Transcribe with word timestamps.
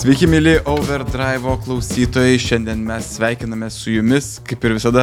Sveiki, 0.00 0.24
mėly 0.24 0.54
Overdrive 0.64 1.58
klausytojai. 1.60 2.38
Šiandien 2.40 2.80
mes 2.88 3.04
sveikiname 3.18 3.66
su 3.68 3.92
jumis, 3.92 4.30
kaip 4.48 4.62
ir 4.64 4.72
visada, 4.78 5.02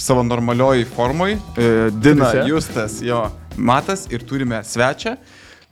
savo 0.00 0.22
normalioj 0.24 0.86
formoj. 0.94 1.34
E, 1.36 1.66
Dina, 1.92 2.30
Visi? 2.30 2.46
Justas, 2.48 2.94
jo, 3.04 3.18
Matas 3.60 4.06
ir 4.08 4.24
turime 4.24 4.62
svečią, 4.64 5.18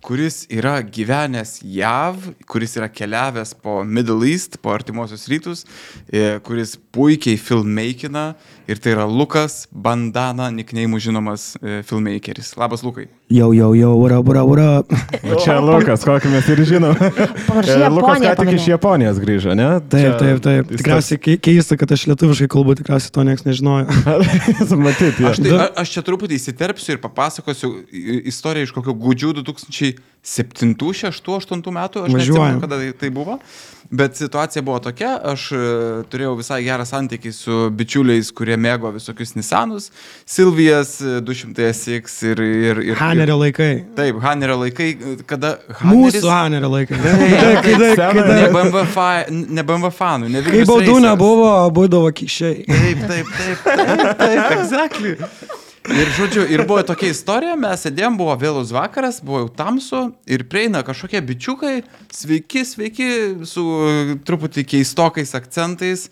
kuris 0.04 0.42
yra 0.52 0.74
gyvenęs 0.84 1.62
JAV, 1.64 2.28
kuris 2.44 2.76
yra 2.76 2.90
keliavęs 2.92 3.54
po 3.56 3.78
Middle 3.88 4.28
East, 4.28 4.60
po 4.60 4.76
artimuosius 4.76 5.24
rytus, 5.32 5.64
e, 6.12 6.36
kuris 6.44 6.76
puikiai 6.92 7.40
filmmakina 7.40 8.34
ir 8.70 8.78
tai 8.82 8.92
yra 8.94 9.04
Lukas 9.08 9.66
Bandana, 9.72 10.50
nikneimų 10.54 11.00
žinomas 11.02 11.52
e, 11.62 11.80
filmmakeris. 11.88 12.52
Labas, 12.60 12.82
Lukai. 12.86 13.08
Jau, 13.32 13.48
jau, 13.56 13.70
jau, 13.74 13.92
what 13.98 14.12
up, 14.12 14.26
what 14.28 14.36
up, 14.36 14.48
what 14.48 14.60
up. 14.60 14.92
O 15.32 15.38
čia 15.40 15.56
Lukas, 15.64 16.04
kokį 16.04 16.32
mes 16.34 16.48
ir 16.52 16.62
žinom. 16.68 16.92
E, 16.98 17.76
Lukas 17.92 18.20
ką 18.22 18.34
tik 18.42 18.52
iš 18.58 18.68
Japonijos 18.74 19.20
grįžo, 19.22 19.56
ne? 19.58 19.68
Taip, 19.92 20.18
taip, 20.20 20.42
taip. 20.44 20.72
Tikriausiai 20.76 21.20
kei- 21.22 21.40
keista, 21.42 21.78
kad 21.80 21.92
aš 21.96 22.06
lietuviškai 22.12 22.50
kalbu, 22.52 22.76
tikriausiai 22.82 23.14
to 23.16 23.24
niekas 23.28 23.46
nežinojo. 23.48 23.88
Matyti. 24.82 25.24
Aš, 25.32 25.40
tai, 25.42 25.56
a- 25.56 25.70
aš 25.82 25.94
čia 25.96 26.02
truputį 26.06 26.36
įsiterpsiu 26.40 26.96
ir 26.96 27.02
papasakosiu 27.02 27.72
istoriją 28.28 28.68
iš 28.68 28.74
kokio 28.76 28.94
gudžių 28.98 29.32
2007, 29.42 30.74
6, 31.02 31.30
8 31.36 31.62
metų. 31.78 32.04
Aš 32.06 32.16
nežinau, 32.16 32.48
kada 32.62 32.78
tai, 32.80 32.90
tai 33.00 33.10
buvo. 33.14 33.38
Bet 33.92 34.16
situacija 34.16 34.62
buvo 34.64 34.78
tokia, 34.80 35.10
aš 35.32 35.50
e, 35.52 35.58
turėjau 36.08 36.32
visai 36.38 36.62
gerą 36.64 36.86
santykį 36.88 37.32
su 37.36 37.56
bičiuliais, 37.76 38.30
kurie 38.32 38.51
mėgo 38.60 38.90
visokius 38.94 39.34
Nissanus, 39.36 39.90
Silvijas, 40.26 40.96
e, 41.02 41.20
200 41.24 41.68
SX 41.72 42.18
ir... 42.30 42.42
ir, 42.42 42.80
ir 42.92 43.00
Hanerio 43.00 43.36
laikai. 43.40 43.70
Taip, 43.96 44.18
Hanerio 44.24 44.58
laikai, 44.62 44.90
kada... 45.26 45.54
Haneris- 45.80 46.18
Mūsų 46.20 46.32
Hanerio 46.32 46.72
laikai. 46.72 47.00
Taip, 47.02 47.62
Kai 47.62 47.74
taip, 47.78 47.96
kai 47.98 48.14
dar- 48.14 48.42
Ne 48.42 48.48
BMW, 48.54 48.84
fa- 48.92 49.24
ne 49.30 49.62
BMW 49.66 49.92
fanų, 49.96 50.28
ne 50.32 50.42
Kai 50.42 50.50
Vilnius 50.56 50.70
baudų 50.72 50.88
Racers. 50.96 51.06
nebuvo, 51.08 51.50
būdavo 51.78 52.12
kišiai. 52.20 52.64
Taip, 52.68 53.04
taip, 53.10 53.32
taip, 53.38 53.66
taip, 53.66 54.02
taip, 54.22 54.54
exactly. 54.60 55.16
Ir 55.90 56.10
žodžiu, 56.14 56.44
ir 56.46 56.62
buvo 56.68 56.78
tokia 56.86 57.08
istorija, 57.10 57.56
mes 57.58 57.80
sėdėjom, 57.82 58.14
buvo 58.20 58.34
vėlus 58.38 58.70
vakaras, 58.70 59.16
buvo 59.24 59.40
jau 59.42 59.48
tamsu 59.58 60.02
ir 60.30 60.44
prieina 60.46 60.84
kažkokie 60.86 61.18
bičiukai, 61.26 61.80
sveiki, 62.14 62.62
sveiki, 62.68 63.08
su 63.50 63.64
truputį 64.22 64.62
keistokais 64.76 65.34
akcentais. 65.34 66.04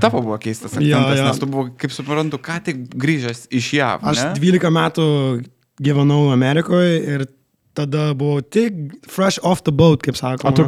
Tavo 0.00 0.22
buvo 0.24 0.38
keistas 0.40 0.72
Jo, 0.80 0.80
akcentas, 1.02 1.18
jo. 1.20 1.26
nes 1.28 1.42
tu 1.42 1.48
buvo, 1.52 1.66
kaip 1.76 1.92
suprantu, 1.92 2.40
ką 2.40 2.56
tik 2.70 2.80
grįžęs 2.96 3.44
iš 3.60 3.68
JAV. 3.76 4.06
Aš 4.14 4.22
ne? 4.24 4.30
12 4.40 4.72
metų 4.78 5.06
gyvenau 5.84 6.22
Amerikoje 6.32 6.96
ir 7.14 7.26
tada 7.76 8.10
buvau 8.18 8.40
tik 8.42 8.72
fresh 9.08 9.36
off 9.46 9.60
the 9.68 9.72
boat, 9.72 10.00
kaip 10.02 10.16
O 10.16 10.20
sakoma. 10.22 10.54
tu 10.56 10.64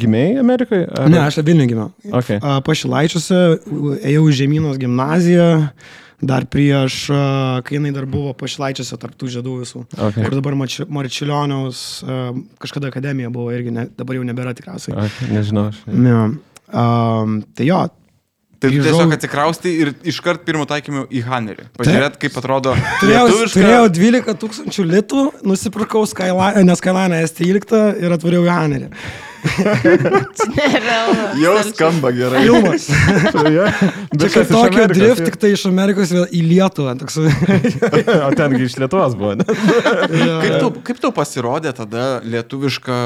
gimėjai 0.00 0.38
Amerikai? 0.40 0.84
Ar- 0.94 1.10
Ne, 1.10 1.18
aš 1.26 1.42
Vilniuje 1.42 1.74
gyvenau. 1.74 1.90
Okay. 2.22 2.38
A, 2.38 2.60
Pašilaičiuose 2.64 3.40
ėjau 4.06 4.22
į 4.30 4.36
Žemynos 4.44 4.78
gimnaziją. 4.80 5.50
Dar 6.20 6.44
prieš, 6.52 7.06
kai 7.64 7.78
jinai 7.78 7.94
dar 7.96 8.04
buvo 8.04 8.34
pašilaičiuose 8.36 8.98
tarptų 9.00 9.30
žiedų 9.38 9.54
visų. 9.62 9.84
Okay. 9.96 10.20
Kur 10.26 10.34
dabar 10.36 10.52
Marči- 10.60 10.84
Marčiulioniaus 10.92 11.78
kažkada 12.60 12.90
akademija 12.92 13.30
buvo 13.32 13.54
irgi, 13.56 13.72
ne, 13.72 13.86
dabar 13.96 14.18
jau 14.18 14.26
nebėra 14.28 14.52
tikriausiai. 14.58 14.98
Okay, 15.06 15.30
nežinau. 15.32 15.70
Aš... 15.72 15.78
Ne. 15.88 16.18
Um, 16.70 17.40
tai 17.56 17.70
jo, 17.70 17.80
Tai 18.60 18.68
tu 18.68 18.74
grįžau- 18.76 18.90
tiesiog 18.92 19.12
atsikraustai 19.16 19.70
ir 19.80 19.90
iškart 20.12 20.42
pirmo 20.44 20.66
taikymu 20.68 21.06
į 21.08 21.22
Hanerį. 21.24 21.64
Pažiūrėt, 21.80 22.18
kaip 22.20 22.34
atrodo 22.36 22.74
turėjau, 23.00 23.22
lietuviška- 23.30 23.56
turėjau 23.56 23.86
12 23.96 24.34
tūkstančių 24.42 24.84
litų, 24.90 25.22
nusipirkau 25.48 26.02
Skyline, 26.10 26.66
ne 26.68 26.76
Skyline 26.76 27.22
S13 27.24 28.04
ir 28.04 28.12
atvariau 28.18 28.44
į 28.44 28.52
Hanerį. 28.52 28.90
Jau 31.42 31.54
skamba 31.70 32.10
gerai. 32.14 32.42
Filmas. 32.44 32.86
Ja, 33.50 33.66
Čia 34.20 34.28
kaip 34.34 34.50
tokio 34.52 34.86
drift, 34.92 35.22
tik 35.26 35.36
tai 35.40 35.52
iš 35.54 35.64
Amerikos 35.70 36.12
vėl 36.14 36.26
į 36.34 36.42
Lietuvą. 36.50 36.92
Toks, 37.00 37.18
O 38.26 38.30
tengi 38.36 38.62
iš 38.66 38.76
Lietuvos 38.80 39.16
buvo. 39.18 39.32
ne? 39.40 39.46
Kaip 39.48 40.54
tu, 40.60 40.70
kaip 40.90 41.02
tu 41.02 41.12
pasirodė 41.16 41.72
tada 41.76 42.04
lietuviška 42.26 42.96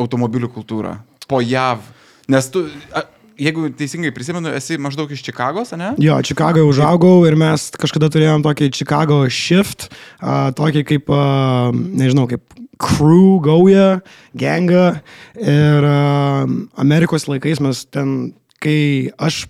automobilių 0.00 0.50
kultūra 0.54 0.98
po 1.30 1.40
JAV? 1.44 1.84
Nes 2.32 2.48
tu, 2.52 2.64
a, 2.90 3.04
jeigu 3.38 3.68
teisingai 3.78 4.10
prisimenu, 4.14 4.50
esi 4.58 4.78
maždaug 4.82 5.12
iš 5.14 5.22
Čikagos, 5.26 5.72
ne? 5.78 5.92
Jo, 6.02 6.18
Čikagoje 6.26 6.66
užaugau 6.66 7.20
ir 7.28 7.36
mes 7.38 7.68
kažkada 7.78 8.10
turėjom 8.12 8.42
tokį 8.46 8.70
Chicago 8.74 9.22
shift, 9.32 9.88
uh, 10.20 10.50
tokį 10.56 10.82
kaip, 10.90 11.12
uh, 11.12 11.70
nežinau, 11.72 12.26
kaip 12.30 12.42
crew, 12.82 13.40
gauja, 13.44 14.00
gangą. 14.36 14.98
Ir 15.40 15.86
uh, 15.88 16.46
Amerikos 16.80 17.28
laikais 17.30 17.60
mes 17.64 17.84
ten, 17.92 18.32
kai 18.62 19.12
aš 19.18 19.44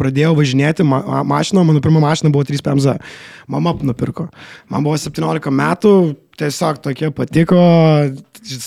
pradėjau 0.00 0.32
važinėti 0.38 0.82
ma 0.86 0.98
ma- 1.06 1.22
mašiną, 1.36 1.62
mano 1.66 1.82
pirma 1.84 2.02
mašina 2.02 2.32
buvo 2.34 2.46
3 2.48 2.62
PMZ. 2.66 2.96
Mama 3.48 3.76
nupirko. 3.82 4.28
Man 4.72 4.82
buvo 4.86 4.98
17 4.98 5.52
metų, 5.54 5.92
tiesiog 6.40 6.80
tokie 6.82 7.12
patiko, 7.14 7.60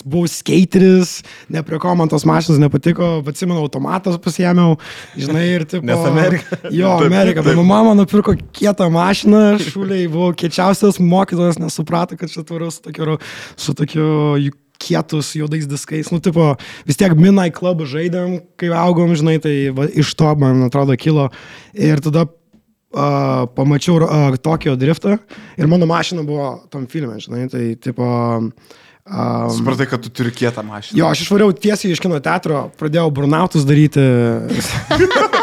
buvau 0.06 0.28
skateris, 0.32 1.22
ne 1.54 1.64
prie 1.66 1.80
ko 1.82 1.94
man 1.98 2.10
tos 2.12 2.26
mašinos 2.28 2.60
nepatiko, 2.62 3.18
atsimenu, 3.28 3.60
automatas 3.64 4.20
pasiemiau, 4.24 4.78
žinai, 5.18 5.46
ir 5.56 5.66
taip. 5.70 5.86
Nes 5.88 6.06
Amerika. 6.10 6.60
Jo, 6.74 6.98
Amerika. 7.06 7.44
Bet 7.46 7.60
mama 7.62 7.96
nupirko 7.98 8.36
kietą 8.58 8.90
mašiną, 8.94 9.58
šuliai 9.62 10.08
buvau 10.12 10.34
kiečiausias 10.38 11.02
mokytojas, 11.04 11.60
nesuprato, 11.62 12.18
kad 12.20 12.34
čia 12.34 12.46
turiu 12.48 12.72
su 12.74 12.82
tokiu, 12.86 13.20
su 13.58 13.76
tokiu 13.78 14.08
kietus 14.82 15.34
juodais 15.38 15.68
diskais. 15.70 16.12
Nu, 16.14 16.22
tipo, 16.24 16.54
vis 16.88 17.00
tiek 17.00 17.14
Midnight 17.18 17.58
Club 17.58 17.84
žaidėm, 17.90 18.40
kai 18.60 18.72
augom, 18.78 19.14
žinai, 19.18 19.38
tai 19.44 19.56
va, 19.76 19.88
iš 19.90 20.14
to, 20.18 20.34
man 20.40 20.68
atrodo, 20.68 20.98
kilo. 21.00 21.30
Ir 21.74 22.02
tada 22.06 22.28
uh, 22.28 23.46
pamačiau 23.58 24.02
uh, 24.06 24.38
Tokio 24.42 24.78
driftą 24.80 25.18
ir 25.58 25.70
mano 25.70 25.90
mašina 25.90 26.26
buvo 26.28 26.54
tam 26.74 26.90
filme, 26.92 27.20
žinai, 27.24 27.48
tai 27.54 27.64
tipo... 27.82 28.12
Um, 29.08 29.50
Supratai, 29.56 29.86
kad 29.88 30.04
tu 30.04 30.10
turi 30.12 30.34
kietą 30.36 30.64
mašiną. 30.68 31.00
Jo, 31.00 31.08
aš 31.14 31.22
išvariau 31.24 31.54
tiesiai 31.56 31.94
iš 31.96 32.02
kino 32.04 32.20
teatro, 32.20 32.66
pradėjau 32.80 33.08
burnautus 33.16 33.64
daryti. 33.68 34.04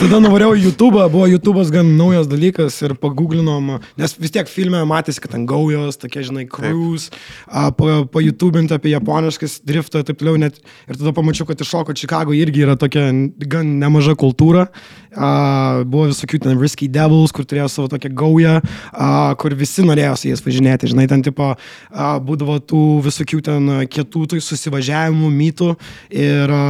Tada 0.00 0.20
nuvariau 0.22 0.56
į 0.56 0.66
YouTube, 0.66 1.00
buvo 1.12 1.26
YouTube'as 1.30 1.70
gan 1.72 1.92
naujas 1.98 2.28
dalykas 2.30 2.76
ir 2.84 2.94
pagooglinom, 3.00 3.76
nes 4.00 4.14
vis 4.18 4.32
tiek 4.34 4.48
filme 4.50 4.80
matėsi, 4.88 5.22
kad 5.22 5.34
ten 5.34 5.44
gaujos, 5.48 5.98
tokie, 6.00 6.24
žinai, 6.26 6.44
cruise, 6.50 7.12
a, 7.46 7.70
pa, 7.74 8.02
apie 8.02 8.92
japoniškas 8.92 9.60
driftą 9.68 10.02
ir 10.02 10.08
taip 10.08 10.20
toliau. 10.20 10.40
Net, 10.42 10.58
ir 10.88 10.98
tada 10.98 11.12
pamačiau, 11.14 11.46
kad 11.48 11.60
iššoko 11.62 11.94
Čikago 11.98 12.34
irgi 12.36 12.64
yra 12.66 12.76
tokia 12.80 13.10
gan 13.52 13.76
nemaža 13.82 14.16
kultūra. 14.18 14.68
A, 15.12 15.82
buvo 15.84 16.08
visokių 16.10 16.40
ten 16.46 16.60
Risky 16.60 16.88
Devils, 16.92 17.34
kur 17.36 17.46
turėjo 17.48 17.68
savo 17.72 17.90
tokią 17.92 18.12
gaują, 18.16 18.58
a, 18.92 19.08
kur 19.38 19.54
visi 19.58 19.84
norėjo 19.86 20.16
su 20.18 20.30
jais 20.30 20.44
važinėti. 20.44 20.90
Žinai, 20.92 21.08
ten 21.10 21.24
tipo 21.26 21.52
a, 21.52 22.12
būdavo 22.24 22.58
tų 22.64 22.84
visokių 23.06 23.42
ten 23.44 23.72
kietų 23.92 24.26
tai 24.32 24.42
susivažiavimų, 24.44 25.32
mytų. 25.36 25.74
Ir 26.16 26.56
a, 26.56 26.62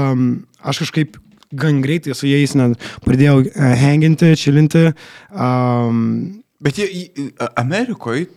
aš 0.62 0.84
kažkaip 0.84 1.21
gan 1.52 1.82
greitai 1.84 2.16
su 2.16 2.30
jais 2.30 2.56
net 2.58 2.78
pradėjau 3.06 3.42
a, 3.52 3.72
hanginti, 3.82 4.32
čilinti. 4.40 4.90
Um, 5.32 6.42
Bet 6.62 6.78
jie 6.78 7.10
Amerikoje, 7.58 8.28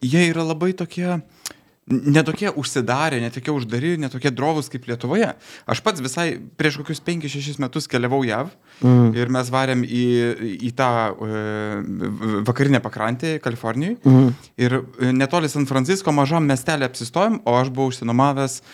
jie 0.00 0.28
yra 0.30 0.44
labai 0.46 0.72
tokie, 0.72 1.18
netokie 1.84 2.48
užsidarę, 2.56 3.18
netokie 3.20 3.52
uždari, 3.52 3.98
netokie 4.00 4.30
drovus 4.32 4.70
kaip 4.72 4.86
Lietuvoje. 4.88 5.34
Aš 5.68 5.82
pats 5.84 6.00
visai 6.04 6.38
prieš 6.56 6.78
kokius 6.80 7.02
5-6 7.04 7.60
metus 7.60 7.88
keliavau 7.92 8.22
JAV 8.24 8.54
mm. 8.80 9.10
ir 9.20 9.32
mes 9.36 9.50
varėm 9.52 9.84
į, 9.84 10.06
į 10.64 10.70
tą 10.78 10.88
e, 11.12 11.42
vakarinę 12.48 12.80
pakrantę 12.84 13.36
Kalifornijoje. 13.44 13.98
Mm. 14.08 14.30
Ir 14.64 14.78
e, 14.80 15.12
netoli 15.12 15.52
San 15.52 15.68
Francisco 15.68 16.14
mažam 16.16 16.48
miestelį 16.48 16.88
apsistojom, 16.88 17.42
o 17.44 17.58
aš 17.60 17.68
buvau 17.74 17.92
užsinomavęs 17.92 18.62
e, 18.62 18.64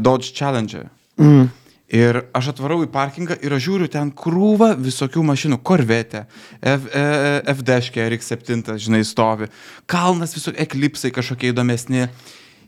Dodge 0.00 0.32
Challenger. 0.32 0.88
mm. 1.20 1.63
Ir 1.94 2.24
aš 2.34 2.50
atvarau 2.54 2.80
į 2.82 2.90
parkingą 2.90 3.36
ir 3.44 3.54
aš 3.54 3.66
žiūriu 3.68 3.88
ten 3.92 4.10
krūvą 4.18 4.72
visokių 4.82 5.22
mašinų. 5.30 5.60
Korvetė, 5.62 6.24
F, 6.58 6.88
e, 6.90 7.04
FDŠK, 7.54 8.08
RX7, 8.10 8.78
žinai, 8.82 9.04
stovi. 9.06 9.50
Kalnas 9.86 10.34
visokie 10.34 10.64
eklipsai 10.64 11.12
kažkokie 11.14 11.52
įdomesni. 11.52 12.08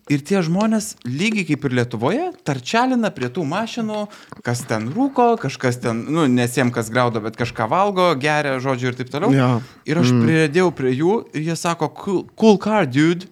Ir 0.07 0.21
tie 0.23 0.39
žmonės, 0.47 0.93
lygiai 1.03 1.43
kaip 1.49 1.65
ir 1.67 1.73
Lietuvoje, 1.81 2.27
tarčelina 2.47 3.11
prie 3.11 3.27
tų 3.27 3.43
mašinų, 3.51 4.05
kas 4.47 4.61
ten 4.69 4.87
rūko, 4.95 5.33
kažkas 5.43 5.81
ten, 5.83 6.05
nu, 6.15 6.29
nesiem 6.31 6.71
kas 6.71 6.93
graudo, 6.95 7.19
bet 7.25 7.35
kažką 7.35 7.67
valgo, 7.73 8.13
geria, 8.23 8.61
žodžiu 8.63 8.93
ir 8.93 8.99
taip 9.01 9.11
toliau. 9.11 9.35
Jo. 9.35 9.49
Ir 9.83 9.99
aš 10.05 10.13
mm. 10.15 10.21
priedėjau 10.23 10.69
prie 10.79 10.93
jų 10.95 11.17
ir 11.35 11.49
jie 11.49 11.57
sako, 11.59 11.91
cool, 11.99 12.23
cool 12.39 12.61
car, 12.63 12.87
dude. 12.87 13.27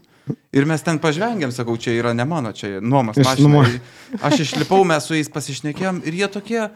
Ir 0.55 0.65
mes 0.65 0.81
ten 0.87 0.99
pažvengiam, 1.03 1.53
sakau, 1.53 1.77
čia 1.77 1.97
yra 1.99 2.15
ne 2.17 2.25
mano, 2.25 2.53
čia 2.57 2.79
nuomas 2.81 3.19
mašina. 3.21 3.65
Aš 4.25 4.45
išlipau, 4.47 4.85
mes 4.89 5.05
su 5.05 5.19
jais 5.19 5.29
pasišnekėjom 5.33 6.05
ir 6.09 6.21
jie 6.23 6.29
tokie 6.33 6.69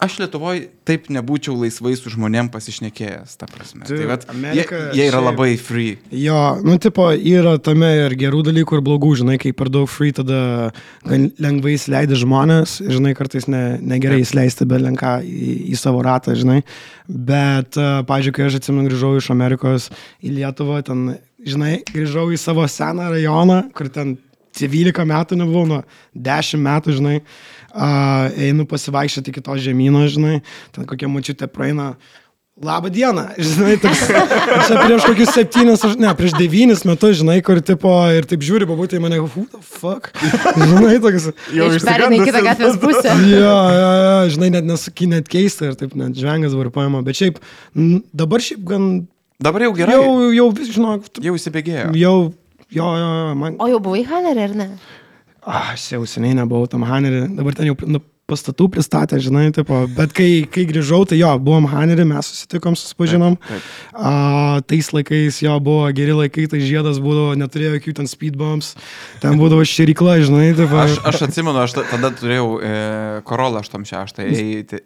aš 0.00 0.16
Lietuvoje 0.20 0.68
taip 0.88 1.08
nebūčiau 1.12 1.54
laisvai 1.60 1.92
su 1.98 2.10
žmonėm 2.12 2.48
pasišnekėjęs, 2.52 3.34
ta 3.40 3.46
prasme. 3.50 3.84
Tu, 3.84 3.98
tai 4.00 4.06
vat, 4.08 4.24
jie, 4.24 4.32
Amerika 4.32 4.78
jie 4.96 5.06
yra 5.06 5.20
šiaip- 5.20 5.26
labai 5.28 5.48
free. 5.60 5.98
Jo, 6.16 6.38
nu, 6.64 6.78
tipo, 6.80 7.10
yra 7.12 7.58
tame 7.62 7.90
ir 8.06 8.16
gerų 8.20 8.42
dalykų, 8.48 8.78
ir 8.80 8.84
blogų, 8.86 9.12
žinai, 9.20 9.36
kai 9.42 9.52
per 9.56 9.68
daug 9.72 9.88
free, 9.92 10.14
tada 10.16 10.72
lengvai 11.04 11.76
įsileidži 11.76 12.22
žmonės, 12.24 12.78
žinai, 12.88 13.14
kartais 13.18 13.48
ne, 13.52 13.62
negerai 13.92 14.22
įsileisti 14.24 14.68
belenką 14.70 15.18
į, 15.24 15.52
į 15.74 15.80
savo 15.80 16.00
ratą, 16.06 16.36
žinai. 16.38 16.62
Bet, 17.10 17.76
uh, 17.76 18.00
pažiūrėjau, 18.08 18.38
kai 18.40 18.48
aš 18.48 18.60
atsimenu, 18.60 18.88
grįžau 18.88 19.16
iš 19.20 19.30
Amerikos 19.34 19.90
į 20.24 20.38
Lietuvą, 20.40 20.80
ten, 20.86 21.18
žinai, 21.46 21.80
grįžau 21.90 22.28
į 22.34 22.38
savo 22.40 22.66
seną 22.70 23.10
rajoną, 23.14 23.62
kur 23.76 23.88
ten 23.92 24.16
12 24.56 25.04
metų 25.06 25.38
nebuvau, 25.40 25.66
nuo 25.70 25.82
10 26.18 26.58
metų, 26.64 26.96
žinai, 26.98 27.18
uh, 27.22 28.30
einu 28.34 28.66
pasivaikščioti 28.68 29.30
iki 29.32 29.44
to 29.46 29.54
žemyno, 29.62 30.02
žinai, 30.10 30.40
ten 30.74 30.88
kokia 30.90 31.08
mačiutė 31.12 31.48
praeina. 31.50 31.94
Labą 32.60 32.90
dieną, 32.92 33.22
žinai, 33.46 33.78
toks, 33.80 34.02
čia 34.66 34.74
prieš 34.82 35.04
kokius 35.08 35.30
septynis, 35.32 35.84
ne, 35.96 36.10
prieš 36.18 36.34
devynis 36.36 36.82
metus, 36.84 37.14
žinai, 37.22 37.38
kur 37.46 37.56
tipo 37.64 37.88
ir 38.12 38.26
taip 38.28 38.42
žiūri, 38.44 38.66
pabūti 38.68 38.98
į 38.98 39.00
mane, 39.00 39.16
who 39.22 39.46
the 39.48 39.62
fuck, 39.64 40.10
žinai, 40.58 40.98
toks, 41.00 41.30
Jau 41.56 41.70
Perina 41.86 42.18
į 42.18 42.26
kitą 42.26 42.42
gatvės 42.44 42.76
pusę. 42.82 43.14
jo, 43.32 43.54
jo, 43.78 43.88
jo, 44.02 44.12
žinai, 44.34 44.50
net 44.58 44.68
nesaky, 44.68 45.08
net 45.14 45.30
keista 45.32 45.70
ir 45.70 45.78
taip, 45.80 45.94
net 45.96 46.12
žvengas 46.20 46.52
varpojama, 46.58 47.00
bet 47.06 47.16
šiaip, 47.22 47.40
n- 47.78 48.02
dabar 48.12 48.44
šiaip 48.44 48.66
gan, 48.68 48.90
Dabar 49.40 49.62
jau 49.64 49.72
gerai. 49.76 49.96
jau, 49.96 50.30
jau, 50.36 50.48
žinok, 50.68 51.06
Jau 51.24 51.34
įsibėgėjo. 51.38 51.90
jau, 51.96 52.16
jo, 52.70 52.88
jo, 53.00 53.08
jo, 53.16 53.34
man, 53.40 53.56
O 53.58 53.68
jau 53.70 53.78
buvai 53.80 54.02
Hanerį, 54.04 54.42
ar 54.50 54.54
ne? 54.58 54.66
Ah, 55.46 55.70
aš 55.72 55.86
jau 55.94 56.02
seniai 56.04 56.36
nebuvau 56.36 56.68
tam 56.68 56.84
Hanerį, 56.84 57.22
dabar 57.38 57.56
ten 57.56 57.70
jau 57.70 57.76
nu, 57.88 58.02
pastatų 58.30 58.68
pristatė, 58.76 59.18
žinai, 59.22 59.48
tipo, 59.56 59.82
bet 59.96 60.14
kai, 60.16 60.28
kai 60.50 60.64
grįžau, 60.70 61.02
tai 61.10 61.18
jo, 61.20 61.30
buvom 61.42 61.66
Hanerį, 61.72 62.06
mes 62.12 62.30
susitikom, 62.30 62.76
susipažinom. 62.78 63.36
Taip, 63.48 63.66
A, 64.00 64.12
tais 64.70 64.88
laikais 64.94 65.40
jo 65.44 65.56
buvo 65.60 65.88
geri 65.96 66.14
laikai, 66.16 66.46
tai 66.50 66.62
žiedas 66.64 67.00
būdavo, 67.02 67.34
neturėjo 67.40 67.74
jokių 67.76 67.94
ten 68.00 68.08
speedbumps, 68.10 68.72
ten 69.22 69.36
būdavo 69.40 69.66
širikla, 69.68 70.16
žinai, 70.24 70.50
tipo. 70.58 70.78
Aš, 70.80 70.96
aš 71.10 71.24
atsimenu, 71.28 71.58
aš 71.64 71.74
ta- 71.76 71.86
tada 71.90 72.12
turėjau 72.16 72.46
e, 72.62 72.72
Corolla 73.28 73.60
86, 73.66 74.22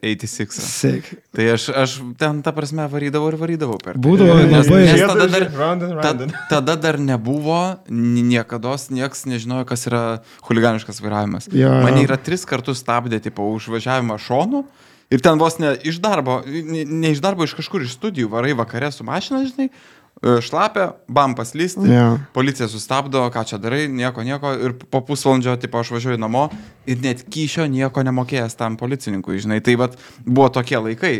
86. 0.03 0.59
Sek. 0.65 1.13
Tai 1.35 1.47
aš, 1.55 1.69
aš 1.85 1.97
ten, 2.21 2.41
ta 2.47 2.53
prasme, 2.57 2.87
varydavau 2.91 3.31
ir 3.33 3.39
varydavau 3.41 3.79
per. 3.83 3.95
tai. 3.99 4.03
Būdavo 4.05 4.37
nes, 4.41 4.67
labai- 4.69 4.85
nes 4.89 5.05
tada 5.05 5.29
dar, 5.31 5.47
Round 5.55 5.83
and 5.87 5.97
round 5.99 6.33
ta, 6.33 6.45
tada 6.57 6.77
dar 6.81 6.99
nebuvo, 6.99 7.61
niekada 7.91 8.75
nieks 8.95 9.25
nežinojo, 9.29 9.67
kas 9.69 9.87
yra 9.91 10.03
huliganiškas 10.49 11.01
vairavimas. 11.05 11.49
Jo, 11.53 11.69
jo. 11.69 11.83
Mane 11.85 12.03
yra 12.07 12.17
tris 12.21 12.45
kartus 12.49 12.81
stabdė, 12.83 13.21
tipo, 13.35 13.51
užvažiavimą 13.59 14.19
šonu. 14.23 14.65
Ir 15.11 15.21
ten 15.21 15.39
vos 15.39 15.59
ne 15.59 15.75
iš 15.85 16.01
darbo, 16.03 16.41
ne, 16.47 16.85
ne 16.85 17.13
iš 17.13 17.21
darbo, 17.23 17.45
iš 17.45 17.55
kažkur 17.59 17.85
iš 17.85 17.99
studijų, 17.99 18.31
varai 18.33 18.55
vakare 18.57 18.89
su 18.91 19.05
mašina, 19.05 19.45
žinai, 19.47 19.69
e, 19.69 20.39
šlapia, 20.43 20.95
bam 21.09 21.35
paslysti, 21.37 21.85
Jo. 21.91 22.19
policija 22.35 22.69
sustabdo, 22.73 23.27
ką 23.31 23.45
čia 23.47 23.61
darai, 23.61 23.85
nieko, 23.89 24.25
nieko, 24.25 24.55
ir 24.57 24.75
po 24.91 25.03
pusvalandžio, 25.05 25.59
tipo, 25.61 25.79
aš 25.79 25.93
važiuoju 25.95 26.19
namo 26.19 26.49
ir 26.87 27.03
net 27.05 27.27
kyšio 27.29 27.69
nieko 27.71 28.03
nemokėjęs 28.03 28.57
tam 28.57 28.79
policininkui, 28.81 29.39
žinai, 29.45 29.61
tai 29.61 29.77
vad 29.77 29.99
buvo 30.25 30.49
tokie 30.49 30.81
laikai. 30.81 31.17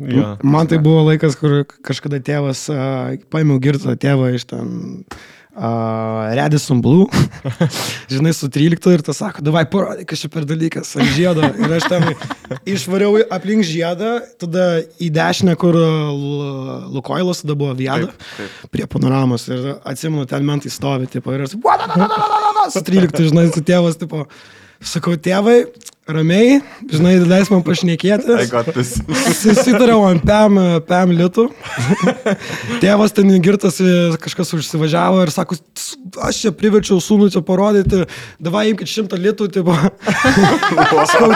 Jo. 0.00 0.36
Man 0.42 0.66
tai 0.66 0.78
buvo 0.80 1.04
laikas, 1.10 1.36
kur 1.36 1.62
kažkada 1.84 2.22
tėvas, 2.24 2.64
uh, 2.72 3.14
paėmiau 3.30 3.60
girtą 3.60 3.96
tėvą 4.00 4.30
iš 4.36 4.46
ten 4.48 5.04
uh, 5.56 6.30
Redison 6.36 6.80
Blue, 6.84 7.06
žinai, 8.12 8.32
su 8.36 8.48
13 8.52 8.92
ir 8.94 9.02
tas 9.06 9.18
sako, 9.22 9.42
davai 9.46 9.64
parodyk, 9.70 10.06
kas 10.10 10.22
čia 10.24 10.30
per 10.32 10.46
dalykas, 10.48 10.92
ant 11.00 11.10
žiedo. 11.16 11.44
Ir 11.60 11.74
aš 11.78 11.88
ten 11.90 12.06
išvariau 12.74 13.18
aplink 13.34 13.64
žiedą, 13.66 14.12
tada 14.40 14.66
į 15.02 15.10
dešinę, 15.16 15.56
kur 15.60 15.76
L- 15.80 16.90
Lukoilas 16.96 17.42
tada 17.44 17.56
buvo 17.58 17.74
viada, 17.78 18.10
Taip, 18.12 18.24
taip. 18.38 18.70
prie 18.74 18.86
panoramos. 18.90 19.48
Ir 19.50 19.72
atsimenu, 19.84 20.26
ten 20.30 20.46
mentai 20.46 20.72
stovi, 20.72 21.08
tipo, 21.10 21.34
ir 21.36 21.46
aš, 21.46 21.56
su 22.74 22.82
13, 22.86 23.28
žinai, 23.30 23.48
su 23.54 23.62
tėvas, 23.66 23.98
tipo, 24.00 24.26
sakau, 24.80 25.16
tėvai, 25.20 25.62
ramiai, 26.16 26.60
žinai, 26.90 27.14
leis 27.28 27.50
man 27.52 27.62
pašnekėti. 27.66 28.36
I 28.42 28.46
got 28.50 28.66
this. 28.74 28.96
Susitariau 29.40 30.02
ant 30.08 30.22
PM, 30.26 30.58
PM 30.88 31.14
litų. 31.18 31.46
Tėvas 32.82 33.14
ten 33.16 33.30
girtas, 33.44 33.80
e, 33.80 33.94
kažkas 34.20 34.52
užsivažiavo 34.58 35.22
ir 35.24 35.30
sako, 35.34 35.56
"S- 35.76 35.96
aš 36.22 36.42
čia 36.44 36.50
priverčiau 36.52 37.00
sūnų 37.02 37.30
čia 37.34 37.42
parodyti, 37.46 38.04
davai 38.42 38.68
imkit 38.72 38.88
šimtą 38.90 39.18
litų, 39.20 39.50
tipo. 39.52 39.74
Sakau, 41.10 41.32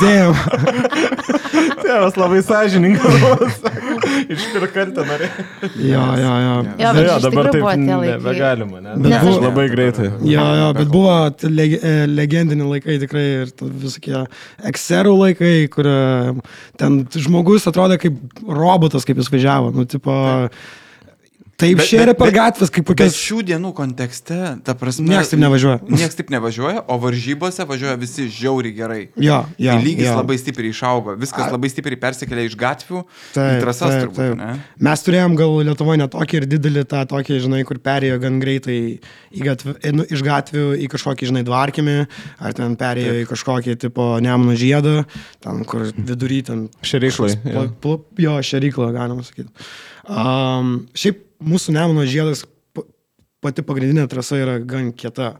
Dėm. 0.00 0.34
Tėvas 1.84 2.16
labai 2.18 2.40
sąžininkas. 2.44 3.14
Išpirkantą 4.34 5.04
norėjau. 5.06 5.44
Jo, 5.84 6.02
jo, 6.18 6.32
jo. 6.44 6.54
Jo, 6.80 6.92
bet 6.96 7.06
Jo, 7.06 7.16
iš 7.18 7.22
dabar 7.26 7.48
taip 7.52 7.66
nebegalima, 7.80 8.80
ne? 8.84 8.94
Bet 9.04 9.12
Aš 9.18 9.24
buvo- 9.26 9.42
labai 9.44 9.66
greitai. 9.72 10.08
Jo, 10.30 10.44
jo, 10.60 10.68
bet 10.78 10.88
buvo 10.92 11.14
e, 11.28 11.92
legendiniai 12.10 12.68
laikai 12.74 12.98
tikrai 13.02 13.24
ir 13.42 13.52
visokie 13.82 14.24
ekserų 14.70 15.14
laikai, 15.18 15.54
kur 15.72 15.88
e, 15.90 15.98
ten 16.80 17.02
žmogus 17.10 17.68
atrodė 17.70 17.98
kaip 18.02 18.46
robotas, 18.46 19.06
kaip 19.08 19.20
jis 19.20 19.32
važiavo. 19.32 19.74
Nu, 19.74 19.86
tipo, 19.90 20.14
taip 20.14 20.83
Šėrė 21.60 22.12
bet- 22.12 22.18
per 22.18 22.32
gatvės, 22.34 22.70
kaip 22.74 22.84
Bet 22.88 22.98
kokias... 22.98 23.16
šių 23.18 23.42
dienų 23.50 23.70
kontekste, 23.76 24.38
ta 24.66 24.74
prasme. 24.78 25.06
Niekas 25.08 25.30
taip 25.30 25.40
nevažiuoja. 25.42 25.78
Niekas 25.86 26.18
taip 26.18 26.32
nevažiuoja, 26.34 26.82
o 26.90 26.96
varžybose 27.02 27.66
važiuoja 27.68 27.94
visi 28.00 28.26
žiauriai 28.32 28.74
gerai. 28.74 29.00
Jo, 29.14 29.44
jo. 29.58 29.70
Tai 29.70 29.84
lygis 29.84 30.08
jo. 30.08 30.16
labai 30.18 30.38
stipriai 30.40 30.74
išaugo, 30.74 31.14
viskas 31.20 31.52
labai 31.54 31.70
stipriai 31.70 32.00
persikėlė 32.02 32.46
iš 32.48 32.56
gatvių 32.58 33.04
į 33.04 33.06
Taip, 33.36 33.62
trasas 33.62 33.94
taip, 33.94 34.02
turbūt, 34.06 34.18
taip. 34.18 34.34
ne? 34.40 34.50
Mes 34.88 35.06
turėjom 35.06 35.38
gal 35.38 35.56
Lietuvoje 35.70 36.02
netokį 36.02 36.40
ir 36.40 36.48
didelį 36.56 36.84
tą 36.90 37.04
tokį, 37.14 37.38
žinai, 37.46 37.62
kur 37.68 37.80
perėjo 37.84 38.18
gan 38.24 38.40
greitai 38.42 38.78
į 39.30 39.46
gatv, 39.46 39.74
nu, 39.94 40.08
iš 40.10 40.26
gatvių 40.26 40.66
į 40.84 40.90
kažkokį, 40.92 41.30
žinai, 41.30 41.44
dvarkimį, 41.46 41.96
ar 42.44 42.58
ten 42.58 42.76
perėjo 42.80 43.16
į 43.22 43.30
kažkokį 43.30 43.78
tipo 43.86 44.10
Nemuno 44.24 44.58
žiedą, 44.58 45.02
ten 45.44 45.64
kur 45.68 45.86
vidury 45.94 46.42
ten... 46.46 46.66
Šeriklai, 46.84 47.34
kažkoks 47.38 48.22
jo. 48.24 48.38
šeriklą, 48.44 48.90
galima 48.94 49.24
sakyti. 49.26 49.50
Um, 50.08 50.74
šiaip 50.96 51.22
mūsų 51.44 51.74
Nemuno 51.76 52.04
žiedas, 52.08 52.44
pa- 52.76 52.84
pati 53.44 53.64
pagrindinė 53.64 54.06
trasa 54.10 54.38
yra 54.40 54.58
gan 54.60 54.92
kieta. 54.92 55.34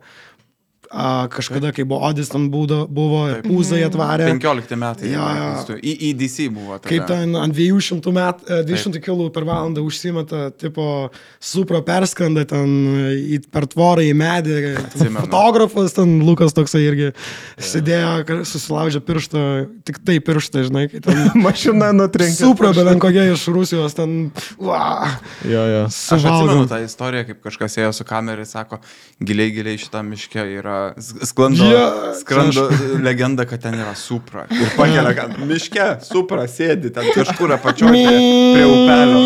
A, 0.94 1.26
kažkada, 1.26 1.73
kai 1.75 1.82
buvo 1.82 2.06
Odis, 2.06 2.29
ten 2.31 2.44
būdo, 2.52 2.85
buvo, 2.87 3.25
Taip. 3.32 3.49
Pūzai 3.50 3.81
atvarė. 3.82 4.29
15 4.38 4.76
metai. 4.79 5.08
Jo, 5.11 5.25
jo. 5.35 5.75
Į 5.82 5.94
EDC 6.12 6.44
buvo. 6.55 6.76
Tada. 6.79 6.87
Kaip 6.93 7.08
ten 7.08 7.32
ant 7.35 7.50
200, 7.56 8.12
met, 8.14 8.44
e, 8.46 8.61
200 8.69 9.00
km 9.02 9.25
per 9.35 9.43
valandą 9.49 9.82
užsimeta, 9.82 10.52
tipo, 10.55 11.10
supro 11.43 11.81
perskrenda 11.82 12.44
ten 12.46 12.69
į, 13.10 13.41
per 13.51 13.67
tvorą 13.72 14.05
į 14.06 14.13
medį. 14.15 14.55
Ten 14.77 14.84
Atsimenu. 14.84 15.24
fotografas, 15.27 15.96
ten 15.98 16.15
Lukas 16.22 16.55
toksai 16.55 16.84
irgi 16.86 17.10
sėdėjo, 17.58 18.13
ka- 18.29 18.39
susilaužė 18.46 19.03
pirštą, 19.05 19.43
tik 19.86 19.98
tai 20.06 20.20
pirštą, 20.22 20.63
žinai, 20.70 20.86
kai 20.93 21.03
ten 21.05 21.24
Mašina 21.44 21.91
nutrenkė. 21.96 22.39
supro, 22.39 22.70
bet 22.77 22.86
ant 22.94 23.03
kokia 23.03 23.27
iš 23.32 23.48
Rusijos 23.51 23.98
ten, 23.98 24.31
va, 24.63 25.10
Jo, 25.43 25.65
jo. 25.74 25.82
Aš 25.91 26.15
atsimenu 26.15 26.39
suvalgo. 26.46 26.69
tą 26.70 26.81
istoriją, 26.86 27.27
kaip 27.32 27.43
kažkas 27.51 27.79
ėjo 27.82 27.91
su 27.98 28.06
kamera 28.06 28.44
ir 28.44 28.48
sako, 28.48 28.79
giliai, 29.19 29.51
giliai 29.55 29.81
šitam 29.81 30.13
miške 30.15 30.43
yra 30.60 30.83
sklando, 31.24 31.64
Jo, 31.64 31.84
sklando 32.20 32.69
legenda, 33.03 33.44
kad 33.44 33.62
ten 33.62 33.74
yra 33.79 33.94
supra. 33.98 34.46
Ir 34.50 34.74
pakelia, 34.76 35.14
kad 35.17 35.38
miške 35.48 35.88
supra 36.05 36.46
sėdi 36.50 36.93
ten 36.94 37.08
kažkur 37.14 37.55
apačioje 37.56 38.05
prie 38.05 38.67
upelio. 38.69 39.24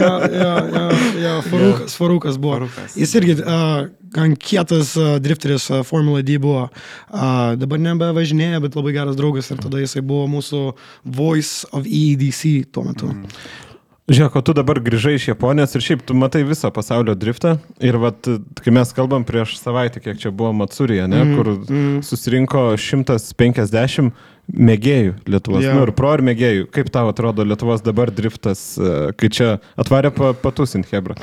jo, 0.00 0.12
jo, 0.34 0.52
jo, 0.74 0.84
jo, 1.22 1.38
Farukas, 1.50 1.96
Farukas 1.96 2.38
buvo. 2.40 2.58
Farukas. 2.60 2.96
Jis 2.98 3.14
irgi 3.20 3.38
uh, 3.40 3.86
gan 4.16 4.36
kietas 4.36 4.96
uh, 4.98 5.16
drifteris 5.22 5.70
uh, 5.70 5.82
Formula 5.86 6.22
D 6.26 6.38
buvo. 6.42 6.68
Uh, 7.08 7.54
dabar 7.60 7.82
nebevažinėja, 7.82 8.60
bet 8.64 8.78
labai 8.78 8.94
geras 8.96 9.18
draugas 9.18 9.50
ir 9.52 9.60
tada 9.62 9.82
jisai 9.82 10.02
buvo 10.06 10.28
mūsų 10.38 10.62
Voice 11.04 11.68
of 11.72 11.86
EDC 11.86 12.72
tuo 12.74 12.86
metu. 12.90 13.10
Mm. 13.14 13.68
Žiūrėk, 14.10 14.40
o 14.40 14.42
tu 14.42 14.54
dabar 14.58 14.80
grįžai 14.82 15.12
iš 15.14 15.28
Japonijos 15.28 15.76
ir 15.78 15.84
šiaip 15.86 16.00
tu 16.02 16.16
matai 16.18 16.40
visą 16.42 16.72
pasaulio 16.74 17.14
driftą. 17.14 17.52
Ir 17.78 17.94
vat, 18.02 18.26
kai 18.58 18.72
mes 18.74 18.90
kalbam 18.96 19.22
prieš 19.26 19.54
savaitę, 19.60 20.02
kiek 20.02 20.18
čia 20.18 20.32
buvo 20.34 20.50
Matsurija, 20.58 21.06
ne, 21.10 21.20
mm, 21.22 21.36
kur 21.38 21.50
mm. 21.54 22.00
susirinko 22.08 22.64
150 22.74 24.10
mėgėjų 24.50 25.14
Lietuvos. 25.30 25.62
Yeah. 25.62 25.78
Nu, 25.78 25.86
ir 25.86 25.94
pro 25.94 26.16
ir 26.16 26.24
mėgėjų. 26.26 26.66
Kaip 26.74 26.90
tau 26.90 27.12
atrodo 27.12 27.46
Lietuvos 27.46 27.86
dabar 27.86 28.10
driftas, 28.10 28.64
e, 28.74 29.12
kai 29.14 29.30
čia 29.30 29.52
atvarė 29.78 30.10
pa, 30.16 30.32
patusint 30.42 30.90
Hebra? 30.90 31.14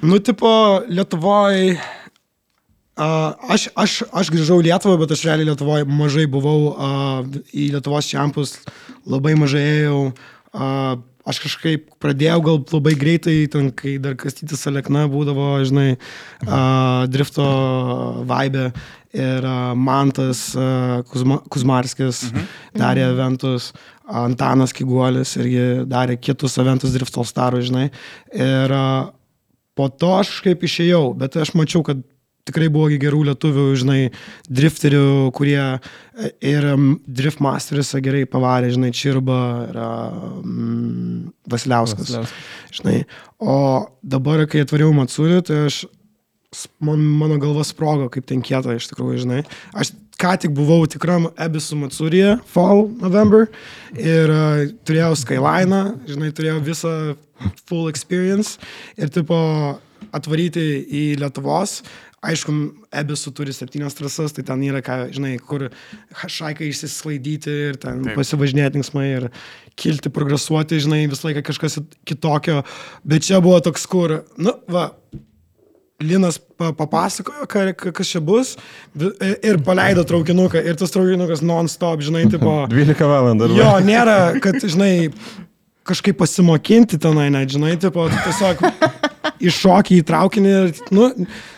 Nu, 0.00 0.16
tipo, 0.16 0.48
Lietuvoje. 0.88 1.76
Uh, 2.92 3.32
aš, 3.52 3.70
aš, 3.76 4.02
aš 4.08 4.28
grįžau 4.32 4.58
į 4.60 4.70
Lietuvą, 4.70 4.98
bet 5.04 5.12
aš 5.12 5.28
realiai 5.28 5.52
Lietuvoje 5.52 5.84
mažai 5.88 6.26
buvau, 6.32 6.72
uh, 6.72 7.40
į 7.52 7.74
Lietuvos 7.76 8.08
čempus 8.08 8.56
labai 9.04 9.36
mažai 9.36 9.68
ėjau. 9.82 10.04
Uh, 10.52 11.00
aš 11.28 11.38
kažkaip 11.44 11.86
pradėjau 12.02 12.40
gal 12.46 12.58
labai 12.72 12.94
greitai, 12.98 13.36
ten, 13.50 13.70
kai 13.76 13.96
dar 14.02 14.16
kastytis 14.18 14.66
Alekna 14.70 15.04
būdavo, 15.10 15.54
žinai, 15.66 15.94
uh, 16.46 17.04
drifto 17.10 17.46
vaibė 18.28 18.70
ir 19.14 19.46
uh, 19.46 19.72
Mantas 19.78 20.50
uh, 20.56 21.00
Kuzma, 21.08 21.40
Kuzmarskis 21.52 22.24
mhm. 22.30 22.46
darė 22.80 23.06
eventus, 23.10 23.72
Antanas 24.12 24.74
Kiguolis 24.76 25.36
irgi 25.38 25.66
darė 25.88 26.18
kitus 26.20 26.58
eventus 26.60 26.94
drifto 26.96 27.24
starų, 27.26 27.62
žinai. 27.68 27.88
Ir 28.34 28.74
uh, 28.76 29.12
po 29.78 29.88
to 29.88 30.16
aš 30.18 30.40
kaip 30.44 30.64
išėjau, 30.66 31.12
bet 31.18 31.38
aš 31.40 31.54
mačiau, 31.58 31.84
kad 31.86 32.02
tikrai 32.48 32.68
buvo 32.72 32.90
gerų 33.00 33.22
lietuvių, 33.30 33.66
žinai, 33.78 34.00
drifterių, 34.50 35.30
kurie 35.36 35.60
e, 35.62 36.30
ir 36.52 36.66
drift 37.06 37.42
masteris 37.44 37.92
gerai 38.02 38.24
pavarė, 38.30 38.72
žinai, 38.74 38.92
Čirba 38.96 39.40
ir 39.68 39.80
mm, 39.80 41.32
Vasiliauskas. 41.52 42.08
Vasiliauskas. 42.08 42.36
Žinai, 42.78 42.98
o 43.42 43.56
dabar, 44.02 44.46
kai 44.50 44.64
atvariau 44.66 44.94
Matsuri, 44.96 45.38
tai 45.46 45.66
aš, 45.68 45.84
man, 46.82 47.02
mano 47.22 47.38
galva 47.42 47.66
sprogo, 47.68 48.10
kaip 48.12 48.26
ten 48.28 48.42
kieta 48.44 48.74
iš 48.78 48.90
tikrųjų, 48.90 49.22
žinai. 49.26 49.42
Aš 49.78 49.94
ką 50.22 50.34
tik 50.42 50.52
buvau 50.54 50.84
tikram 50.90 51.30
Ebisų 51.40 51.78
Matsurėje, 51.80 52.36
Fall 52.50 52.86
November, 53.02 53.48
ir 53.98 54.30
uh, 54.30 54.66
turėjau 54.86 55.14
Skyline, 55.18 55.82
žinai, 56.10 56.30
turėjau 56.34 56.60
visą 56.62 56.94
full 57.66 57.90
experience 57.90 58.58
ir 58.98 59.10
tipo 59.14 59.38
atvaryti 60.14 60.62
į 60.86 61.02
Lietuvos, 61.22 61.80
Aišku, 62.22 62.52
Ebisų 62.94 63.32
turi 63.34 63.50
septynias 63.54 63.96
trasas, 63.98 64.30
tai 64.36 64.44
ten 64.46 64.60
yra, 64.62 64.78
ką, 64.84 65.08
žinai, 65.14 65.32
kur 65.42 65.66
šaikai 66.14 66.68
išsisklaidyti 66.70 67.56
ir 67.72 67.80
ten 67.82 68.04
Taip. 68.06 68.14
pasivažinėti 68.20 68.78
linksmai 68.78 69.08
ir 69.08 69.26
kilti, 69.74 70.12
progresuoti, 70.14 70.78
žinai, 70.84 71.00
visą 71.10 71.28
laiką 71.28 71.42
kažkas 71.50 71.80
kitokio. 72.06 72.60
Bet 73.02 73.26
čia 73.26 73.42
buvo 73.42 73.58
toks, 73.66 73.88
kur, 73.90 74.20
nu, 74.38 74.54
va, 74.70 74.92
Linas 76.02 76.38
papasakojo, 76.58 77.44
kas 77.94 78.08
čia 78.08 78.18
bus 78.24 78.56
ir 78.98 79.60
paleido 79.62 80.02
traukinuką 80.06 80.58
ir 80.58 80.78
tas 80.78 80.90
traukinukas 80.90 81.44
non-stop, 81.46 82.02
žinai, 82.02 82.24
tipo... 82.30 82.54
12 82.72 83.06
valandų. 83.06 83.50
Jo, 83.58 83.76
nėra, 83.86 84.16
kad, 84.42 84.58
žinai, 84.62 85.10
kažkaip 85.86 86.18
pasimokinti 86.20 87.00
tenai, 87.02 87.28
net, 87.34 87.50
žinai, 87.52 87.74
tipo, 87.80 88.06
tiesiog 88.12 88.62
iššokį 89.42 89.98
į 90.00 90.04
traukinį 90.06 90.50
ir, 90.52 90.70
nu, 90.94 91.08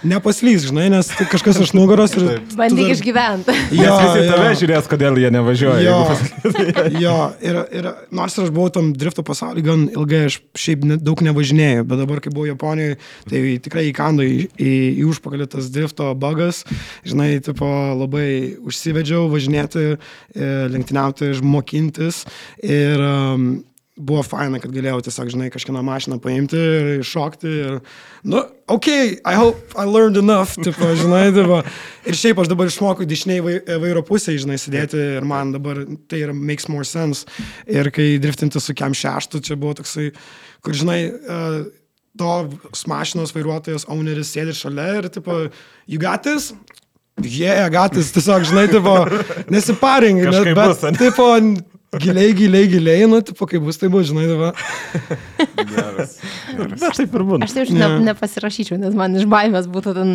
nepaslys, 0.09 0.67
žinai, 0.69 0.87
nes 0.93 1.09
kažkas 1.31 1.61
iš 1.65 1.75
nugaros 1.77 2.15
ir... 2.17 2.39
Bandyk 2.57 2.89
dar... 2.89 2.95
išgyventi. 2.95 3.57
Jo, 3.77 3.97
visi 4.01 4.29
tave 4.31 4.53
žiūrės, 4.61 4.89
kodėl 4.91 5.21
jie 5.21 5.31
nevažiuoja. 5.35 5.83
Jo, 5.85 5.99
jo 7.05 7.17
ir, 7.45 7.61
ir 7.81 7.91
nors 8.15 8.39
aš 8.41 8.53
buvau 8.55 8.73
tam 8.75 8.93
drifto 8.97 9.25
pasaulyje 9.27 9.67
gan 9.67 9.85
ilgai, 9.93 10.25
aš 10.31 10.41
šiaip 10.65 10.87
ne, 10.89 10.99
daug 11.01 11.21
nevažinėjau, 11.25 11.85
bet 11.91 12.03
dabar, 12.05 12.23
kai 12.25 12.33
buvau 12.35 12.49
Japonijoje, 12.49 12.99
tai 13.31 13.45
tikrai 13.65 13.87
įkando 13.91 14.25
į, 14.25 14.49
į, 14.57 14.73
į 15.03 15.07
užpakalį 15.13 15.51
tas 15.57 15.69
drifto 15.75 16.11
bugas, 16.21 16.65
žinai, 17.05 17.37
tipo, 17.45 17.69
labai 18.01 18.27
užsivedžiau 18.65 19.29
važinėti, 19.33 19.87
e, 19.95 20.51
lenktyniauti, 20.73 21.35
mokintis 21.45 22.25
ir 22.65 23.01
um, 23.05 23.49
buvo 23.95 24.25
faina, 24.27 24.59
kad 24.59 24.73
galėjau 24.75 25.05
tiesiog, 25.07 25.29
žinai, 25.31 25.51
kažkieno 25.55 25.83
mašiną 25.87 26.19
paimti 26.23 26.59
ir 26.59 26.89
iššokti. 26.99 27.53
Ir, 27.67 27.77
nu, 28.27 28.41
ok, 28.75 28.89
I 29.23 29.35
hope 29.39 29.77
I 29.79 29.87
learned 29.87 30.19
enough, 30.19 30.57
tipo, 30.67 30.91
žinai, 30.99 31.29
tipo. 31.37 31.61
Ir 32.09 32.19
šiaip 32.19 32.43
aš 32.43 32.51
dabar 32.51 32.71
išmokau 32.71 33.07
dešiniai 33.09 33.45
vairo 33.83 34.03
pusėje, 34.07 34.43
žinai, 34.47 34.59
sėdėti 34.61 34.99
ir 35.21 35.29
man 35.29 35.55
dabar 35.55 35.85
tai 36.11 36.25
yra 36.27 36.35
makes 36.35 36.67
more 36.69 36.87
sense. 36.89 37.29
Ir 37.71 37.93
kai 37.95 38.17
driftinti 38.23 38.63
su 38.63 38.75
kem 38.77 38.97
šeštu, 38.99 39.43
čia 39.47 39.59
buvo 39.61 39.77
toksai, 39.79 40.11
kur, 40.65 40.75
žinai, 40.75 41.01
uh, 41.15 41.61
to 42.19 42.33
mašinos 42.91 43.35
vairuotojas, 43.35 43.87
owneris 43.91 44.33
sėdi 44.35 44.55
šalia 44.59 44.89
ir, 45.01 45.11
tipo, 45.15 45.45
you 45.87 46.03
got 46.03 46.27
this? 46.27 46.53
Jie, 47.23 47.47
yeah, 47.47 47.69
gatis, 47.71 48.11
tiesiog, 48.11 48.43
žinai, 48.49 48.67
tipo, 48.73 48.97
nesiparingai, 49.55 50.33
bet, 50.35 50.49
bet, 50.59 50.99
tipo, 50.99 51.29
giliai, 52.03 52.33
giliai, 52.37 52.69
giliai, 52.71 53.07
nu, 53.11 53.21
tipo, 53.25 53.47
kaip 53.51 53.63
bus, 53.65 53.79
tai 53.81 53.89
bus, 53.93 54.09
žinai, 54.11 54.27
dabar. 54.31 54.55
Geras. 55.65 56.17
Geras. 56.55 56.81
Bet 56.81 56.99
taip 56.99 57.15
ir 57.17 57.25
būna. 57.27 57.47
Aš 57.47 57.55
taip 57.57 57.73
ne, 57.75 57.89
nepasirašyčiau, 58.09 58.79
nes 58.81 58.97
man 58.99 59.17
iš 59.19 59.27
baimės 59.31 59.69
būtų 59.71 59.95
ten 59.97 60.13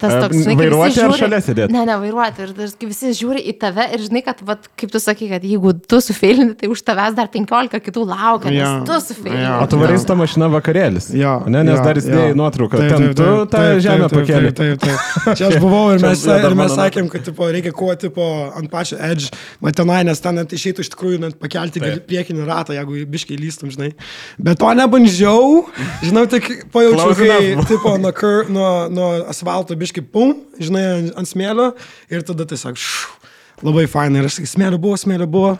tas 0.00 0.16
toks, 0.22 0.42
žinai, 0.44 0.56
vairuoti 0.58 1.02
ar 1.04 1.14
šalia 1.18 1.40
sėdėti. 1.44 1.74
Ne, 1.74 1.84
ne, 1.88 1.96
vairuoti. 2.02 2.48
Ir 2.48 2.72
kai 2.80 2.88
visi 2.90 3.12
žiūri 3.16 3.42
į 3.50 3.56
tave 3.62 3.86
ir 3.94 4.04
žinai, 4.04 4.24
kad, 4.26 4.42
vat, 4.46 4.68
kaip 4.80 4.92
tu 4.94 5.02
sakai, 5.02 5.30
kad 5.32 5.46
jeigu 5.46 5.74
tu 5.78 6.00
sufeilini, 6.04 6.56
tai 6.58 6.70
už 6.72 6.84
tavęs 6.86 7.16
dar 7.18 7.30
15 7.32 7.82
kitų 7.84 8.06
laukia, 8.10 8.50
nes 8.50 8.60
ja. 8.60 8.72
tu 8.88 8.98
sufeilini. 9.04 9.42
Ja. 9.44 9.58
O 9.62 9.68
tu 9.70 9.80
varai 9.80 9.98
su 10.00 10.08
ta 10.08 10.18
mašina 10.18 10.50
vakarėlis. 10.52 11.10
Jo. 11.16 11.36
Ne, 11.46 11.64
nes 11.66 11.78
ja, 11.78 11.84
dar 11.86 12.00
įsidėjai 12.00 12.36
nuotrauką. 12.38 12.82
Ten 12.94 13.08
tu 13.18 13.30
tą 13.52 13.64
žemę 13.84 14.10
pakėlė. 14.12 14.52
Taip, 14.54 14.80
taip, 14.82 14.98
taip. 14.98 15.36
Čia 15.38 15.50
aš 15.50 15.58
buvau 15.62 15.94
ir 15.94 16.02
mes, 16.04 16.24
ir 16.24 16.58
mes 16.58 16.74
sakėm, 16.74 17.10
kad 17.12 17.26
tipo, 17.26 17.48
reikia 17.54 17.74
kuo 17.76 17.92
tipo, 17.98 18.28
ant 18.56 18.70
pačio 18.72 18.98
edge, 19.02 19.30
bet 19.62 19.78
tenai, 19.78 20.02
nes 20.08 20.22
ten 20.24 20.42
išeitų 20.44 20.84
iš 20.84 20.90
tikrųjų 20.94 21.03
net 21.22 21.38
pakelti 21.40 21.82
Taip. 21.82 22.04
priekinį 22.08 22.46
ratą, 22.48 22.74
jeigu 22.76 23.04
biškai 23.14 23.38
lystum, 23.40 23.72
žinai. 23.74 23.92
Bet 24.38 24.60
to 24.62 24.70
nebandžiau, 24.78 25.64
žinau, 26.04 26.24
tik 26.30 26.48
pajaučiau, 26.74 27.16
kai 27.18 27.66
tipo, 27.70 27.96
nuo, 28.00 28.14
nuo, 28.52 28.70
nuo 28.92 29.10
asfalto 29.30 29.76
biškai 29.78 30.04
pum, 30.14 30.36
žinai, 30.62 30.86
ant 31.18 31.30
smėlio 31.30 31.72
ir 32.12 32.24
tada 32.26 32.46
tiesiog 32.50 32.80
šš, 32.80 33.23
labai 33.62 33.84
fainai. 33.90 34.22
Ir 34.22 34.28
aš 34.28 34.38
sakai, 34.38 34.50
smėlio 34.50 34.80
buvo, 34.82 34.96
smėlio 35.00 35.28
buvo. 35.30 35.52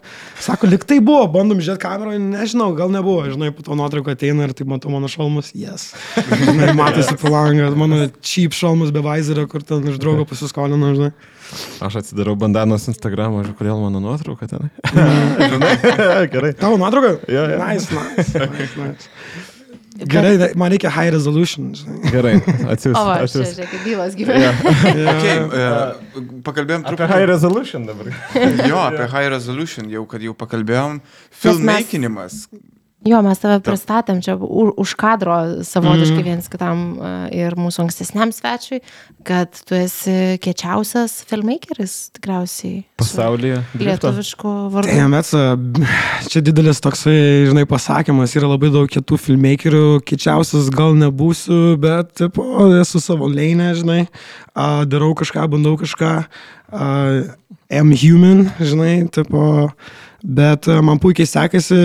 Sako, 0.42 0.70
liktai 0.72 0.98
buvo, 1.04 1.26
bandom 1.34 1.60
žiūrėti 1.62 1.82
kameroje, 1.84 2.22
nežinau, 2.22 2.72
gal 2.78 2.90
nebuvo. 2.94 3.28
Žinai, 3.30 3.52
po 3.54 3.66
to 3.66 3.78
nuotrauką 3.78 4.16
ateina 4.16 4.48
ir 4.48 4.56
tai 4.56 4.66
matau 4.68 4.92
mano 4.94 5.10
šalmus, 5.10 5.52
jes. 5.58 5.92
Žinai, 6.16 6.72
matosi 6.80 7.16
palangą, 7.20 7.70
mano 7.78 8.08
cheap 8.24 8.56
šalmus 8.56 8.94
be 8.94 9.04
vizerio, 9.04 9.46
kur 9.50 9.62
ten 9.66 9.84
iš 9.92 10.00
draugo 10.02 10.26
pasiskolino, 10.28 10.94
žinai. 10.98 11.14
Aš 11.84 12.00
atsidarau 12.00 12.34
bandanos 12.40 12.88
Instagramą, 12.90 13.44
žiūrėjau, 13.44 13.58
kodėl 13.58 13.82
mano 13.84 14.00
nuotrauka 14.02 14.48
ten. 14.50 14.70
Žinai, 15.54 15.74
gerai. 16.32 16.54
Tavo 16.58 16.80
nuotrauka? 16.80 17.18
Ja, 17.30 17.46
ja. 17.52 17.58
Nice, 17.60 17.92
nice, 17.92 18.48
nice, 18.48 18.78
nice. 18.80 19.53
Gerai, 20.10 20.50
man 20.60 20.72
reikia 20.74 20.90
high 20.94 21.10
resolution. 21.14 21.72
Žinai. 21.78 22.12
Gerai, 22.14 22.34
atsiųsiu. 22.74 23.00
O, 23.00 23.14
aš 23.14 23.34
čia, 23.36 23.46
žiūrėk, 23.50 23.74
bylas 23.86 24.18
gyvena. 24.18 24.50
Yeah. 24.50 25.10
okay, 25.14 25.34
uh, 25.46 26.28
pakalbėjom 26.46 26.86
truputį. 26.86 27.06
Apie 27.06 27.10
high 27.14 27.28
resolution 27.30 27.88
dabar. 27.88 28.12
jo, 28.70 28.78
apie 28.84 29.08
high 29.16 29.32
resolution, 29.34 29.90
jau 29.92 30.04
kad 30.10 30.24
jau 30.24 30.36
pakalbėjom. 30.44 31.00
Filmmakinimas. 31.44 32.44
Jo, 33.04 33.18
mes 33.20 33.36
tave 33.36 33.58
pristatėm 33.60 34.22
čia 34.24 34.34
už 34.40 34.94
kadro 34.96 35.36
savotiškai 35.66 36.22
mm. 36.22 36.24
viens 36.24 36.46
kitam 36.48 36.84
e, 36.96 37.08
ir 37.36 37.56
mūsų 37.60 37.82
ankstesniam 37.84 38.30
svečiui, 38.32 38.78
kad 39.28 39.52
tu 39.68 39.76
esi 39.76 40.38
kiečiausias 40.40 41.18
filmmakeris 41.28 42.14
tikriausiai. 42.16 42.86
Pasaulyje. 43.00 43.58
Lietuviškų 43.76 44.52
vardų. 44.72 44.94
Tai 44.96 45.08
mes, 45.12 45.32
čia 46.32 46.42
didelis 46.46 46.80
toksai, 46.84 47.16
žinai, 47.50 47.66
pasakymas, 47.68 48.32
yra 48.40 48.48
labai 48.54 48.72
daug 48.72 48.88
kitų 48.88 49.20
filmmakerių, 49.20 49.84
kiečiausias 50.08 50.72
gal 50.72 50.96
nebūsiu, 50.96 51.76
bet, 51.84 52.14
tipo, 52.22 52.46
esu 52.80 53.04
savo 53.04 53.28
leinę, 53.28 53.74
žinai, 53.76 54.06
darau 54.88 55.12
kažką, 55.18 55.44
bandau 55.52 55.76
kažką, 55.80 56.14
am 56.72 57.94
human, 58.00 58.46
žinai, 58.64 58.96
tipo, 59.12 59.68
bet 60.24 60.72
man 60.80 61.04
puikiai 61.04 61.28
sekasi 61.28 61.84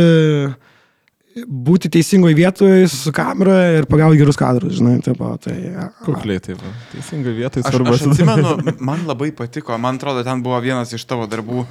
būti 1.48 1.92
teisingoje 1.94 2.38
vietoje 2.38 2.88
su 2.92 3.14
kamera 3.16 3.58
ir 3.78 3.88
pagauti 3.90 4.20
gerus 4.20 4.40
kadrus, 4.40 4.78
žinai, 4.80 4.98
taip 5.06 5.20
pat. 5.22 5.46
Tai, 5.48 5.56
ja. 5.56 5.90
Kukliai, 6.06 6.42
taip. 6.44 6.64
Teisingoje 6.94 7.38
vietoje 7.38 7.66
svarbu. 7.68 7.94
Aš, 7.94 8.04
aš 8.04 8.12
atsimenu, 8.14 8.76
man 8.92 9.06
labai 9.10 9.32
patiko, 9.36 9.78
man 9.82 10.00
atrodo, 10.00 10.26
ten 10.28 10.44
buvo 10.46 10.60
vienas 10.64 10.94
iš 10.96 11.06
tavo 11.10 11.28
darbų, 11.30 11.66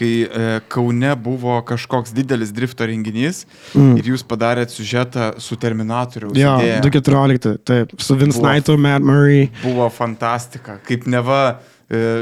kai 0.00 0.12
e, 0.24 0.60
Kaune 0.72 1.12
buvo 1.20 1.58
kažkoks 1.66 2.14
didelis 2.16 2.54
drifto 2.56 2.86
renginys 2.88 3.42
mm. 3.74 3.98
ir 4.00 4.12
jūs 4.14 4.24
padarėt 4.26 4.72
sužetą 4.72 5.34
su 5.42 5.58
Terminatoriu. 5.60 6.32
Jo, 6.38 6.56
ja, 6.64 6.78
214, 6.84 7.60
taip, 7.68 7.92
su 8.00 8.16
Vince 8.20 8.40
Knightu, 8.40 8.78
Matt 8.80 9.04
Murray. 9.04 9.50
Buvo 9.64 9.90
fantastika, 9.92 10.78
kaip 10.86 11.08
neva 11.10 11.60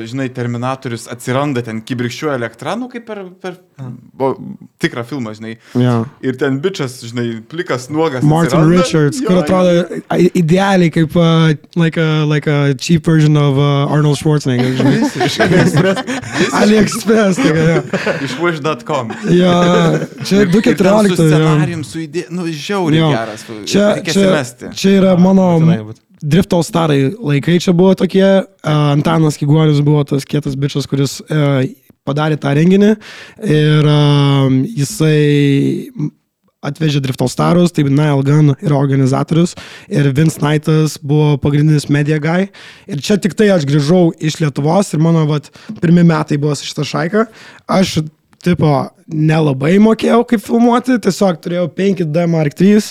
žinai, 0.08 0.30
Terminatorius 0.32 1.04
atsiranda 1.12 1.60
ten 1.64 1.82
kibirkščiuoja 1.84 2.38
elektrą, 2.38 2.72
nu 2.80 2.86
kaip 2.88 3.04
per, 3.04 3.18
per 3.42 3.58
o, 4.16 4.30
tikrą 4.80 5.04
filmą, 5.04 5.34
žinai. 5.36 5.58
Yeah. 5.76 6.06
Ir 6.24 6.38
ten 6.40 6.56
bičias, 6.64 7.02
žinai, 7.04 7.42
plikas 7.50 7.90
nuogas. 7.92 8.24
Martin 8.24 8.62
atsiranda. 8.62 8.78
Richards, 8.80 9.20
jo, 9.20 9.28
kur 9.28 9.42
atrodo 9.42 9.74
jo. 9.76 10.00
idealiai 10.40 10.88
kaip 10.94 11.18
uh, 11.20 11.52
like, 11.76 12.00
a, 12.00 12.24
like 12.24 12.48
a 12.48 12.72
cheap 12.80 13.04
version 13.04 13.36
of 13.36 13.60
uh, 13.60 13.92
Arnold 13.92 14.16
Schwarzenegger. 14.16 14.72
AliExpress. 15.44 16.02
AliExpress, 16.62 17.40
tai. 17.44 18.16
Iš 18.24 18.40
wish.com. 18.40 19.12
Jo, 19.36 19.54
čia 20.24 20.48
214. 20.48 21.16
Su 21.16 21.28
scenarijum, 21.28 21.84
su 21.84 22.04
idėja, 22.08 22.32
nu, 22.32 22.48
žiauriai 22.48 23.12
geras. 23.12 23.48
Čia, 23.68 23.88
čia, 24.08 24.44
čia 24.72 24.98
yra 25.02 25.16
mano... 25.20 25.52
Drifto 26.22 26.62
starai 26.66 27.12
laikai 27.14 27.58
čia 27.62 27.74
buvo 27.76 27.94
tokie, 27.98 28.26
Antanas 28.66 29.38
Kiguolis 29.38 29.82
buvo 29.86 30.04
tas 30.08 30.26
kietas 30.28 30.56
bičias, 30.58 30.88
kuris 30.90 31.20
padarė 32.08 32.38
tą 32.40 32.54
renginį 32.56 32.94
ir 33.46 33.90
jisai 34.78 35.90
atvežė 36.68 37.00
Drift 37.04 37.22
All 37.22 37.30
Starus, 37.30 37.70
tai 37.70 37.84
Niall 37.86 38.24
Gunn 38.26 38.56
yra 38.56 38.78
organizatorius 38.80 39.54
ir 39.86 40.10
Vince 40.10 40.40
Knightas 40.40 40.96
buvo 40.98 41.36
pagrindinis 41.38 41.86
media 41.92 42.18
guy. 42.18 42.48
Ir 42.90 43.02
čia 43.04 43.14
tik 43.22 43.36
tai 43.38 43.50
aš 43.54 43.66
grįžau 43.68 44.10
iš 44.18 44.40
Lietuvos 44.42 44.90
ir 44.94 45.02
mano 45.04 45.22
vat, 45.30 45.52
pirmi 45.78 46.02
metai 46.06 46.40
buvo 46.40 46.56
šitą 46.58 46.86
šaiką. 46.88 47.28
Aš 47.70 48.00
tipo, 48.44 48.72
nelabai 49.08 49.76
mokėjau 49.82 50.22
kaip 50.28 50.42
filmuoti, 50.44 50.98
tiesiog 51.04 51.40
turėjau 51.44 51.68
5D 51.78 52.26
Mark 52.30 52.58
III, 52.60 52.82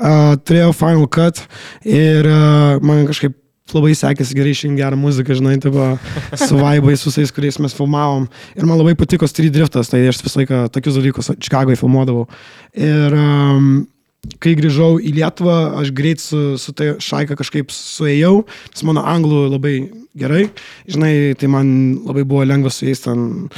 uh, 0.00 0.32
turėjau 0.44 0.72
Final 0.76 1.06
Cut 1.12 1.44
ir 1.86 2.28
uh, 2.28 2.80
man 2.84 3.06
kažkaip 3.10 3.36
labai 3.74 3.92
sekėsi 3.94 4.34
gerai 4.34 4.50
išrinkti 4.54 4.82
gerą 4.82 4.98
muziką, 4.98 5.36
žinai, 5.38 5.54
tipo, 5.62 5.92
su 6.40 6.58
vaibais 6.58 7.04
visais, 7.06 7.30
kuriais 7.34 7.60
mes 7.62 7.76
filmavom. 7.76 8.26
Ir 8.58 8.66
man 8.66 8.80
labai 8.80 8.96
patiko 8.98 9.28
street 9.30 9.54
driftas, 9.54 9.92
tai 9.92 10.02
aš 10.10 10.22
visą 10.24 10.42
laiką 10.42 10.64
tokius 10.74 10.98
dalykus 10.98 11.30
Čikagoje 11.38 11.78
filmuodavau. 11.78 12.26
Ir 12.74 13.14
um, 13.14 13.70
kai 14.40 14.52
grįžau 14.56 14.98
į 15.00 15.14
Lietuvą, 15.16 15.56
aš 15.80 15.90
greit 15.96 16.20
su, 16.22 16.58
su 16.60 16.74
tai 16.76 16.92
šaika 17.00 17.36
kažkaip 17.38 17.72
suėjau, 17.72 18.42
nes 18.72 18.84
mano 18.88 19.04
anglų 19.08 19.46
labai 19.54 19.74
gerai, 20.20 20.42
žinai, 20.90 21.12
tai 21.40 21.48
man 21.52 21.70
labai 22.04 22.24
buvo 22.28 22.44
lengva 22.48 22.72
su 22.74 22.84
jais 22.88 23.00
ten 23.04 23.48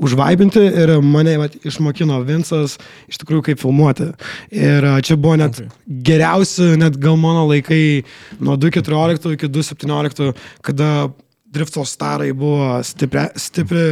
užvaibinti 0.00 0.62
ir 0.82 0.92
mane 1.04 1.36
vat, 1.40 1.56
išmokino 1.64 2.20
Vinsas 2.28 2.76
iš 3.10 3.20
tikrųjų 3.22 3.46
kaip 3.50 3.62
filmuoti. 3.62 4.10
Ir 4.52 4.86
čia 5.06 5.16
buvo 5.16 5.38
net 5.40 5.56
okay. 5.56 5.72
geriausi, 6.10 6.74
net 6.80 7.00
gal 7.00 7.18
mano 7.20 7.46
laikai 7.50 8.02
nuo 8.42 8.58
2014 8.60 9.36
iki 9.38 9.50
2017, 9.50 10.32
kada 10.66 11.10
Drifto 11.50 11.82
starai 11.82 12.30
buvo 12.36 12.76
stipri, 12.86 13.24
stipri 13.34 13.86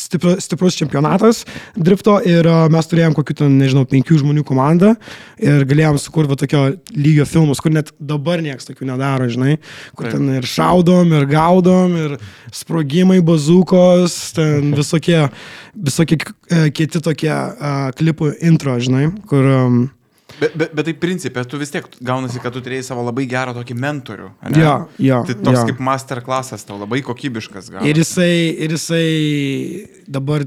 stipru, 0.00 0.34
stiprus 0.42 0.76
čempionatas 0.78 1.44
drifto 1.76 2.16
ir 2.26 2.48
mes 2.72 2.88
turėjom 2.90 3.14
kokių 3.16 3.36
ten, 3.38 3.56
nežinau, 3.60 3.84
penkių 3.88 4.18
žmonių 4.22 4.44
komandą 4.46 4.94
ir 5.38 5.66
galėjom 5.68 5.98
sukurti 6.02 6.38
tokio 6.44 6.64
lygio 6.94 7.26
filmus, 7.28 7.62
kur 7.62 7.74
net 7.74 7.92
dabar 7.98 8.42
niekas 8.44 8.68
tokių 8.68 8.88
nedaro, 8.90 9.28
žinai, 9.30 9.58
kur 9.98 10.10
ten 10.12 10.28
ir 10.38 10.48
šaudom, 10.48 11.12
ir 11.18 11.28
gaudom, 11.30 11.96
ir 11.98 12.16
sprogimai, 12.54 13.20
bazukos, 13.24 14.16
ten 14.36 14.72
visokie, 14.80 15.20
visokie 15.74 16.18
e, 16.20 16.68
kiti 16.74 17.02
tokie 17.04 17.34
klipų 17.98 18.34
intro, 18.44 18.78
žinai, 18.82 19.08
kur 19.30 19.52
um, 19.54 19.84
Bet, 20.40 20.56
bet, 20.58 20.72
bet 20.74 20.88
tai 20.88 20.94
principė, 20.98 21.44
tu 21.46 21.58
vis 21.60 21.70
tiek 21.70 21.86
gaunasi, 22.04 22.40
kad 22.42 22.54
tu 22.54 22.62
turėjai 22.64 22.88
savo 22.88 23.04
labai 23.06 23.26
gerą 23.30 23.54
tokį 23.56 23.76
mentorių. 23.78 24.32
Ne? 24.48 24.60
Jo, 24.60 24.74
jo. 25.02 25.22
Tai 25.28 25.38
toks 25.40 25.60
jo. 25.60 25.64
kaip 25.70 25.82
masterclassas, 25.88 26.66
tau 26.66 26.80
labai 26.80 27.02
kokybiškas 27.06 27.70
gal. 27.74 27.86
Ir 27.86 28.02
jisai, 28.02 28.34
ir 28.66 28.74
jisai 28.74 29.06
dabar 30.10 30.46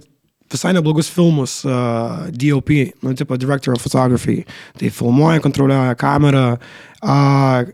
visai 0.52 0.74
neblogus 0.76 1.10
filmus, 1.12 1.62
uh, 1.68 2.28
DOP, 2.32 2.72
nu, 3.04 3.14
tipo 3.14 3.38
Director 3.40 3.76
of 3.76 3.84
Photography. 3.84 4.46
Tai 4.80 4.92
filmuoja, 5.00 5.44
kontroliuoja 5.44 5.96
kamerą. 6.00 6.46
Uh, 7.02 7.68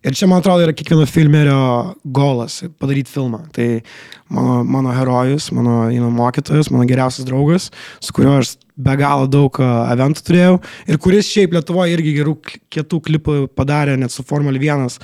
Ir 0.00 0.14
čia, 0.16 0.24
man 0.30 0.40
atrodo, 0.40 0.64
yra 0.64 0.72
kiekvieno 0.72 1.04
filmerio 1.04 1.94
golas- 2.04 2.62
padaryti 2.80 3.12
filmą. 3.12 3.42
Tai 3.52 3.82
mano, 4.30 4.64
mano 4.64 4.94
herojus, 4.96 5.50
mano 5.52 5.90
you 5.90 6.00
know, 6.00 6.10
mokytojas, 6.10 6.70
mano 6.70 6.86
geriausias 6.88 7.26
draugas, 7.26 7.70
su 8.00 8.12
kuriuo 8.12 8.38
aš 8.38 8.56
be 8.76 8.96
galo 8.96 9.26
daug 9.28 9.52
eventų 9.60 10.24
turėjau 10.24 10.54
ir 10.88 10.96
kuris 10.96 11.28
šiaip 11.28 11.52
Lietuvoje 11.52 11.92
irgi 11.92 12.16
gerų 12.16 12.36
kietų 12.72 13.00
klipų 13.00 13.36
padarė, 13.52 13.98
net 13.98 14.10
su 14.10 14.22
Formule 14.22 14.58
1 14.58 14.98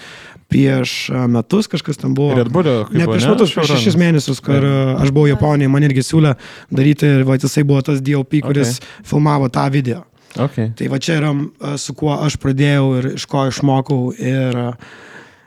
prieš 0.48 1.10
metus 1.28 1.68
kažkas 1.68 2.00
ten 2.00 2.14
buvo. 2.14 2.34
Red 2.38 2.48
Bullio. 2.48 2.86
Ne 2.90 3.04
prieš 3.04 3.28
metus, 3.28 3.52
prieš 3.52 3.76
šešis 3.76 4.00
mėnesius, 4.00 4.40
kur 4.40 4.64
aš 4.96 5.10
buvau 5.10 5.28
Japonijoje, 5.28 5.68
man 5.68 5.82
irgi 5.82 6.06
siūlė 6.06 6.36
daryti 6.70 7.18
ir 7.18 7.24
va, 7.28 7.36
jisai 7.36 7.66
buvo 7.66 7.82
tas 7.82 8.00
DLP, 8.00 8.40
kuris 8.46 8.78
okay. 8.78 8.92
filmavo 9.04 9.50
tą 9.52 9.68
video. 9.74 10.06
Okay. 10.36 10.70
Tai 10.76 10.88
va 10.92 11.00
čia 11.00 11.18
yra 11.20 11.32
su 11.80 11.94
kuo 11.96 12.14
aš 12.14 12.36
pradėjau 12.42 12.86
ir 12.98 13.10
iš 13.14 13.26
ko 13.30 13.46
išmokau. 13.48 14.12
Ir 14.20 14.58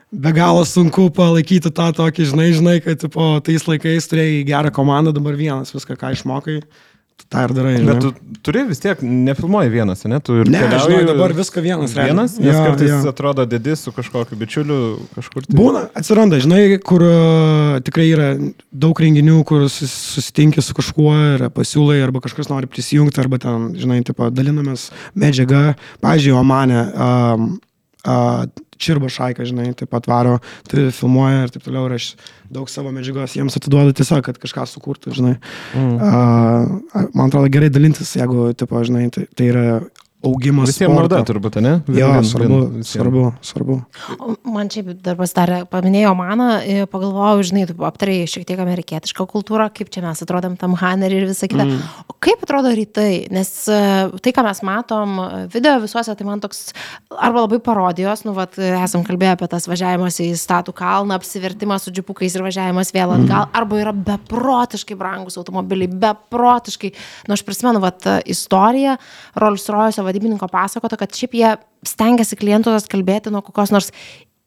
be 0.10 0.34
galo 0.34 0.66
sunku 0.66 1.10
palaikyti 1.14 1.72
tą 1.76 1.92
tokį, 1.98 2.30
žinai, 2.32 2.50
žinai, 2.58 2.78
kad 2.86 3.06
po 3.14 3.32
tais 3.46 3.68
laikais 3.70 4.10
turėjai 4.10 4.46
gerą 4.50 4.74
komandą, 4.74 5.14
dabar 5.16 5.38
vienas 5.38 5.74
viską, 5.76 5.98
ką 6.00 6.14
išmokai. 6.18 6.62
Tą 7.30 7.44
ir 7.48 7.54
darai. 7.58 7.74
Bet 7.86 8.00
tu 8.04 8.12
turi 8.46 8.64
vis 8.70 8.80
tiek, 8.84 9.02
nefilmuoji 9.04 9.72
vienas, 9.74 10.06
ne? 10.10 10.20
Tu 10.24 10.38
ir 10.42 10.50
ne, 10.50 10.62
keliauji 10.64 10.96
žinai, 11.00 11.08
dabar 11.10 11.34
viską 11.38 11.64
vienas. 11.66 11.96
Vienas, 11.98 12.38
nes 12.40 12.54
Jo, 12.54 12.64
kartais 12.68 12.92
jo. 12.94 13.00
atrodo 13.12 13.46
dėdi 13.50 13.76
su 13.80 13.92
kažkokiu 13.96 14.38
bičiuliu 14.40 14.80
kažkur. 15.18 15.46
Tai. 15.50 15.58
Būna, 15.60 15.84
atsiranda, 16.00 16.40
žinai, 16.44 16.62
kur 16.86 17.04
uh, 17.06 17.80
tikrai 17.86 18.08
yra 18.14 18.30
daug 18.72 19.02
renginių, 19.04 19.42
kur 19.50 19.68
sus- 19.70 19.94
susitinki 20.16 20.64
su 20.64 20.78
kažkuo 20.78 21.14
ir 21.36 21.46
pasiūlai, 21.56 22.00
arba 22.06 22.22
kažkas 22.24 22.50
nori 22.54 22.70
prisijungti, 22.72 23.20
arba 23.22 23.42
ten, 23.44 23.70
žinai, 23.80 24.00
tipo, 24.08 24.30
dalinamės 24.32 24.90
medžiagą. 25.20 25.74
Pavyzdžiui, 26.06 26.36
Omane, 26.40 26.82
um, 26.96 27.52
uh, 28.08 28.46
Čirba 28.80 29.10
Šaika, 29.12 29.46
žinai, 29.48 29.74
taip 29.78 29.92
pat 29.92 30.08
varo, 30.10 30.38
tai 30.70 30.88
filmuoja 30.96 31.46
ir 31.46 31.54
taip 31.54 31.66
toliau, 31.66 31.88
ir 31.90 31.98
aš 32.00 32.14
daug 32.50 32.70
savo 32.72 32.94
medžiagos 32.96 33.36
jiems 33.38 33.58
atiduodu 33.60 33.96
tiesiog, 34.00 34.24
kad 34.26 34.40
kažką 34.42 34.66
sukurtų, 34.72 35.14
žinai. 35.18 35.36
Mm. 35.76 35.98
Uh, 36.00 37.10
man 37.14 37.28
atrodo 37.28 37.52
gerai 37.52 37.72
dalintis, 37.74 38.16
jeigu, 38.18 38.52
tipo, 38.58 38.80
žinai, 38.88 39.10
tai, 39.14 39.28
tai 39.36 39.52
yra 39.52 39.66
augimas. 40.24 40.68
Visiems 40.68 40.92
sporto. 40.92 41.16
nauda 41.16 41.28
turbūt, 41.28 41.58
ne? 41.64 41.74
Jo, 41.88 42.10
Vien- 42.12 42.26
svarbu, 42.28 42.58
vien- 42.60 42.84
svarbu, 42.84 43.22
svarbu. 43.42 43.76
Man 44.44 44.68
šiaip 44.68 45.02
dar 45.02 45.16
pasidarė, 45.16 45.64
paminėjau 45.72 46.12
maną, 46.16 46.50
ir 46.68 46.88
pagalvojau, 46.92 47.40
žinai, 47.48 47.68
tu 47.68 47.74
aptarėjai 47.88 48.28
šiek 48.28 48.46
tiek 48.46 48.60
amerikietišką 48.60 49.26
kultūrą, 49.26 49.70
kaip 49.72 49.90
čia 49.90 50.02
mes 50.04 50.20
atrodom 50.20 50.58
tam 50.60 50.76
Hanerį 50.76 51.22
ir 51.24 51.28
visą 51.30 51.48
kitą. 51.48 51.64
Mm. 51.64 51.80
O 52.10 52.16
kaip 52.20 52.44
atrodo 52.44 52.74
rytai? 52.76 53.32
Nes 53.32 53.68
e, 53.72 53.80
tai, 54.20 54.34
ką 54.36 54.44
mes 54.44 54.62
matom 54.62 55.20
e, 55.20 55.48
video 55.54 55.80
visuose, 55.80 56.16
tai 56.16 56.28
man 56.28 56.44
toks 56.44 56.74
arba 57.16 57.46
labai 57.46 57.60
parodijos, 57.64 58.26
nu, 58.28 58.34
vat, 58.34 58.60
e, 58.60 58.76
esam 58.84 59.06
kalbėję 59.08 59.38
apie 59.38 59.48
tas 59.48 59.68
važiavimas 59.72 60.20
į 60.20 60.36
statų 60.36 60.76
kalną, 60.76 61.16
apsivertimas 61.16 61.88
su 61.88 61.96
džipukais 61.96 62.36
ir 62.36 62.44
važiavimas 62.44 62.92
vėl 62.92 63.16
atgal, 63.16 63.48
mm. 63.48 63.56
arba 63.56 63.80
yra 63.80 63.96
beprotiškai 63.96 65.00
brangus 65.00 65.40
automobiliai, 65.40 65.88
beprotiškai. 65.88 66.92
Nu, 67.28 67.38
aš 67.38 67.46
prisimenu, 67.48 67.80
vat, 67.80 68.04
istoriją 68.28 68.98
Rolls 69.40 69.70
Royce 69.72 70.09
vadybininko 70.10 70.50
pasakota, 70.52 71.00
kad 71.00 71.14
šiaip 71.16 71.38
jie 71.40 71.54
stengiasi 71.88 72.40
klientus 72.40 72.90
kalbėti 72.92 73.32
nuo 73.34 73.44
kokios 73.46 73.74
nors 73.76 73.94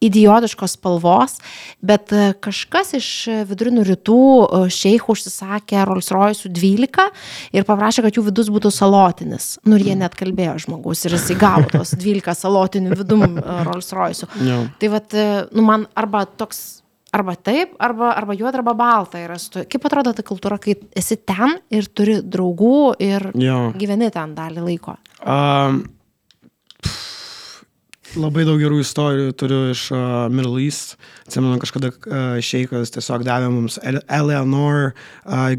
idiotiškos 0.02 0.76
spalvos, 0.76 1.36
bet 1.84 2.12
e, 2.14 2.32
kažkas 2.42 2.92
iš 2.98 3.08
vidurinių 3.48 3.84
rytų 3.86 4.18
e, 4.18 4.60
šeichų 4.74 5.14
užsisakė 5.14 5.84
Rolls 5.86 6.10
Royce 6.14 6.50
12 6.50 7.06
ir 7.54 7.66
paprašė, 7.68 8.04
kad 8.06 8.18
jų 8.18 8.26
vidus 8.30 8.50
būtų 8.52 8.72
salotinis. 8.74 9.54
Nu 9.62 9.78
ir 9.78 9.86
jie 9.92 9.96
net 9.98 10.16
kalbėjo 10.18 10.58
žmogus 10.66 11.04
ir 11.06 11.16
jis 11.16 11.30
įgavo 11.36 11.70
tos 11.70 11.94
12 11.94 12.34
salotinių 12.42 12.98
vidum 12.98 13.26
e, 13.38 13.58
Rolls 13.68 13.94
Royce. 13.94 14.30
Jo. 14.42 14.64
Tai 14.82 14.94
vad, 14.96 15.18
nu 15.54 15.66
man 15.66 15.86
arba 15.98 16.26
toks 16.26 16.81
Arba 17.12 17.34
taip, 17.36 17.74
arba, 17.84 18.14
arba 18.16 18.32
juoda, 18.32 18.56
arba 18.62 18.72
balta 18.72 19.20
yra. 19.20 19.34
Kaip 19.68 19.84
atrodo 19.84 20.14
ta 20.16 20.22
kultūra, 20.24 20.56
kai 20.62 20.78
esi 20.96 21.18
ten 21.28 21.58
ir 21.68 21.90
turi 21.92 22.14
draugų 22.24 22.70
ir 23.04 23.26
Jo. 23.36 23.58
gyveni 23.76 24.08
ten 24.14 24.32
dalį 24.38 24.62
laiko? 24.64 24.94
Um, 25.20 25.82
pff, 26.80 28.16
labai 28.16 28.46
daug 28.48 28.56
gerų 28.62 28.80
istorijų 28.80 29.34
turiu 29.36 29.60
iš 29.74 29.82
uh, 29.92 30.24
Middle 30.32 30.56
East. 30.64 30.96
Atsimenu, 31.26 31.58
kažkada 31.60 31.92
uh, 31.92 32.40
šeikas 32.40 32.94
tiesiog 32.96 33.26
davė 33.28 33.52
mums 33.52 33.76
Ele- 33.84 34.04
Eleanor. 34.08 34.94
Uh, 35.26 35.52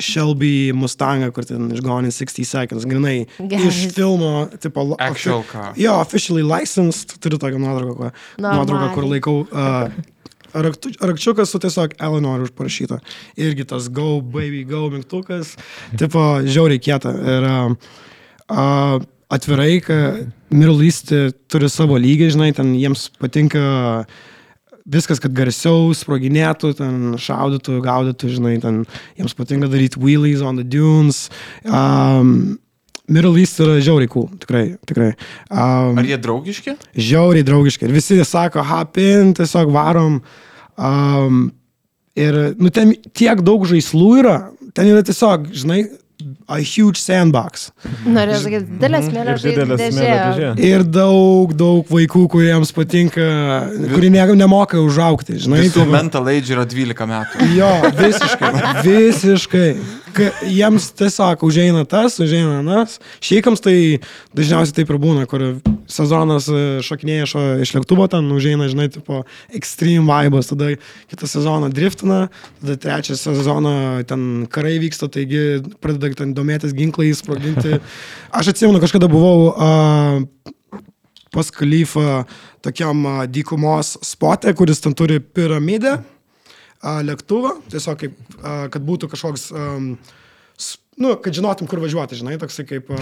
Shelby 0.00 0.70
Mustangą, 0.72 1.26
kur 1.34 1.44
ten 1.44 1.66
išgonė 1.74 2.08
60 2.14 2.46
seconds, 2.48 2.86
grinai 2.88 3.26
Geras. 3.36 3.66
iš 3.68 3.90
filmo, 3.92 4.46
tipo, 4.62 4.86
Actual 4.96 5.42
car. 5.44 5.74
Jo, 5.76 5.98
officially 6.00 6.40
licensed, 6.46 7.18
turiu 7.20 7.36
tokią 7.42 7.58
nuotrauką, 7.60 8.08
nuotrauką 8.40 8.86
kur 8.94 9.08
laikau 9.10 9.34
uh, 9.50 9.90
raktu- 10.54 10.96
rakčiukas 11.00 11.50
su 11.50 11.60
tiesiog 11.62 11.94
Eleanor 12.00 12.44
užparašyta. 12.46 13.00
Irgi 13.36 13.64
tas 13.64 13.88
go, 13.88 14.20
baby, 14.20 14.64
go 14.64 14.88
mygtukas, 14.90 15.56
tipo, 15.98 16.40
žiauriai 16.46 16.82
kieta. 16.82 17.14
Ir 17.36 17.48
uh, 17.50 19.00
atvirai, 19.30 19.80
kad 19.80 20.26
East 20.84 21.12
turi 21.50 21.70
savo 21.70 21.98
lygį, 21.98 22.32
žinai, 22.34 22.50
ten 22.56 22.74
jiems 22.74 23.08
patinka 23.20 23.62
viskas, 24.90 25.20
kad 25.22 25.34
garsiau 25.36 25.92
sproginėtų, 25.94 26.72
ten 26.78 26.96
šaudytų, 27.20 27.78
gaudytų, 27.84 28.32
žinai, 28.36 28.56
ten 28.62 28.82
jiems 29.18 29.36
patinka 29.38 29.70
daryti 29.70 30.00
wheelies 30.02 30.42
on 30.42 30.58
the 30.58 30.64
dunes. 30.66 31.28
Um, 31.64 32.58
Middle 33.10 33.34
East 33.42 33.58
yra 33.62 33.78
žiauriai 33.82 34.10
cool, 34.12 34.28
tikrai, 34.38 34.64
tikrai. 34.86 35.10
Um, 35.50 35.98
Ar 35.98 36.06
jie 36.06 36.18
draugiški? 36.22 36.76
žiauriai 36.94 37.46
draugiški. 37.46 37.88
Ir 37.88 37.96
visi 37.96 38.18
sako, 38.24 38.62
hapin, 38.66 39.34
tiesiog 39.34 39.72
varom. 39.74 40.20
Um, 40.78 41.48
ir, 42.18 42.38
nu, 42.60 42.70
ten 42.74 42.94
tiek 43.16 43.42
daug 43.46 43.66
žaislų 43.68 44.10
yra, 44.22 44.36
ten 44.76 44.88
yra 44.92 45.02
tiesiog, 45.06 45.50
žinai, 45.52 45.82
a 46.50 46.58
huge 46.58 46.98
sandbox. 46.98 47.68
Norėjau 48.04 48.40
sakyti, 48.44 48.66
didelė 48.74 49.00
smėlio 49.04 49.34
didelė 49.38 49.76
smėlio 49.78 50.16
dėžė. 50.18 50.50
Ir 50.66 50.84
daug, 50.84 51.54
daug 51.56 51.92
vaikų, 51.94 52.24
kuriems 52.32 52.74
patinka, 52.74 53.26
kurie 53.94 54.10
ne, 54.10 54.24
nemoka 54.40 54.80
užaukti, 54.82 55.38
žinai. 55.44 55.62
Visų 55.68 55.84
tai 55.84 55.94
mental 55.94 56.30
age 56.32 56.54
yra 56.56 56.66
12 56.68 57.08
metų. 57.12 57.50
Jo, 57.54 57.70
visiškai. 58.00 58.52
Visiškai. 58.90 59.68
Ka, 60.16 60.30
jiems 60.50 60.90
tiesiog 60.98 61.44
užeina 61.46 61.84
tas, 61.88 62.18
užeina 62.22 62.58
anas. 62.64 62.98
Šeikams 63.22 63.62
tai 63.62 63.76
dažniausiai 64.34 64.80
taip 64.80 64.90
ir 64.90 64.98
būna, 65.02 65.28
kur 65.30 65.52
sezonas 65.92 66.46
e, 66.50 66.60
šokinėja 66.86 67.26
šo, 67.30 67.42
iš 67.64 67.72
lėktuvo, 67.76 68.06
ten 68.12 68.28
užeina, 68.34 68.68
žinai, 68.70 68.88
tipo 68.94 69.24
extreme 69.56 70.04
vibas, 70.06 70.50
tada 70.52 70.72
kitą 71.10 71.28
sezoną 71.30 71.68
driftina, 71.74 72.20
tada 72.62 72.76
trečią 72.86 73.18
sezoną 73.18 73.74
ten 74.08 74.46
karai 74.50 74.78
vyksta, 74.82 75.10
taigi 75.12 75.60
pradeda 75.82 76.14
ten 76.22 76.34
domėtis 76.36 76.72
ginklais, 76.76 77.20
sprogdinti. 77.24 77.80
Aš 78.38 78.52
atsimenu, 78.54 78.80
kažkada 78.82 79.10
buvau 79.10 79.50
uh, 79.50 80.22
pas 81.30 81.50
kalifą 81.54 82.24
tokiam 82.64 83.04
a, 83.06 83.26
dykumos 83.30 83.94
spote, 84.04 84.50
kuris 84.58 84.80
ten 84.82 84.94
turi 84.98 85.20
piramidę, 85.22 85.98
a, 86.82 86.96
lėktuvą, 87.06 87.54
tiesiog 87.70 88.00
kaip, 88.00 88.16
a, 88.42 88.54
kad 88.72 88.82
būtų 88.84 89.08
kažkoks, 89.12 89.50
um, 89.54 89.92
s- 89.94 90.19
nu, 91.00 91.14
kad 91.24 91.36
žinotum, 91.36 91.68
kur 91.70 91.80
važiuoti, 91.82 92.18
žinai, 92.20 92.36
toksai 92.40 92.66
kaip... 92.68 92.92
a, 92.92 93.00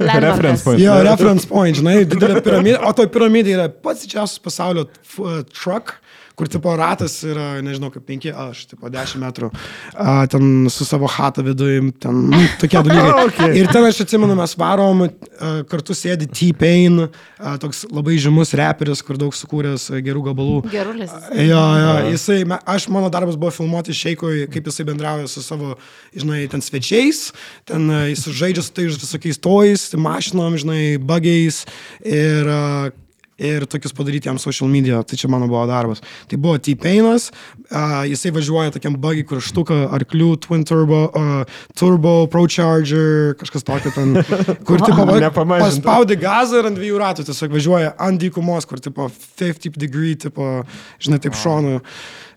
Reference 0.26 0.64
point. 0.64 0.80
Jo, 0.80 0.96
reference 1.06 1.48
point, 1.50 1.76
žinai, 1.78 1.98
didelė 2.08 2.42
piramidė, 2.44 2.78
o 2.80 2.92
toj 2.96 3.10
piramidė 3.12 3.56
yra 3.58 3.68
pats 3.70 4.06
didžiausias 4.06 4.42
pasaulio 4.42 4.86
uh, 4.88 5.40
truck, 5.52 5.98
kur 6.36 6.50
tipo 6.52 6.72
ratas 6.76 7.14
yra, 7.24 7.62
nežinau, 7.64 7.88
kaip 7.94 8.04
5, 8.04 8.26
aš, 8.44 8.62
tipo 8.68 8.90
10 8.92 9.20
metrų, 9.22 9.48
a, 9.96 10.26
ten 10.28 10.68
su 10.72 10.84
savo 10.84 11.08
hata 11.08 11.40
viduje, 11.46 11.80
ten 12.02 12.26
nu, 12.32 12.42
tokie 12.60 12.82
dalykai. 12.82 13.14
Okay. 13.26 13.56
Ir 13.58 13.66
ten 13.72 13.84
aš 13.84 14.02
atsimenu, 14.04 14.36
mes 14.38 14.52
varom, 14.60 15.06
a, 15.06 15.48
kartu 15.68 15.96
sėdi 15.96 16.28
T-Pain, 16.30 17.06
a, 17.06 17.54
toks 17.60 17.84
labai 17.90 18.18
žymus 18.22 18.52
reperis, 18.58 19.00
kur 19.04 19.18
daug 19.20 19.34
sukūręs 19.34 19.88
a, 19.90 20.02
gerų 20.04 20.26
gabalų. 20.28 20.58
Gerulis. 20.70 21.14
Jo, 21.32 21.62
jo, 21.80 21.94
jisai, 22.12 22.38
aš, 22.68 22.88
mano 22.92 23.10
darbas 23.12 23.38
buvo 23.40 23.54
filmuoti 23.56 23.96
Šeikui, 23.96 24.44
kaip 24.52 24.68
jisai 24.70 24.86
bendrauja 24.90 25.30
su 25.32 25.42
savo, 25.44 25.74
žinai, 26.14 26.44
ten 26.52 26.64
svečiais, 26.64 27.30
ten 27.68 27.88
jis 28.12 28.28
žaidžia 28.28 28.66
su 28.66 28.76
tais 28.76 29.00
visokiais 29.00 29.40
tojais, 29.42 29.88
mašinom, 29.96 30.60
žinai, 30.60 30.84
bugiais 31.02 31.64
ir, 32.04 32.52
e, 32.52 33.05
ir 33.38 33.66
tokius 33.68 33.92
padaryti 33.92 34.30
jam 34.30 34.38
social 34.40 34.70
media, 34.70 35.02
tai 35.04 35.18
čia 35.20 35.28
mano 35.28 35.48
buvo 35.48 35.66
darbas. 35.68 36.00
Tai 36.28 36.38
buvo 36.40 36.56
T-Painas, 36.58 37.28
uh, 37.68 38.04
jisai 38.08 38.32
važiuoja 38.32 38.72
tokiam 38.74 38.96
buggy, 39.00 39.26
kur 39.28 39.42
štuka, 39.44 39.82
arklių, 39.96 40.30
twin 40.40 40.64
turbo, 40.68 41.02
uh, 41.10 41.60
turbo, 41.76 42.14
pro 42.32 42.46
charger, 42.48 43.36
kažkas 43.40 43.66
tokio 43.66 43.92
ten, 43.96 44.16
kur 44.68 44.80
tipo, 44.80 45.04
paspaudi 45.52 46.16
gazą 46.20 46.62
ir 46.62 46.70
ant 46.70 46.80
dviejų 46.80 47.02
ratų 47.02 47.28
tiesiog 47.28 47.58
važiuoja 47.58 47.92
ant 48.08 48.24
dykumos, 48.24 48.68
kur 48.68 48.80
tipo 48.80 49.10
50 49.40 49.76
degree, 49.80 50.16
tipo, 50.16 50.62
žinai, 51.02 51.20
taip 51.20 51.36
šonu. 51.36 51.82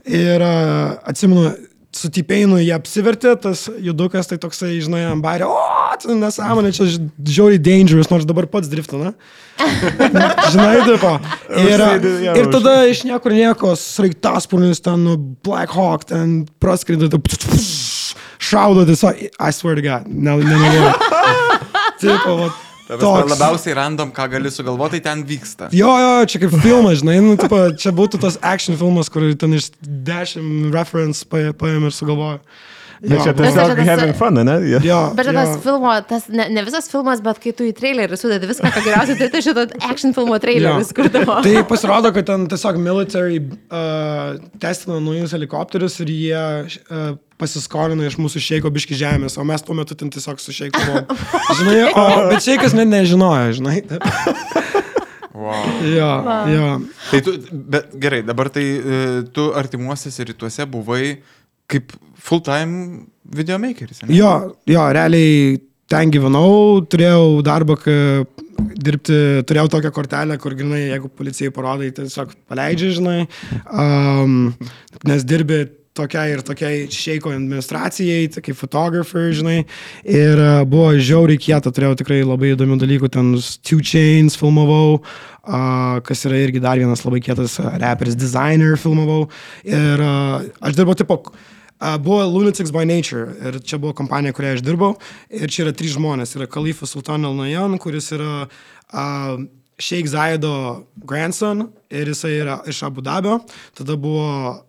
Ir 0.10 0.44
uh, 0.44 1.00
atsimenu, 1.08 1.54
su 1.96 2.12
tipėinu 2.14 2.60
jie 2.62 2.74
apsivertė, 2.76 3.34
tas 3.42 3.68
judukas 3.82 4.30
tai 4.30 4.38
toksai, 4.42 4.76
žinai, 4.84 5.06
ambarė, 5.10 5.48
o, 5.48 5.79
tai 6.04 6.16
nesąmonė, 6.20 6.72
čia 6.76 6.88
žiauriai 7.26 7.62
dangerous, 7.62 8.10
nors 8.12 8.26
dabar 8.30 8.48
pats 8.52 8.70
driftina. 8.72 9.14
žinai, 10.54 10.80
tipo. 10.88 11.12
Ir, 11.60 11.84
ir 12.40 12.50
tada 12.54 12.76
iš 12.90 13.04
niekur 13.08 13.36
nieko, 13.36 13.74
sraigtasparnis 13.80 14.80
ten, 14.86 15.04
nu, 15.08 15.18
Black 15.46 15.74
Hawk, 15.76 16.08
ten 16.10 16.46
praskrida, 16.64 17.10
taip, 17.12 17.28
šaudo 18.40 18.86
tiesiog, 18.88 19.20
I 19.36 19.52
swear 19.56 19.76
to 19.76 19.84
God, 19.86 20.08
ne, 20.08 20.38
nenuvoju. 20.40 20.96
Tipo, 22.00 22.36
va, 22.40 22.48
toks. 22.88 23.28
Labiausiai 23.34 23.76
random, 23.76 24.14
ką 24.16 24.30
gali 24.32 24.48
sugalvoti, 24.56 25.02
tai 25.02 25.10
ten 25.12 25.24
vyksta. 25.28 25.68
Jo, 25.76 25.92
jo, 26.00 26.14
čia 26.32 26.40
kaip 26.46 26.56
filmas, 26.64 27.02
žinai, 27.02 27.18
nu, 27.26 27.36
tipo, 27.40 27.60
čia 27.76 27.92
būtų 27.96 28.22
tas 28.24 28.40
action 28.40 28.80
filmas, 28.80 29.12
kur 29.12 29.28
ten 29.36 29.58
iš 29.58 29.68
dešimt 29.84 30.72
reference 30.74 31.28
pa- 31.28 31.52
paėmė 31.60 31.92
ir 31.92 31.96
sugalvojo. 31.98 32.40
Bet 33.00 33.22
čia 33.24 33.32
Bet 33.32 33.54
čia 33.54 33.64
tiesiog 33.64 33.78
tas- 33.80 33.88
having 33.88 34.14
fun, 34.20 34.34
ne? 34.44 34.56
Jie- 34.68 34.82
Jo, 34.84 34.98
Bet 35.16 35.30
tas 35.32 35.54
jo. 35.54 35.60
filmo, 35.64 35.94
tas 36.10 36.26
ne, 36.28 36.50
ne 36.52 36.64
visas 36.68 36.90
filmas, 36.92 37.22
bet 37.24 37.40
kai 37.40 37.54
tu 37.56 37.64
į 37.64 37.72
trailerį 37.78 38.18
sudedi 38.20 38.50
viską, 38.50 38.72
ką 38.76 38.84
geriausiai, 38.84 39.16
tai 39.22 39.30
tai 39.32 39.40
šitą 39.46 39.64
action 39.88 40.12
filmo 40.18 40.36
trailerį 40.44 40.84
skurdavo. 40.90 41.38
Tai 41.46 41.64
pasirodo, 41.70 42.12
kad 42.18 42.28
ten 42.28 42.44
tiesiog 42.52 42.76
military 42.84 43.40
uh, 43.40 44.36
testino 44.60 45.00
naujus 45.00 45.32
helikopterius 45.38 45.96
ir 46.04 46.12
jie 46.12 46.44
uh, 46.68 47.16
pasiskolino 47.40 48.04
iš 48.04 48.18
mūsų 48.20 48.42
šeiko 48.44 48.68
biški 48.76 48.98
žemės, 49.00 49.38
o 49.40 49.46
mes 49.48 49.64
tuo 49.64 49.78
metu 49.80 49.96
ten 49.96 50.12
tiesiog 50.12 50.44
su 50.44 50.52
šeiku 50.52 50.76
buvom. 50.84 51.24
Žinai, 51.62 51.80
o, 51.96 52.06
bet 52.34 52.44
šeikas 52.44 52.76
net 52.76 52.92
nežinojo, 52.92 53.54
žinai. 53.62 53.78
Wow. 55.40 55.64
Jo, 55.88 56.10
jo. 56.52 56.68
Tai 57.12 57.20
tu, 57.24 57.34
bet 57.72 57.94
gerai, 58.02 58.24
dabar 58.28 58.50
tai 58.52 58.64
e, 58.76 58.98
tu 59.32 59.46
artimuosiuose 59.56 60.26
rytuose 60.34 60.66
buvai 60.68 61.22
kaip 61.70 61.94
full-time 62.30 63.08
videomakeris. 63.36 64.04
ane? 64.04 64.14
Jo, 64.18 64.34
jo, 64.70 64.86
realiai 64.96 65.58
ten 65.90 66.12
gyvenau, 66.14 66.84
turėjau 66.86 67.42
darbą, 67.46 67.80
dirbti, 68.78 69.18
turėjau 69.50 69.72
tokią 69.74 69.92
kortelę, 69.96 70.38
kur, 70.42 70.54
grinai, 70.58 70.86
jeigu 70.92 71.10
policijai 71.10 71.54
parodai, 71.56 71.90
tai 71.96 72.06
tiesiog 72.06 72.36
paleidžia, 72.50 72.94
žinai, 73.00 73.20
um, 73.74 74.54
nes 75.10 75.26
dirbi 75.26 75.64
tokiai 75.98 76.36
ir 76.36 76.44
tokiai 76.46 76.86
šeiko 76.94 77.34
administracijai, 77.34 78.30
tai 78.32 78.44
kaip 78.46 78.58
fotografai, 78.60 79.26
žinai, 79.36 79.58
ir 80.06 80.40
uh, 80.44 80.62
buvo 80.70 80.94
žiauriai 80.96 81.42
kieta, 81.42 81.74
turėjau 81.74 81.98
tikrai 82.04 82.22
labai 82.22 82.54
įdomių 82.54 82.80
dalykų, 82.84 83.12
ten 83.16 83.34
Two 83.66 83.82
Chains 83.82 84.38
filmavau, 84.40 85.00
uh, 85.02 86.00
kas 86.06 86.24
yra 86.30 86.44
irgi 86.46 86.62
dar 86.64 86.80
vienas 86.80 87.04
labai 87.08 87.24
kietas 87.26 87.58
uh, 87.64 87.74
reperis, 87.82 88.20
designer 88.20 88.78
filmavau, 88.80 89.24
ir 89.68 90.06
uh, 90.06 90.46
aš 90.62 90.78
dirbau 90.78 90.96
tipo 91.00 91.24
Uh, 91.80 91.96
buvo 91.98 92.26
Lunatics 92.28 92.74
by 92.76 92.84
Nature 92.84 93.32
ir 93.48 93.62
čia 93.64 93.78
buvo 93.80 93.94
kompanija, 93.96 94.34
kurioje 94.36 94.60
aš 94.60 94.64
dirbau. 94.68 94.98
Ir 95.32 95.48
čia 95.48 95.64
yra 95.64 95.72
trys 95.72 95.94
žmonės. 95.96 96.36
Yra 96.36 96.50
Kalifas 96.52 96.92
Sultan 96.92 97.24
Al 97.24 97.38
Nayan, 97.38 97.78
kuris 97.80 98.12
yra 98.12 98.50
uh, 98.50 99.40
Sheikh 99.80 100.10
Zaido 100.12 100.84
grandson 101.08 101.70
ir 101.88 102.12
jisai 102.12 102.34
yra 102.42 102.58
iš 102.68 102.84
Abu 102.84 103.02
Dabio. 103.02 103.40
Tada 103.80 103.96
buvo 103.96 104.60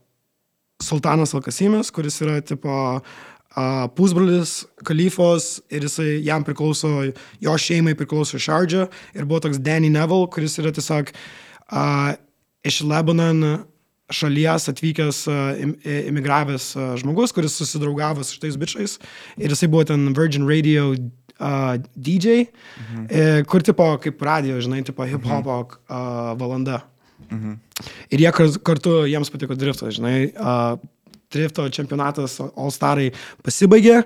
Sultanas 0.82 1.34
Alkasimis, 1.34 1.90
kuris 1.90 2.20
yra 2.22 2.38
tipo 2.46 2.70
uh, 2.70 3.88
pusbrolis 3.98 4.60
kalifos 4.86 5.58
ir 5.66 5.88
jisai 5.88 6.20
jam 6.22 6.46
priklauso, 6.46 7.10
jo 7.42 7.56
šeimai 7.58 7.96
priklauso 7.98 8.38
Šardžia. 8.38 8.86
Ir 9.18 9.26
buvo 9.26 9.42
toks 9.48 9.58
Danny 9.58 9.90
Neville, 9.90 10.30
kuris 10.30 10.54
yra 10.62 10.70
tiesiog 10.70 11.10
uh, 11.10 12.14
iš 12.62 12.84
Lebanon 12.86 13.66
šalies 14.10 14.68
atvykęs 14.72 15.22
i- 15.30 16.02
imigravęs 16.10 16.76
a, 16.76 16.90
žmogus, 17.00 17.32
kuris 17.36 17.56
susidraugavo 17.60 18.24
su 18.24 18.36
šitais 18.38 18.58
bičiais. 18.60 18.98
Ir 19.38 19.50
jisai 19.54 19.68
buvo 19.70 19.84
ten 19.84 20.12
Virgin 20.16 20.46
Radio 20.48 20.90
uh, 20.92 21.76
DJ, 21.96 22.46
mhm. 22.80 23.06
e, 23.08 23.42
kur 23.48 23.62
tipo 23.62 23.86
kaip 24.02 24.22
radio, 24.22 24.60
žinai, 24.60 24.82
tipo 24.84 25.06
hip-hopo 25.06 25.58
uh, 25.88 26.34
valanda. 26.40 26.82
Mhm. 27.30 27.58
Ir 28.10 28.18
jie 28.26 28.32
kar- 28.34 28.58
kartu, 28.66 29.02
jiems 29.08 29.30
patiko 29.30 29.54
driftas, 29.56 29.94
žinai. 29.96 30.32
Uh, 30.36 30.76
drifto 31.30 31.62
čempionatas 31.70 32.40
All 32.42 32.72
Starai 32.74 33.12
pasibaigė. 33.46 34.00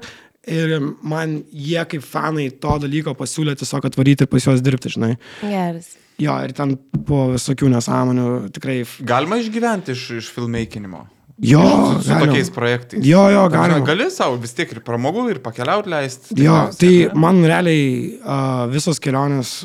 Ir 0.50 0.74
man 1.02 1.38
jie 1.52 1.80
kaip 1.88 2.02
fanai 2.04 2.50
to 2.60 2.74
dalyko 2.82 3.14
pasiūlė 3.16 3.54
tiesiog 3.60 3.86
atvaryti 3.88 4.26
ir 4.26 4.30
pas 4.32 4.44
juos 4.44 4.60
dirbti, 4.64 4.90
žinai. 4.96 5.14
Geras. 5.40 5.94
Jo, 6.20 6.34
ir 6.46 6.52
ten 6.54 6.76
buvo 6.94 7.32
visokių 7.34 7.70
nesąmonių, 7.72 8.26
tikrai. 8.54 8.82
Galima 9.08 9.38
išgyventi 9.40 9.94
iš, 9.96 10.02
iš 10.20 10.28
filmmakinimo. 10.36 11.06
Jo, 11.42 11.62
Su, 11.64 12.02
su 12.04 12.10
galima. 12.12 12.28
tokiais 12.28 12.50
projektais. 12.54 13.00
Jo, 13.02 13.24
jo, 13.34 13.40
galima. 13.50 13.80
Gali 13.88 14.04
savo 14.14 14.36
vis 14.38 14.52
tiek 14.54 14.70
ir 14.76 14.78
pramogų, 14.86 15.24
ir 15.32 15.40
pakeliauti 15.42 15.90
leisti. 15.90 16.36
Jo, 16.44 16.60
tai 16.78 16.92
man 17.18 17.40
realiai 17.42 17.88
uh, 18.20 18.68
visos 18.70 19.00
kelionės, 19.02 19.64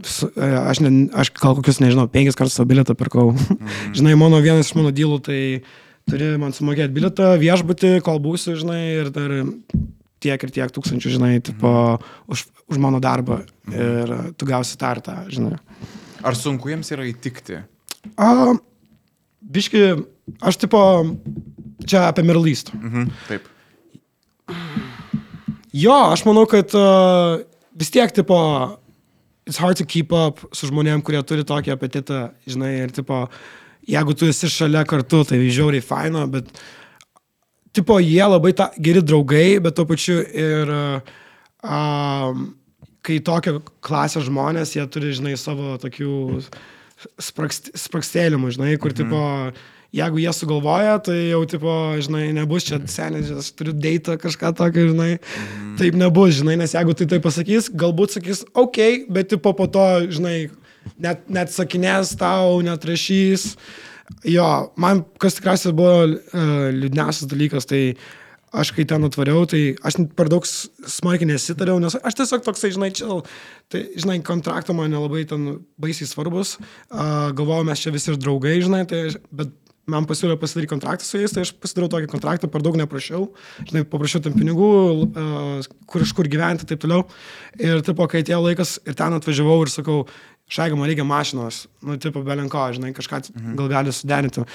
s- 0.00 0.24
e, 0.32 0.48
aš, 0.72 0.80
ne, 0.86 0.92
aš 1.12 1.28
gal 1.36 1.58
kokius, 1.58 1.82
nežinau, 1.84 2.06
penkis 2.08 2.38
kartus 2.38 2.56
savo 2.56 2.70
bilietą 2.72 2.96
pirkau. 2.96 3.34
Mm. 3.36 3.92
žinai, 3.98 4.14
mano 4.16 4.40
vienas 4.40 4.70
iš 4.70 4.78
mano 4.80 4.88
dylų, 4.96 5.18
tai 5.28 5.40
turi 6.08 6.32
man 6.40 6.56
sumokėti 6.56 6.94
bilietą, 6.96 7.34
viešbutį, 7.44 7.98
kol 8.08 8.16
būsiu, 8.24 8.56
žinai, 8.64 8.80
ir 9.02 9.12
dar 9.12 9.36
tiek 10.22 10.46
ir 10.46 10.52
tiek 10.54 10.72
tūkstančių, 10.74 11.14
žinai, 11.16 11.32
tipo, 11.44 11.70
už, 12.30 12.46
už 12.70 12.80
mano 12.82 13.00
darbą. 13.02 13.42
Ir 13.70 14.12
uh, 14.12 14.28
tu 14.38 14.48
gausi 14.48 14.78
tartą, 14.80 15.22
žinai. 15.32 15.58
Ar 16.22 16.38
sunku 16.38 16.70
jiems 16.70 16.92
yra 16.94 17.06
įtikti? 17.08 17.60
A, 18.18 18.52
biški, 19.42 19.82
aš 20.42 20.60
tipo, 20.62 20.82
čia 21.86 22.06
apie 22.08 22.24
Mirlystą. 22.26 22.78
Mhm, 22.78 23.10
taip. 23.30 23.48
Jo, 25.72 25.96
aš 26.12 26.26
manau, 26.28 26.44
kad 26.50 26.74
uh, 26.76 27.40
vis 27.78 27.90
tiek, 27.92 28.12
tipo, 28.12 28.36
it's 29.48 29.58
hard 29.58 29.78
to 29.80 29.86
keep 29.88 30.12
up 30.12 30.42
su 30.52 30.68
žmonėm, 30.68 31.02
kurie 31.04 31.22
turi 31.26 31.46
tokį 31.48 31.74
apetitą, 31.74 32.26
žinai, 32.46 32.74
ir, 32.84 32.92
tipo, 32.94 33.24
jeigu 33.88 34.14
tu 34.14 34.28
esi 34.28 34.50
šalia 34.52 34.84
kartu, 34.88 35.24
tai 35.26 35.40
žiauriai 35.48 35.84
faino, 35.84 36.26
bet, 36.30 36.52
tipo, 37.76 37.98
jie 38.02 38.22
labai 38.24 38.52
ta, 38.56 38.70
geri 38.78 39.02
draugai, 39.04 39.60
bet 39.62 39.76
tuo 39.76 39.86
pačiu 39.88 40.20
ir 40.20 40.72
um, 41.62 42.50
kai 43.02 43.18
tokia 43.24 43.58
klasė 43.84 44.22
žmonės, 44.26 44.76
jie 44.76 44.86
turi, 44.92 45.12
žinai, 45.16 45.34
savo 45.40 45.76
tokių 45.82 46.14
sprakst, 47.22 47.72
sprakstėlimų, 47.78 48.54
žinai, 48.56 48.74
kur, 48.80 48.94
mhm. 48.94 48.98
tipo, 49.02 49.68
jeigu 49.92 50.22
jie 50.22 50.32
sugalvoja, 50.36 50.96
tai 51.04 51.18
jau, 51.32 51.42
tipo, 51.48 51.74
žinai, 52.04 52.24
nebus 52.36 52.68
čia 52.68 52.80
senis, 52.88 53.32
aš 53.42 53.52
turiu 53.58 53.74
deitą 53.76 54.16
kažką 54.20 54.54
tokio, 54.58 54.88
žinai, 54.92 55.12
mhm. 55.18 55.76
taip 55.80 55.98
nebus, 55.98 56.38
žinai, 56.40 56.56
nes 56.62 56.76
jeigu 56.76 56.96
tai 56.96 57.08
tai 57.10 57.22
pasakys, 57.24 57.70
galbūt 57.82 58.18
sakys, 58.18 58.44
ok, 58.54 59.08
bet, 59.12 59.32
tipo, 59.34 59.54
po 59.58 59.68
to, 59.70 59.86
žinai, 60.12 60.36
net, 61.02 61.24
net 61.32 61.52
sakinės 61.52 62.16
tau, 62.20 62.60
net 62.64 62.84
rašys. 62.88 63.52
Jo, 64.28 64.48
man 64.80 65.04
kas 65.22 65.38
tikriausiai 65.38 65.76
buvo 65.76 65.94
uh, 66.06 66.66
liūdniausias 66.74 67.30
dalykas, 67.30 67.68
tai 67.70 67.82
aš 68.52 68.74
kai 68.76 68.84
ten 68.88 69.06
atvariau, 69.06 69.46
tai 69.48 69.62
aš 69.80 69.96
per 70.16 70.28
daug 70.28 70.44
smarkiai 70.44 71.30
nesitariau, 71.30 71.80
nes 71.80 71.96
aš 71.96 72.18
tiesiog 72.18 72.44
toksai, 72.44 72.74
žinai, 72.74 72.90
čia, 72.96 73.08
tai, 73.72 73.86
žinai, 73.96 74.18
kontrakto 74.26 74.76
man 74.76 74.92
nelabai 74.92 75.24
ten 75.28 75.48
baisiai 75.80 76.10
svarbus. 76.10 76.58
Uh, 76.90 77.32
galvojau, 77.36 77.64
mes 77.70 77.80
čia 77.80 77.94
visi 77.94 78.12
ir 78.12 78.20
draugai, 78.20 78.58
žinai, 78.64 78.84
tai, 78.90 79.06
bet 79.32 79.56
man 79.90 80.06
pasiūlė 80.06 80.36
pasidaryti 80.38 80.70
kontraktą 80.70 81.06
su 81.06 81.18
jais, 81.18 81.32
tai 81.34 81.42
aš 81.42 81.52
pasidariau 81.58 81.90
tokį 81.90 82.10
kontraktą, 82.12 82.50
per 82.50 82.62
daug 82.62 82.76
neprašiau, 82.78 83.26
žinai, 83.66 83.82
paprašiau 83.90 84.22
tam 84.22 84.36
pinigų, 84.36 84.68
kur 85.90 86.04
iš 86.04 86.12
kur 86.14 86.28
gyventi 86.30 86.66
ir 86.66 86.70
taip 86.70 86.82
toliau. 86.84 87.06
Ir 87.58 87.82
tipo, 87.86 88.06
kai 88.10 88.22
atėjo 88.22 88.42
laikas 88.44 88.76
ir 88.86 88.98
ten 88.98 89.18
atvažiavau 89.18 89.58
ir 89.64 89.72
sakau, 89.72 89.98
šaiga, 90.52 90.76
man 90.78 90.90
reikia 90.90 91.06
mašinos, 91.08 91.64
nu, 91.82 91.96
tipo, 92.00 92.22
belenko, 92.26 92.68
žinai, 92.76 92.92
kažką 92.96 93.24
mhm. 93.32 93.58
gal 93.60 93.72
gali 93.72 93.96
suderinti 93.96 94.46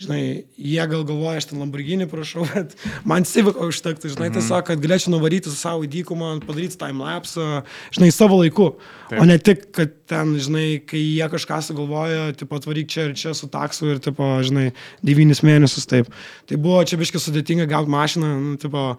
žinai, 0.00 0.44
jie 0.58 0.84
gal 0.90 1.04
galvoja, 1.06 1.38
aš 1.38 1.48
ten 1.50 1.60
Lamborghini 1.62 2.06
prašau, 2.10 2.46
bet 2.52 2.74
man 3.06 3.26
Civico 3.28 3.68
užtektų, 3.68 4.10
žinai, 4.14 4.28
-hmm. 4.28 4.38
tiesiog, 4.40 4.64
kad 4.66 4.82
galėčiau 4.82 5.14
nuvaryti 5.14 5.50
su 5.50 5.56
savo 5.56 5.86
dykumą, 5.86 6.40
padaryti 6.46 6.78
timelapsą, 6.80 7.62
žinai, 7.94 8.10
savo 8.12 8.40
laiku. 8.42 8.74
Taip. 9.10 9.20
O 9.22 9.24
ne 9.28 9.38
tik, 9.38 9.70
kad 9.74 9.94
ten, 10.10 10.34
žinai, 10.38 10.82
kai 10.86 10.98
jie 10.98 11.28
kažką 11.30 11.60
sugalvoja, 11.62 12.32
tipo, 12.34 12.58
atvaryk 12.58 12.90
čia 12.90 13.08
ir 13.08 13.14
čia 13.14 13.34
su 13.34 13.48
taksu 13.48 13.94
ir, 13.94 14.02
tipo, 14.02 14.24
žinai, 14.42 14.72
devynis 15.02 15.44
mėnesius 15.46 15.86
taip. 15.86 16.10
Tai 16.46 16.58
buvo 16.58 16.82
čia 16.84 16.98
biškai 16.98 17.22
sudėtinga 17.22 17.70
gauti 17.70 17.94
mašiną, 17.94 18.34
nu, 18.40 18.56
tipo, 18.56 18.96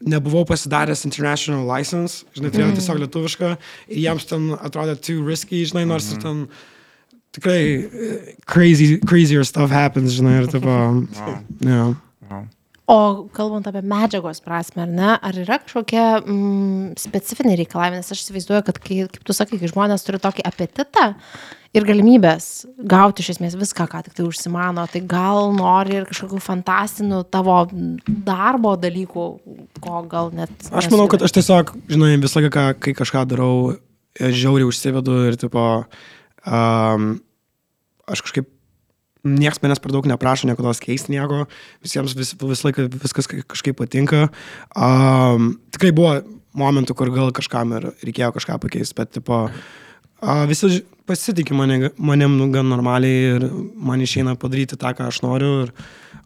nebuvau 0.00 0.44
pasidaręs 0.48 1.04
international 1.04 1.64
license, 1.68 2.24
žinai, 2.36 2.50
turėjau 2.52 2.70
mm. 2.70 2.76
tiesiog 2.78 3.00
lietuvišką 3.04 3.54
ir 3.88 4.02
jiems 4.04 4.28
ten 4.30 4.50
atrodė 4.58 4.96
too 5.00 5.24
risky, 5.26 5.64
žinai, 5.68 5.86
nors 5.88 6.08
mm. 6.08 6.16
ir 6.16 6.22
ten 6.24 6.44
tikrai 7.36 7.60
eh, 7.64 8.30
crazy, 8.50 8.94
crazier 9.06 9.44
stuff 9.46 9.74
happens, 9.74 10.16
žinai, 10.16 10.40
ir 10.42 10.52
taip. 10.52 10.64
Wow. 10.66 11.02
Yeah. 11.60 11.98
O 12.90 12.96
kalbant 13.36 13.68
apie 13.70 13.84
medžiagos 13.86 14.42
prasme, 14.42 14.82
ar 14.84 14.90
ne, 14.90 15.14
ar 15.14 15.38
yra 15.38 15.60
kažkokie 15.62 16.02
mm, 16.20 16.98
specifiniai 16.98 17.60
reikalavimai, 17.62 18.02
nes 18.02 18.10
aš 18.10 18.24
įsivaizduoju, 18.24 18.66
kad, 18.66 18.82
kai, 18.82 19.00
kaip 19.14 19.24
tu 19.26 19.36
sakai, 19.36 19.60
kai 19.60 19.70
žmonės 19.70 20.06
turi 20.06 20.20
tokį 20.22 20.44
apetitą 20.50 21.06
ir 21.70 21.86
galimybės 21.86 22.48
gauti 22.90 23.22
iš 23.22 23.36
esmės 23.36 23.54
viską, 23.60 23.86
ką 23.92 24.02
tik 24.08 24.16
tai 24.18 24.26
užsimano, 24.26 24.88
tai 24.90 25.04
gal 25.06 25.52
nori 25.54 26.00
ir 26.00 26.08
kažkokių 26.10 26.42
fantastinių 26.42 27.22
tavo 27.30 27.60
darbo 28.26 28.74
dalykų, 28.80 29.26
ko 29.78 30.02
gal 30.10 30.34
net... 30.34 30.50
Aš 30.74 30.90
manau, 30.90 31.06
kad 31.12 31.22
aš 31.22 31.38
tiesiog, 31.38 31.76
žinai, 31.92 32.16
visą 32.18 32.42
laiką, 32.42 32.72
kai 32.82 32.96
kažką 32.98 33.22
darau, 33.30 33.76
žiauriai 34.18 34.66
užsivedu 34.66 35.28
ir, 35.30 35.38
tipo, 35.38 35.68
Um, 36.46 37.20
aš 38.08 38.22
kažkaip, 38.24 38.48
niekas 39.26 39.60
manęs 39.62 39.82
per 39.82 39.92
daug 39.94 40.06
neprašo 40.08 40.48
niekada 40.48 40.72
keisti 40.80 41.14
nieko, 41.14 41.44
visiems 41.84 42.14
vis, 42.18 42.34
vis 42.34 42.64
laiką 42.66 42.86
viskas 42.94 43.28
kažkaip 43.28 43.78
patinka. 43.80 44.28
Um, 44.74 45.54
tikrai 45.74 45.92
buvo 45.96 46.14
momentų, 46.58 46.96
kur 46.98 47.12
gal 47.14 47.34
kažkam 47.36 47.76
ir 47.78 47.90
reikėjo 48.02 48.32
kažką 48.36 48.58
pakeisti, 48.62 48.96
bet 48.98 49.12
tipo, 49.18 49.44
uh, 49.50 50.44
visi 50.50 50.80
pasitikė 51.10 51.56
mane, 51.56 51.90
manim 51.98 52.36
nu, 52.38 52.48
gan 52.54 52.68
normaliai 52.70 53.36
ir 53.36 53.48
man 53.74 54.02
išeina 54.02 54.36
padaryti 54.38 54.78
tą, 54.78 54.94
ką 54.96 55.10
aš 55.10 55.22
noriu. 55.26 55.52
Ir, 55.66 55.74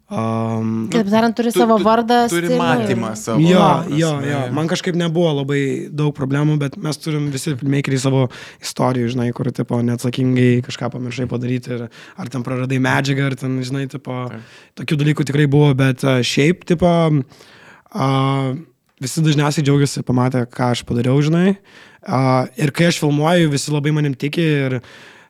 Um, 0.05 0.91
Kaip 0.93 1.09
tariant, 1.09 1.33
turi 1.33 1.49
tu, 1.49 1.63
savo 1.63 1.79
vardą. 1.81 2.27
Turi 2.29 2.59
matymą 2.61 3.15
savo. 3.17 3.41
Jo, 3.41 3.89
jo, 3.89 4.11
jo. 4.21 4.41
Man 4.53 4.69
kažkaip 4.69 4.99
nebuvo 5.01 5.31
labai 5.41 5.61
daug 5.89 6.13
problemų, 6.17 6.59
bet 6.61 6.77
mes 6.77 7.01
turim 7.01 7.31
visi 7.33 7.55
filmmakeriai 7.57 8.03
savo 8.03 8.27
istorijų, 8.61 9.15
žinai, 9.15 9.31
kur, 9.37 9.49
tipo, 9.57 9.79
neatsakingai 9.81 10.61
kažką 10.67 10.91
pamiršai 10.93 11.25
padaryti, 11.31 11.73
ir, 11.73 11.87
ar 12.21 12.33
ten 12.33 12.45
praradai 12.45 12.83
medžiagą, 12.85 13.31
ar 13.31 13.39
ten, 13.41 13.57
žinai, 13.65 13.87
tipo, 13.89 14.27
Taip. 14.29 14.59
tokių 14.83 14.99
dalykų 15.01 15.27
tikrai 15.31 15.49
buvo, 15.49 15.71
bet 15.79 16.05
uh, 16.05 16.21
šiaip, 16.21 16.67
tipo, 16.69 16.91
uh, 17.25 18.49
visi 19.01 19.25
dažniausiai 19.25 19.65
džiaugiasi 19.65 20.05
pamatę, 20.05 20.45
ką 20.53 20.75
aš 20.75 20.85
padariau, 20.85 21.17
žinai. 21.25 21.55
Uh, 22.05 22.45
ir 22.61 22.77
kai 22.77 22.91
aš 22.91 23.01
filmuoju, 23.01 23.49
visi 23.57 23.73
labai 23.73 23.97
manim 23.97 24.13
tiki 24.13 24.45
ir, 24.69 24.83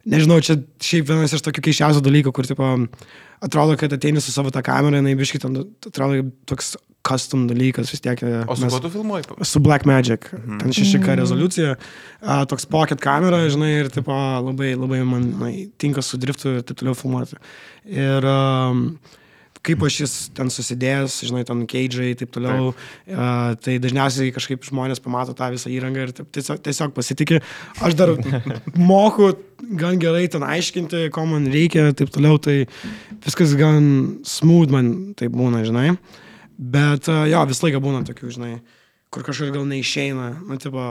nežinau, 0.02 0.42
čia 0.42 0.58
šiaip 0.82 1.06
vienas 1.14 1.38
iš 1.38 1.46
tokių 1.46 1.62
keiščiausių 1.68 2.02
dalykų, 2.02 2.34
kur, 2.34 2.50
tipo, 2.50 2.74
uh, 2.74 3.22
atrodo, 3.40 3.76
kad 3.80 3.92
ateini 3.92 4.22
su 4.22 4.32
savo 4.32 4.52
tą 4.54 4.62
kamerą, 4.64 5.00
jinai 5.00 5.14
biškai 5.18 5.40
ten 5.42 5.62
atrodo 5.88 6.26
toks 6.48 6.74
custom 7.04 7.44
dalykas 7.48 7.92
vis 7.92 8.02
tiek. 8.04 8.22
E, 8.24 8.44
o 8.48 8.56
su 8.56 8.68
kuo 8.72 8.80
tu 8.80 8.90
filmuoji? 8.92 9.26
Su 9.44 9.60
Black 9.60 9.84
Magic. 9.88 10.30
Mhm. 10.32 10.60
Ten 10.62 10.72
6K 10.72 11.02
mhm. 11.02 11.18
rezoliucija, 11.20 11.74
a, 12.20 12.44
toks 12.48 12.66
pocket 12.70 13.02
kamera, 13.04 13.42
žinai, 13.52 13.72
ir 13.82 13.90
tipo, 13.92 14.14
labai, 14.48 14.72
labai 14.78 15.02
man 15.08 15.28
na, 15.42 15.52
tinka 15.80 16.04
su 16.04 16.20
driftu 16.20 16.56
ir 16.56 16.64
taip 16.64 16.80
toliau 16.80 16.96
filmuoti. 16.98 17.38
Ir 17.92 18.24
um, 18.28 18.86
kaip 19.64 19.84
aš 19.86 19.96
jis 20.02 20.14
ten 20.36 20.50
susidėjęs, 20.52 21.16
žinai, 21.28 21.44
ten 21.48 21.62
keidžiai 21.70 22.12
ir 22.12 22.18
taip 22.20 22.32
toliau. 22.34 22.72
Taip. 22.74 23.14
Uh, 23.14 23.54
tai 23.64 23.76
dažniausiai 23.82 24.34
kažkaip 24.34 24.66
žmonės 24.68 25.02
pamato 25.04 25.34
tą 25.36 25.48
visą 25.54 25.72
įrangą 25.72 26.06
ir 26.06 26.12
tiesiog, 26.20 26.60
tiesiog 26.64 26.94
pasitikė. 26.96 27.40
Aš 27.84 27.96
dar 27.98 28.14
moku 28.92 29.32
gan 29.80 29.98
gerai 30.02 30.26
ten 30.32 30.44
aiškinti, 30.46 31.08
ko 31.14 31.26
man 31.30 31.48
reikia 31.52 31.88
ir 31.88 31.98
taip 31.98 32.12
toliau, 32.14 32.38
tai 32.42 32.64
viskas 33.24 33.56
gan 33.58 33.88
smooth 34.28 34.74
man 34.74 34.94
tai 35.18 35.30
būna, 35.32 35.64
žinai. 35.66 35.94
Bet 36.54 37.10
uh, 37.10 37.24
jo, 37.30 37.42
visą 37.50 37.68
laiką 37.68 37.82
būna 37.82 38.04
tokių, 38.06 38.30
žinai, 38.36 38.54
kur 39.14 39.26
kažkas 39.26 39.54
gal 39.54 39.64
neišeina. 39.68 40.30
Nu, 40.44 40.60
tipo, 40.60 40.84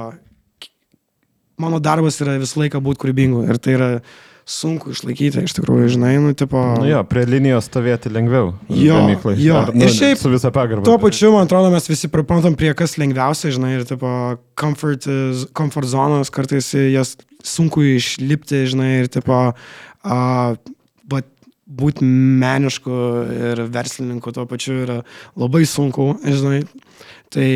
mano 1.62 1.80
darbas 1.84 2.20
yra 2.24 2.40
visą 2.42 2.64
laiką 2.64 2.82
būti 2.84 3.06
kūrybingu 3.06 3.46
ir 3.48 3.62
tai 3.62 3.78
yra 3.78 3.90
sunku 4.50 4.92
išlaikyti, 4.92 5.44
iš 5.48 5.56
tikrųjų, 5.58 5.94
žinai, 5.96 6.14
nu, 6.22 6.34
tipo... 6.38 6.60
Nu, 6.80 6.88
jo, 6.90 7.00
prie 7.08 7.24
linijos 7.28 7.70
stovėti 7.70 8.12
lengviau. 8.12 8.52
Jo, 8.68 9.00
gamyklai. 9.00 9.36
jo. 9.40 9.56
Ar, 9.60 9.72
nu, 9.76 9.86
ir 9.88 9.94
šiaip, 9.96 10.20
su 10.20 10.32
visa 10.34 10.52
pagarba. 10.54 10.84
Tuo 10.88 10.98
pačiu, 11.02 11.32
man 11.36 11.48
atrodo, 11.48 11.72
mes 11.74 11.88
visi 11.88 12.10
priprantam 12.12 12.58
prie 12.60 12.74
kas 12.78 12.98
lengviausia, 13.00 13.54
žinai, 13.56 13.74
ir, 13.80 13.88
tipo, 13.88 14.12
comfort, 14.60 15.08
comfort 15.56 15.92
zonos, 15.92 16.32
kartais 16.34 16.74
jas 16.76 17.16
sunku 17.48 17.86
išlipti, 17.96 18.66
žinai, 18.74 18.90
ir, 19.06 19.12
tipo, 19.14 19.42
uh, 19.56 20.74
bet 21.10 21.30
būti 21.64 22.04
menišku 22.06 23.04
ir 23.34 23.66
verslininku 23.72 24.36
tuo 24.36 24.44
pačiu 24.50 24.82
yra 24.84 25.04
labai 25.40 25.64
sunku, 25.70 26.16
žinai. 26.24 26.66
Tai... 27.34 27.52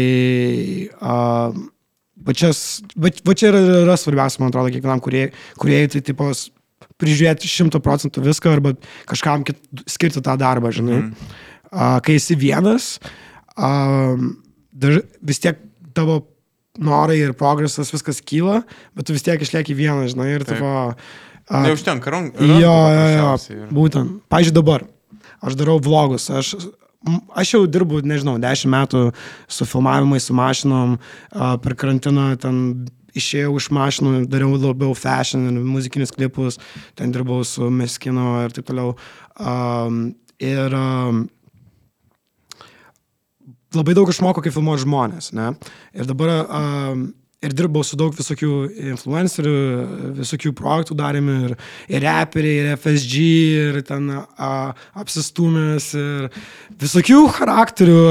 Uh, 0.99 1.65
Va 2.27 2.33
čia, 2.33 2.49
va, 2.97 3.11
va 3.23 3.33
čia 3.37 3.51
yra, 3.51 3.59
yra 3.85 3.95
svarbiausia, 3.95 4.41
man 4.41 4.49
atrodo, 4.49 4.71
kiekvienam 4.73 4.99
kuriejai, 5.05 5.29
kuriejai 5.61 5.91
tai 5.93 5.99
tipos 6.09 6.47
prižiūrėti 7.01 7.49
šimtų 7.51 7.81
procentų 7.83 8.23
viską 8.25 8.55
arba 8.57 8.73
kažkam 9.09 9.45
kit, 9.47 9.59
skirti 9.89 10.23
tą 10.23 10.37
darbą, 10.39 10.71
žinai. 10.75 11.03
Mm. 11.03 11.35
Uh, 11.67 11.97
kai 12.03 12.15
esi 12.17 12.37
vienas, 12.39 12.95
uh, 13.59 14.15
daž, 14.71 15.01
vis 15.19 15.41
tiek 15.43 15.59
tavo 15.97 16.21
norai 16.77 17.17
ir 17.19 17.33
progresas 17.37 17.91
viskas 17.91 18.21
kyla, 18.23 18.61
bet 18.95 19.09
tu 19.09 19.15
vis 19.15 19.25
tiek 19.25 19.41
išlieki 19.41 19.75
vienas, 19.77 20.13
žinai, 20.15 20.29
ir. 20.37 20.45
Uh, 20.57 20.93
Neužtenka 21.47 22.11
rankų. 22.11 22.43
Jo, 22.43 22.75
jo, 22.91 23.07
jo, 23.15 23.67
būtent. 23.75 24.19
Pavyzdžiui, 24.31 24.55
dabar 24.55 24.83
aš 25.43 25.55
darau 25.59 25.77
vlogus, 25.83 26.27
aš 26.33 26.55
aš 27.37 27.53
jau 27.53 27.61
dirbu, 27.69 28.01
nežinau, 28.07 28.35
dešimt 28.41 28.73
metų 28.73 29.01
su 29.47 29.67
filmavimais, 29.69 30.27
su 30.27 30.35
mašinom, 30.35 30.97
per 31.63 31.75
karantiną 31.79 32.29
ten 32.41 32.57
išėjau 33.17 33.55
iš 33.59 33.69
mašinų, 33.75 34.25
dariau 34.31 34.57
labiau 34.59 34.95
fashion 34.97 35.47
ir 35.49 35.59
muzikinius 35.63 36.13
klipus, 36.15 36.59
ten 36.97 37.13
dirbau 37.15 37.43
su 37.47 37.69
Meskino 37.73 38.37
ir 38.45 38.55
taip 38.55 38.67
toliau. 38.69 38.95
Um, 39.37 40.15
ir 40.41 40.73
um, 40.77 41.25
labai 43.77 43.95
daug 43.97 44.09
išmokau, 44.11 44.43
kaip 44.43 44.55
filmuoti 44.55 44.85
žmonės. 44.85 45.31
Ne? 45.37 45.53
Ir 45.97 46.09
dabar 46.09 46.33
um, 46.45 47.07
ir 47.45 47.53
dirbau 47.53 47.83
su 47.85 47.97
daug 47.99 48.15
visokių 48.17 48.51
influencerių, 48.93 49.53
visokių 50.17 50.53
projektų 50.57 50.97
darėme 50.97 51.37
ir, 51.49 51.55
ir 51.91 52.03
reperiai, 52.05 52.63
ir 52.63 52.71
FSG, 52.77 53.21
ir 53.67 53.79
ten 53.87 54.09
a, 54.17 54.51
apsistumės, 54.97 55.91
ir 55.97 56.29
visokių 56.81 57.23
charakterių 57.37 58.01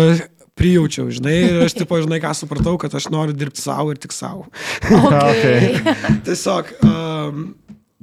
prijaučiau, 0.66 1.11
žinai, 1.14 1.37
ir 1.46 1.61
aš 1.66 1.76
tipo, 1.79 1.98
žinai, 2.02 2.18
ką 2.22 2.33
supratau, 2.35 2.74
kad 2.81 2.94
aš 2.98 3.09
noriu 3.14 3.37
dirbti 3.37 3.62
savo 3.62 3.94
ir 3.94 4.00
tik 4.02 4.14
savo. 4.14 4.48
Okay. 4.90 5.79
Tiesiog 6.26 6.72
um, 6.83 7.42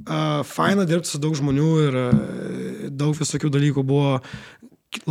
uh, 0.08 0.40
faina 0.48 0.86
dirbti 0.88 1.12
su 1.12 1.20
daug 1.20 1.36
žmonių 1.36 1.70
ir 1.84 1.98
uh, 2.00 2.12
daug 2.88 3.16
visokių 3.18 3.52
dalykų 3.52 3.84
buvo 3.86 4.18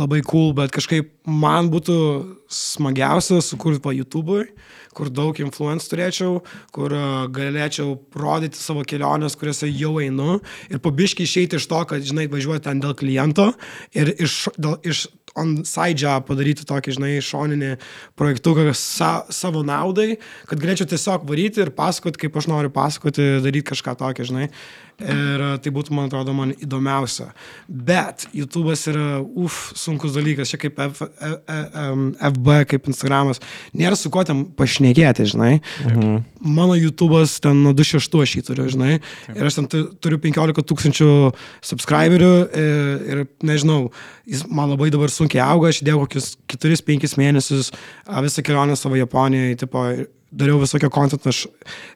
labai 0.00 0.22
cool, 0.24 0.54
bet 0.56 0.72
kažkaip 0.72 1.10
man 1.28 1.68
būtų 1.72 1.96
smagiausia 2.48 3.42
sukurti 3.44 3.82
po 3.84 3.92
YouTube'ui, 3.92 4.46
kur 4.96 5.10
daug 5.12 5.36
influence 5.42 5.90
turėčiau, 5.90 6.38
kur 6.74 6.94
uh, 6.96 7.26
galėčiau 7.34 7.98
rodyti 8.18 8.58
savo 8.58 8.82
keliones, 8.88 9.36
kuriuose 9.38 9.68
jau 9.68 9.98
einu 10.02 10.38
ir 10.72 10.80
pabiškai 10.82 11.28
išeiti 11.28 11.60
iš 11.60 11.68
to, 11.70 11.82
kad, 11.90 12.06
žinai, 12.06 12.26
važiuoju 12.32 12.64
ten 12.64 12.80
dėl 12.82 12.96
kliento 12.98 13.50
ir 13.94 14.14
iš, 14.16 14.46
dėl, 14.56 14.78
iš 14.88 15.06
on 15.36 15.56
side 15.66 15.98
job 15.98 16.26
padaryti 16.28 16.66
tokį, 16.68 16.94
žinai, 16.98 17.12
šoninį 17.24 17.74
projektuką 18.18 18.68
sa, 18.78 19.24
savo 19.34 19.64
naudai, 19.66 20.18
kad 20.50 20.62
galėčiau 20.62 20.88
tiesiog 20.90 21.26
varyti 21.28 21.64
ir 21.64 21.72
pasakoti, 21.74 22.24
kaip 22.24 22.38
aš 22.38 22.48
noriu 22.52 22.72
pasakoti, 22.74 23.34
daryti 23.44 23.68
kažką 23.72 23.96
tokio, 24.00 24.26
žinai. 24.30 24.48
Ir 25.02 25.42
uh, 25.42 25.54
tai 25.58 25.72
būtų, 25.74 25.90
man 25.96 26.06
atrodo, 26.06 26.32
man 26.36 26.52
įdomiausia. 26.54 27.30
Bet 27.66 28.28
YouTube'as 28.36 28.84
yra, 28.92 29.06
uf, 29.22 29.72
sunkus 29.78 30.14
dalykas, 30.14 30.52
čia 30.52 30.60
kaip 30.62 30.78
F, 30.84 31.00
F, 31.02 31.34
F, 31.50 31.98
FB, 32.30 32.50
kaip 32.70 32.86
Instagramas. 32.92 33.42
Nėra 33.74 33.98
su 33.98 34.12
kuo 34.14 34.22
ten 34.26 34.44
pašnekėti, 34.54 35.26
žinai. 35.34 35.58
Mhm. 35.82 36.22
Mano 36.54 36.78
YouTube'as 36.78 37.40
ten 37.42 37.64
nuo 37.64 37.74
26 37.74 38.22
aš 38.22 38.36
jį 38.38 38.44
turiu, 38.46 38.68
žinai. 38.70 39.00
Ir 39.34 39.50
aš 39.50 39.58
ten 39.58 39.66
tu- 39.72 39.86
turiu 39.98 40.20
15 40.22 40.62
tūkstančių 40.62 41.10
subscriberių 41.64 42.32
ir, 42.54 43.04
ir 43.10 43.24
nežinau, 43.42 43.90
jis 44.30 44.44
man 44.46 44.70
labai 44.72 44.90
dabar 44.94 45.10
sunkiai 45.12 45.42
auga, 45.44 45.72
aš 45.72 45.82
įdėjau 45.82 46.04
kokius 46.04 46.34
4-5 46.54 47.16
mėnesius 47.20 47.72
visą 48.24 48.44
kelionę 48.46 48.76
savo 48.78 48.98
Japonijoje, 49.00 49.56
tipo, 49.64 49.84
dariau 50.34 50.58
visokio 50.62 50.90
kontentą, 50.90 51.30
aš 51.30 51.44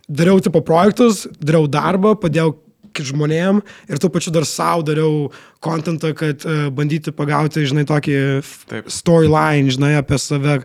dariau 0.09 0.41
tipo 0.43 0.63
projektus, 0.67 1.27
dariau 1.43 1.69
darbą, 1.71 2.15
padėjau 2.19 2.55
kit 2.99 3.09
žmonėm 3.09 3.63
ir 3.89 4.03
tuo 4.03 4.11
pačiu 4.13 4.35
dar 4.35 4.47
savo 4.49 4.85
dariau 4.87 5.29
kontentą, 5.65 6.13
kad 6.19 6.45
uh, 6.47 6.69
bandyti 6.75 7.15
pagauti, 7.15 7.67
žinai, 7.69 7.87
tokį 7.89 8.17
storyline, 8.91 9.71
žinai, 9.75 9.95
apie 10.03 10.19
save. 10.23 10.61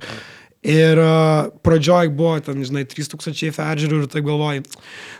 Ir 0.64 0.96
uh, 0.96 1.50
pradžioj 1.60 2.08
buvo 2.16 2.38
ten, 2.40 2.62
žinai, 2.64 2.86
3000 2.88 3.52
peržiūrų 3.52 3.98
ir 4.00 4.12
taip 4.12 4.24
galvoju, 4.24 4.64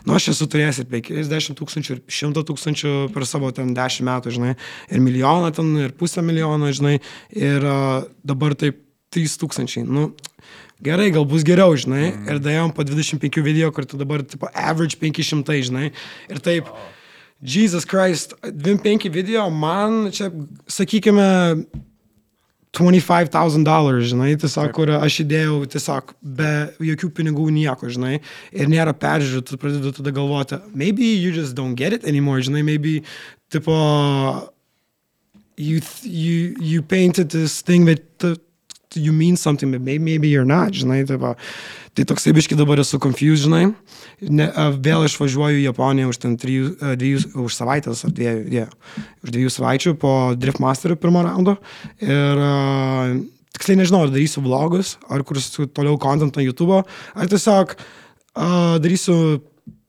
nu 0.08 0.14
aš 0.16 0.30
esu 0.32 0.46
turėjęs 0.48 0.78
ir 0.80 0.86
50 0.88 1.58
tūkstančių, 1.58 1.98
ir 1.98 2.16
100 2.16 2.44
tūkstančių 2.48 2.92
per 3.12 3.26
savo 3.28 3.50
ten 3.52 3.74
10 3.76 4.08
metų, 4.08 4.32
žinai, 4.38 4.54
ir 4.88 5.04
milijoną 5.04 5.52
ten, 5.52 5.68
ir 5.84 5.92
pusę 6.00 6.24
milijono, 6.24 6.72
žinai, 6.72 6.96
ir 7.36 7.68
uh, 7.68 8.08
dabar 8.24 8.56
taip 8.56 8.80
3000. 9.12 9.84
Nu, 9.84 10.14
gerai, 10.80 11.10
gal 11.12 11.28
bus 11.28 11.44
geriau, 11.44 11.76
žinai, 11.76 12.08
mm. 12.08 12.26
ir 12.32 12.40
daėjom 12.48 12.72
po 12.72 12.88
25 12.88 13.44
video, 13.44 13.68
kur 13.74 13.84
tu 13.84 14.00
dabar, 14.00 14.24
tipo, 14.24 14.48
average 14.56 14.96
500, 14.96 15.60
žinai, 15.68 15.90
ir 16.32 16.40
taip, 16.40 16.72
Jesus 17.42 17.84
Christ, 17.84 18.34
25 18.42 19.10
video, 19.12 19.50
man 19.50 20.10
čia, 20.12 20.30
sakykime, 20.70 21.66
$25,000, 22.74 24.00
žinai, 24.02 24.32
tiesiog, 24.40 24.72
kur 24.74 24.90
aš 24.96 25.20
įdėjau 25.22 25.60
tiesiog 25.70 26.14
be 26.38 26.50
jokių 26.82 27.10
pinigų 27.14 27.46
nieko, 27.54 27.90
žinai, 27.92 28.16
ir 28.50 28.70
nėra 28.70 28.96
peržiūrų, 28.98 29.44
tu 29.46 29.58
pradedi 29.60 29.92
tada 29.94 30.14
galvoti, 30.14 30.58
maybe 30.74 31.06
you 31.06 31.30
just 31.30 31.54
don't 31.54 31.78
get 31.78 31.94
it 31.94 32.04
anymore, 32.04 32.42
žinai, 32.42 32.64
maybe, 32.66 33.04
tipo, 33.54 33.76
you, 35.56 35.80
you, 36.02 36.56
you 36.58 36.82
painted 36.82 37.30
this 37.30 37.62
thing 37.62 37.84
that 37.86 38.02
you 38.96 39.12
mean 39.12 39.36
something, 39.36 39.70
but 39.70 39.80
maybe, 39.80 40.04
maybe 40.04 40.28
you're 40.28 40.44
not, 40.44 40.72
žinai, 40.72 41.06
tipo, 41.06 41.34
tai 41.94 42.04
toksai 42.08 42.34
biški 42.34 42.56
dabar 42.58 42.80
esu 42.82 42.98
confused, 43.02 43.46
žinai, 43.46 43.68
ne, 44.22 44.48
vėl 44.82 45.06
išvažiuoju 45.06 45.60
į 45.60 45.66
Japoniją 45.68 46.10
už 46.10 46.20
trijų, 46.42 46.70
dviejų, 46.98 47.22
už 47.44 47.56
savaitės 47.58 48.04
ar 48.06 48.14
dviejų, 48.14 48.42
yeah, 48.52 48.72
už 49.24 49.34
dviejų 49.34 49.52
savaičių 49.54 49.94
po 50.02 50.14
Drift 50.38 50.62
Masterio 50.62 50.98
pirmo 51.00 51.22
raundo 51.26 51.56
ir 52.02 52.42
uh, 52.42 53.14
tiksliai 53.54 53.78
nežinau, 53.82 54.04
ar 54.06 54.14
darysiu 54.14 54.42
vlogus, 54.44 54.96
ar 55.06 55.22
kursiu 55.26 55.68
toliau 55.70 55.98
kontentą 56.02 56.42
YouTube, 56.42 56.82
ar 56.82 57.30
tiesiog 57.30 57.76
uh, 57.78 58.74
darysiu 58.82 59.38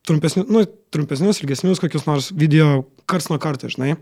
trumpesnius, 0.05 0.45
nu, 0.53 0.61
trumpesnius, 0.93 1.41
ilgesnius 1.41 1.81
kokius 1.81 2.05
nors 2.05 2.29
video 2.29 2.83
karts 3.09 3.31
nuo 3.31 3.41
karto, 3.41 3.69
žinai. 3.69 3.95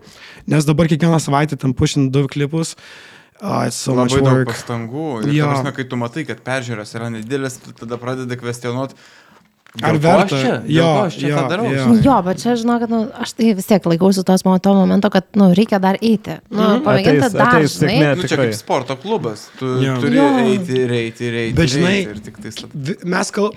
Nes 0.48 0.68
dabar 0.68 0.88
kiekvieną 0.92 1.16
savaitę 1.20 1.56
tam 1.60 1.72
pušin 1.76 2.10
du 2.12 2.26
klipus. 2.28 2.76
Uh, 2.76 3.13
it's 3.66 3.76
so 3.76 3.94
much 3.94 4.12
Labai 4.14 4.24
daug 4.24 4.38
work. 4.40 4.48
pastangų. 4.54 5.08
Ir, 5.26 5.32
Jo. 5.40 5.44
ta 5.44 5.52
prasme, 5.52 5.72
kai 5.76 5.84
tu 5.90 5.96
matai, 6.00 6.24
kad 6.24 6.40
peržiūros 6.46 6.94
yra 6.96 7.10
nedidelis, 7.12 7.58
tu 7.60 7.72
tada 7.76 7.98
pradedi 8.00 8.36
kvestionuoti. 8.40 8.94
Ar 9.82 9.96
verta? 9.98 10.38
Jo, 10.70 10.86
aš 11.08 11.16
čia 11.18 11.28
jo, 11.32 11.36
tą 11.42 11.48
darau. 11.50 11.64
jo. 11.66 11.86
Jo, 11.98 12.14
bet 12.22 12.38
čia 12.38 12.52
žinau, 12.54 12.76
kad 12.78 12.92
nu, 12.92 13.00
aš 13.18 13.32
tai 13.34 13.48
vis 13.58 13.66
tiek 13.66 13.82
laikausi 13.90 14.22
tos 14.24 14.44
mo- 14.46 14.54
to 14.62 14.70
momento, 14.72 15.10
kad 15.10 15.24
nu, 15.34 15.48
reikia 15.50 15.80
dar 15.82 15.96
eiti. 16.00 16.36
Nu, 16.48 16.62
Mhm. 16.62 16.84
pamėginti 16.86 17.32
dar, 17.34 17.48
ateis 17.56 17.74
žinai. 17.74 17.90
sėkmė. 17.90 18.12
Nu, 18.16 18.22
čia 18.30 18.36
kaip 18.38 18.54
sporto 18.54 18.94
klubas. 19.02 19.48
Tu 19.58 19.66
Jo. 19.82 19.96
turi 19.98 20.14
Jo. 20.14 20.28
eiti 20.46 20.78
ir 20.78 20.90
eiti 20.94 21.20
ir 21.26 21.34
eiti. 21.42 21.54
Bet 21.58 21.68
žinai, 21.74 21.96
ir 22.06 22.20
tik 22.22 22.38
tais... 22.38 22.54
Vi- 22.72 22.96
mes 23.04 23.30
kal... 23.34 23.50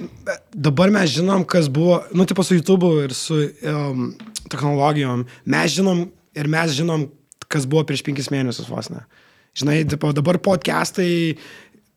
dabar 0.58 0.89
mes 0.89 1.08
žinom, 1.19 1.45
kas 1.45 1.69
buvo, 1.69 2.02
nu, 2.12 2.26
tipo 2.26 2.41
su 2.43 2.56
YouTube 2.58 2.89
ir 3.06 3.13
su 3.13 3.36
um, 3.63 4.15
technologijom. 4.50 5.26
Mes 5.45 5.69
žinom 5.71 6.10
ir 6.34 6.47
mes 6.47 6.71
žinom, 6.71 7.10
kas 7.47 7.65
buvo 7.69 7.84
prieš 7.86 8.02
penkis 8.04 8.30
mėnesius 8.34 8.67
vos 8.73 8.89
ne. 8.89 9.06
Žinai, 9.58 9.89
tipo, 9.89 10.13
dabar 10.13 10.38
podcastai 10.38 11.34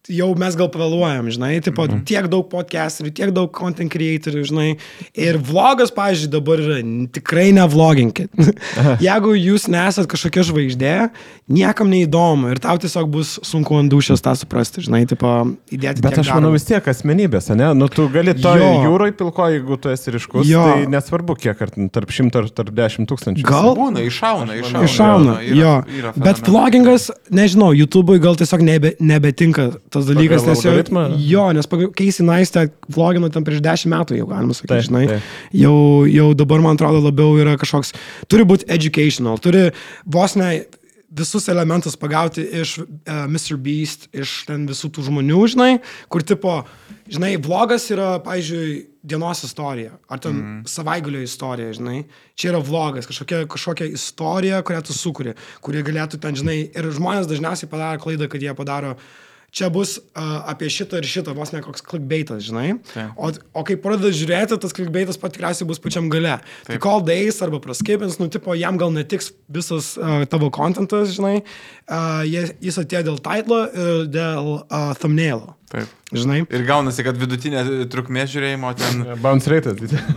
jau 0.08 0.30
mes 0.38 0.56
gal 0.56 0.68
pavėluojam, 0.72 1.28
žinai, 1.34 1.50
tipo, 1.64 1.84
mhm. 1.84 2.04
tiek 2.08 2.26
daug 2.32 2.46
podcasterių, 2.50 3.10
tiek 3.12 3.32
daug 3.36 3.50
content 3.52 3.90
creatorių, 3.92 4.44
žinai. 4.48 4.68
Ir 5.18 5.36
vlogas, 5.44 5.92
pavyzdžiui, 5.92 6.30
dabar 6.32 6.62
yra 6.62 6.78
tikrai 7.12 7.50
nevloginkit. 7.56 8.32
Jeigu 9.06 9.34
jūs 9.36 9.66
nesat 9.70 10.08
kažkokia 10.10 10.44
žvaigždė, 10.48 10.94
niekam 11.52 11.90
neįdomu 11.92 12.52
ir 12.54 12.62
tau 12.62 12.78
tiesiog 12.80 13.10
bus 13.12 13.34
sunku 13.46 13.76
ant 13.76 13.92
dušės 13.92 14.24
tą 14.24 14.32
suprasti, 14.38 14.84
žinai, 14.86 15.02
tipo, 15.10 15.28
įdėti. 15.74 16.04
Bet 16.04 16.18
aš 16.22 16.32
manau 16.32 16.48
darbo. 16.48 16.56
vis 16.56 16.66
tiek 16.70 16.90
asmenybės, 16.94 17.50
ne? 17.58 17.70
Nu, 17.76 17.90
tu 17.92 18.08
gali 18.12 18.34
to 18.38 18.54
Jo. 18.56 18.70
jūroje 18.86 19.16
pilko, 19.20 19.50
jeigu 19.52 19.78
tu 19.80 19.92
esi 19.92 20.14
ryškus, 20.16 20.48
Jo. 20.48 20.64
tai 20.64 20.88
nesvarbu, 20.90 21.36
kiek 21.44 21.60
ar 21.60 21.74
ten 21.76 21.90
tarp 21.92 22.14
šimto 22.14 22.44
ar 22.44 22.48
tarp 22.48 22.72
dešimt 22.76 23.10
tūkstančių. 23.10 23.44
Gal- 23.46 23.76
Būna, 23.76 24.02
iššauna, 24.08 24.56
iššauna. 24.62 24.88
Iššauna, 24.88 25.36
yra- 25.44 25.60
jo. 25.60 25.74
yra 26.00 26.12
Bet 26.16 26.40
vlogingas, 26.46 27.10
nežinau, 27.30 27.70
YouTube'ui 27.76 28.20
gal 28.22 28.36
tiesiog 28.40 28.64
nebe, 28.64 28.94
nebetinka 29.00 29.68
tas 29.92 30.08
dalykas, 30.08 30.46
nes 30.46 30.64
jau, 30.64 30.72
algoritmą? 30.72 31.04
jo, 31.26 31.46
nes 31.56 31.70
pagal 31.70 31.92
Casey 31.98 32.26
Neistat 32.26 32.74
vlogino 32.90 33.30
ten 33.32 33.46
prieš 33.46 33.62
dešimt 33.64 33.94
metų 33.94 34.20
jau, 34.20 34.28
galima 34.30 34.56
sakyti, 34.56 34.72
Taip, 34.74 34.88
žinai. 34.88 35.04
taip. 35.10 35.30
Jau, 35.62 35.76
jau 36.10 36.28
dabar, 36.38 36.62
man 36.64 36.78
atrodo, 36.78 37.02
labiau 37.08 37.38
yra 37.42 37.56
kažkoks, 37.60 37.94
turi 38.30 38.46
būti 38.48 38.68
educational, 38.70 39.40
turi 39.42 39.70
vos 40.06 40.38
ne 40.38 40.52
visus 41.10 41.48
elementus 41.50 41.96
pagauti 41.98 42.42
iš 42.60 42.78
uh, 42.78 42.86
Mr. 43.26 43.56
Beast, 43.58 44.06
iš 44.14 44.44
ten 44.46 44.66
visų 44.70 44.92
tų 44.94 45.08
žmonių, 45.08 45.40
žinai, 45.50 45.70
kur 46.12 46.22
tipo, 46.22 46.60
žinai, 47.10 47.34
vlogas 47.42 47.88
yra, 47.90 48.12
pavyzdžiui, 48.22 48.76
dienos 49.02 49.42
istorija, 49.46 49.96
ar 50.12 50.20
ten 50.22 50.36
mm. 50.36 50.60
savaitgalio 50.68 51.22
istorija, 51.24 51.72
žinai. 51.78 52.04
Čia 52.38 52.52
yra 52.52 52.60
vlogas, 52.62 53.08
kažkokia, 53.08 53.42
kažkokia 53.50 53.88
istorija, 53.96 54.60
kurią 54.66 54.84
tu 54.86 54.94
sukuri, 54.94 55.34
kurie 55.64 55.82
galėtų 55.86 56.20
ten, 56.22 56.36
žinai, 56.38 56.60
ir 56.68 56.90
žmonės 56.94 57.28
dažniausiai 57.30 57.70
padaro 57.70 58.02
klaidą, 58.04 58.28
kad 58.30 58.44
jie 58.44 58.54
padaro 58.56 58.94
čia 59.50 59.68
bus 59.72 59.96
uh, 59.98 60.46
apie 60.50 60.70
šitą 60.70 61.00
ir 61.00 61.06
šitą, 61.10 61.34
vos 61.36 61.52
ne 61.54 61.60
koks 61.64 61.82
clickbaitas, 61.86 62.44
žinai. 62.46 62.76
Taip. 62.92 63.14
O, 63.18 63.30
o 63.60 63.64
kai 63.66 63.76
pradeda 63.82 64.12
žiūrėti, 64.14 64.58
tas 64.62 64.74
clickbaitas 64.76 65.18
pat 65.20 65.34
tikriausiai 65.34 65.68
bus 65.68 65.82
pačiam 65.82 66.10
gale. 66.12 66.38
Tai 66.68 66.78
call 66.82 67.02
days 67.06 67.40
arba 67.44 67.60
praskipins, 67.62 68.20
nu, 68.22 68.30
tipo, 68.32 68.54
jam 68.58 68.78
gal 68.80 68.94
netiks 68.94 69.32
visas 69.50 69.96
uh, 69.98 70.22
tavo 70.30 70.52
kontentas, 70.54 71.14
žinai. 71.16 71.40
Uh, 71.90 72.22
jis, 72.30 72.78
atėjo 72.84 73.06
dėl 73.10 73.22
titlo 73.24 73.64
ir 73.70 74.04
dėl 74.14 74.52
uh, 74.62 74.92
thumbnailo. 75.00 75.56
Taip. 75.70 75.86
Žinai. 76.10 76.40
Ir 76.50 76.64
gaunasi, 76.66 77.04
kad 77.06 77.14
vidutinė 77.14 77.60
trukmė 77.92 78.24
žiūrėjimo 78.26 78.72
ten 78.74 79.04
Bounce 79.22 79.46
rate. 79.52 79.76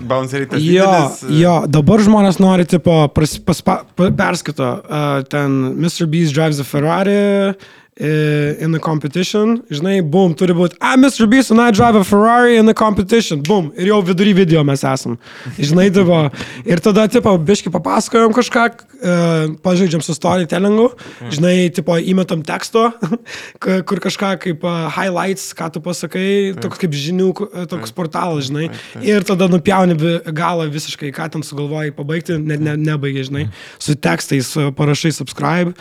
bounce 0.10 0.40
rate 0.42 0.58
Jo, 0.58 0.88
didelis. 0.90 1.20
jo, 1.38 1.52
dabar 1.70 2.02
žmonės 2.02 2.40
nori, 2.42 2.66
tipo, 2.66 2.96
pras, 3.14 3.36
paspa, 3.38 3.84
pa, 3.94 4.10
perskaito, 4.18 4.72
uh, 4.82 5.22
ten 5.30 5.60
Mr. 5.78 6.10
Beast 6.10 6.34
drives 6.34 6.58
a 6.58 6.66
Ferrari 6.66 7.14
uh, 7.54 7.70
in 7.98 8.72
the 8.72 8.80
competition, 8.80 9.62
žinai, 9.70 10.02
boom, 10.02 10.34
turi 10.34 10.54
būti, 10.58 10.78
ah, 10.82 10.96
Mr. 10.98 11.28
Beast 11.30 11.52
and 11.54 11.62
I 11.62 11.70
drive 11.70 11.96
a 11.96 12.04
Ferrari 12.04 12.58
in 12.58 12.66
the 12.66 12.74
competition, 12.74 13.44
boom, 13.46 13.72
ir 13.78 13.92
jau 13.92 14.00
vidury 14.02 14.34
video 14.34 14.64
mes 14.66 14.82
esam, 14.82 15.20
žinai, 15.60 15.92
tipo, 15.94 16.18
ir 16.66 16.82
tada, 16.82 17.06
tipo, 17.08 17.36
biški 17.38 17.70
papasakojom 17.74 18.34
kažką, 18.34 18.64
uh, 18.74 19.54
pažaidžiam 19.62 20.02
su 20.02 20.16
storytellingu, 20.18 20.88
žinai, 21.30 21.70
tipo, 21.76 21.94
įmetam 22.02 22.42
teksto, 22.46 22.88
kur 23.62 24.02
kažką 24.02 24.32
kaip 24.48 24.66
uh, 24.66 24.90
highlights, 24.96 25.52
ką 25.54 25.70
tu 25.76 25.84
pasakai, 25.86 26.56
toks 26.58 26.82
kaip 26.82 26.98
žinių, 26.98 27.30
uh, 27.46 27.68
toks 27.70 27.94
portalas, 27.94 28.50
žinai, 28.50 28.72
ir 29.06 29.22
tada 29.28 29.46
nupjauni 29.52 30.00
galą 30.34 30.66
visiškai, 30.74 31.14
ką 31.14 31.30
ten 31.38 31.46
sugalvojai 31.46 31.94
pabaigti, 31.94 32.42
net 32.42 32.64
ne, 32.64 32.74
nebaigi, 32.90 33.30
žinai, 33.30 33.46
su 33.78 33.94
tekstais 33.94 34.56
parašai 34.74 35.14
subscribe 35.14 35.78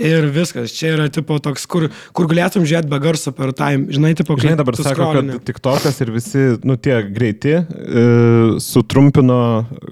ir 0.00 0.26
viskas. 0.34 0.72
Čia 0.74 0.94
yra 0.96 1.08
tipo 1.12 1.36
toks, 1.42 1.66
kur, 1.70 1.88
kur 2.16 2.26
galėtum 2.30 2.64
žiūrėti 2.66 2.90
be 2.90 2.98
garso 3.04 3.32
per 3.36 3.52
time. 3.56 3.86
Žinai, 3.92 4.14
tipo, 4.18 4.36
Žinai, 4.40 4.56
dabar 4.60 4.76
sako, 4.78 4.94
scrollini. 4.96 5.36
kad 5.38 5.46
TikTokas 5.50 6.00
ir 6.04 6.10
visi, 6.14 6.44
nu, 6.64 6.76
tie 6.80 6.98
greiti, 7.12 7.54
e, 7.60 8.04
sutrumpino, 8.60 9.38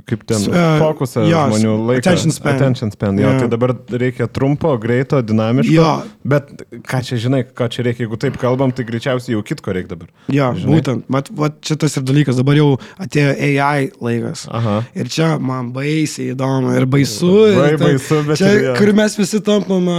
kaip 0.09 0.25
ten, 0.29 0.39
S- 0.41 0.49
e, 0.49 0.65
fokusą 0.81 1.25
jo, 1.29 1.43
žmonių 1.51 1.75
laiką. 1.91 1.99
attention 2.05 2.33
span. 2.35 2.57
Attention 2.57 2.91
span, 2.95 3.19
jo, 3.21 3.29
Jo. 3.33 3.39
tai 3.43 3.49
dabar 3.53 3.75
reikia 3.91 4.27
trumpo, 4.33 4.73
greito, 4.81 5.21
dinamiško. 5.23 5.73
Jo. 5.75 5.91
Bet 6.25 6.51
ką 6.89 7.01
čia 7.07 7.17
žinai, 7.21 7.43
ką 7.45 7.69
čia 7.73 7.85
reikia, 7.87 8.07
jeigu 8.07 8.19
taip 8.21 8.39
kalbam, 8.41 8.73
tai 8.75 8.85
greičiausiai 8.89 9.35
jau 9.37 9.43
kitko 9.43 9.75
reikia 9.77 9.95
dabar. 9.95 10.09
Jo, 10.29 10.51
Žinai? 10.59 10.75
Būtent. 10.79 11.05
Mat, 11.09 11.29
vat 11.35 11.59
šitas 11.65 11.97
ir 11.99 12.03
dalykas, 12.09 12.37
dabar 12.41 12.55
jau 12.59 12.69
atėjo 13.01 13.35
AI 13.39 13.91
laikas. 14.01 14.47
Aha. 14.51 14.77
Ir 14.95 15.09
čia 15.13 15.39
man 15.41 15.73
baisiai 15.73 16.33
įdomu 16.35 16.75
ir 16.77 16.87
baisu. 16.87 17.33
Labai 17.57 17.77
baisu, 17.81 18.23
bet 18.29 18.39
čia, 18.41 18.53
jo. 18.69 18.75
kur 18.79 18.93
mes 18.99 19.17
visi 19.19 19.41
tampam 19.45 19.89
a, 19.89 19.98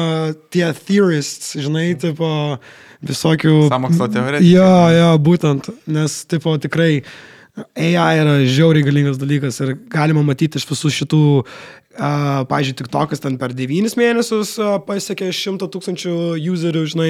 tie 0.54 0.70
theorists, 0.78 1.56
žinai, 1.60 1.92
tipo 2.00 2.30
visokių... 3.06 3.56
Sąmokslo 3.72 4.10
teoretikai. 4.14 4.54
Jo, 4.54 4.72
jo, 4.96 5.12
būtent, 5.24 5.72
nes, 5.92 6.22
tipo, 6.30 6.56
tikrai 6.62 6.92
AI 7.76 8.22
yra 8.22 8.40
žiauriai 8.48 8.86
galingas 8.86 9.20
dalykas 9.20 9.60
ir 9.64 9.76
galima 9.92 10.22
matyti 10.24 10.60
iš 10.60 10.68
visų 10.70 10.92
šitų, 10.96 11.22
uh, 12.00 12.42
pažiūrėjau, 12.50 12.78
TikTokas 12.84 13.24
ten 13.24 13.36
per 13.42 13.54
9 13.58 13.96
mėnesius 14.00 14.54
uh, 14.62 14.78
pasiekė 14.86 15.32
100 15.36 15.70
tūkstančių 15.74 16.14
userių, 16.54 16.86
žinai, 16.94 17.10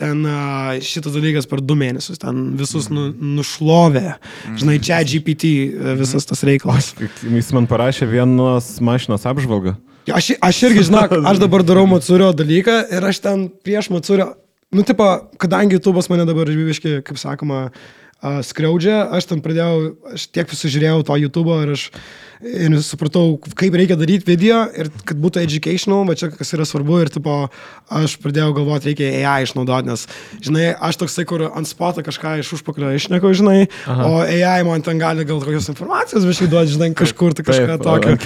ten 0.00 0.24
uh, 0.24 0.72
šitas 0.84 1.16
dalykas 1.16 1.48
per 1.50 1.62
2 1.64 1.78
mėnesius, 1.82 2.20
ten 2.22 2.54
visus 2.60 2.88
nu, 2.92 3.10
nušlovė, 3.40 4.16
žinai, 4.60 4.78
čia 4.84 5.02
GPT 5.04 5.52
uh, 5.68 5.92
visas 6.00 6.28
tas 6.28 6.44
reikalas. 6.46 6.94
Jis 7.24 7.52
man 7.56 7.68
parašė 7.70 8.08
vienos 8.10 8.76
mašinos 8.84 9.28
apžvalgą. 9.28 9.76
Aš, 10.08 10.32
aš 10.40 10.62
irgi, 10.70 10.86
žinok, 10.88 11.12
aš 11.30 11.40
dabar 11.42 11.64
darau 11.66 11.84
Matsurio 11.90 12.30
dalyką 12.36 12.76
ir 12.96 13.04
aš 13.10 13.20
ten 13.24 13.48
prieš 13.64 13.90
Matsurio, 13.92 14.32
nu, 14.72 14.84
tipo, 14.86 15.06
kadangi 15.40 15.76
YouTube'as 15.76 16.08
mane 16.12 16.24
dabar 16.28 16.48
žyviškai, 16.48 17.00
kaip 17.06 17.20
sakoma, 17.20 17.68
uh, 17.68 18.40
skriaudžia, 18.46 19.02
aš 19.16 19.28
ten 19.32 19.44
pradėjau, 19.44 19.94
aš 20.16 20.28
tiek 20.32 20.48
visų 20.50 20.72
žiūrėjau 20.72 21.04
to 21.08 21.18
YouTube'o 21.26 21.60
ir 21.66 21.74
aš 21.76 21.90
ir 22.40 22.72
supratau, 22.84 23.34
kaip 23.58 23.74
reikia 23.76 23.96
daryti 24.00 24.24
video 24.24 24.62
ir 24.72 24.88
kad 25.04 25.18
būtų 25.20 25.42
educational, 25.44 26.06
va 26.08 26.16
čia 26.16 26.30
kas 26.32 26.54
yra 26.56 26.64
svarbu 26.68 27.00
ir, 27.04 27.10
tipo, 27.12 27.34
aš 27.92 28.16
pradėjau 28.22 28.54
galvoti, 28.56 28.90
reikia 28.90 29.10
AI 29.20 29.44
išnaudoti, 29.44 29.90
nes, 29.90 30.06
žinai, 30.40 30.70
aš 30.88 31.00
toksai, 31.02 31.26
kur 31.28 31.44
ant 31.50 31.68
spoto 31.68 32.04
kažką 32.06 32.38
iš 32.40 32.54
užpakalio 32.56 32.94
išneku, 32.96 33.32
žinai, 33.36 33.66
Aha. 33.84 34.08
o 34.08 34.22
AI 34.24 34.64
man 34.66 34.84
ten 34.86 35.00
gali 35.00 35.26
gal 35.28 35.42
kokios 35.44 35.68
informacijos, 35.72 36.24
bet 36.24 36.40
duoti, 36.52 36.72
žinai, 36.76 36.90
kažkur 36.96 37.36
tai 37.36 37.44
kažką 37.44 37.76
Taip, 37.76 37.84
tokio. 37.84 38.16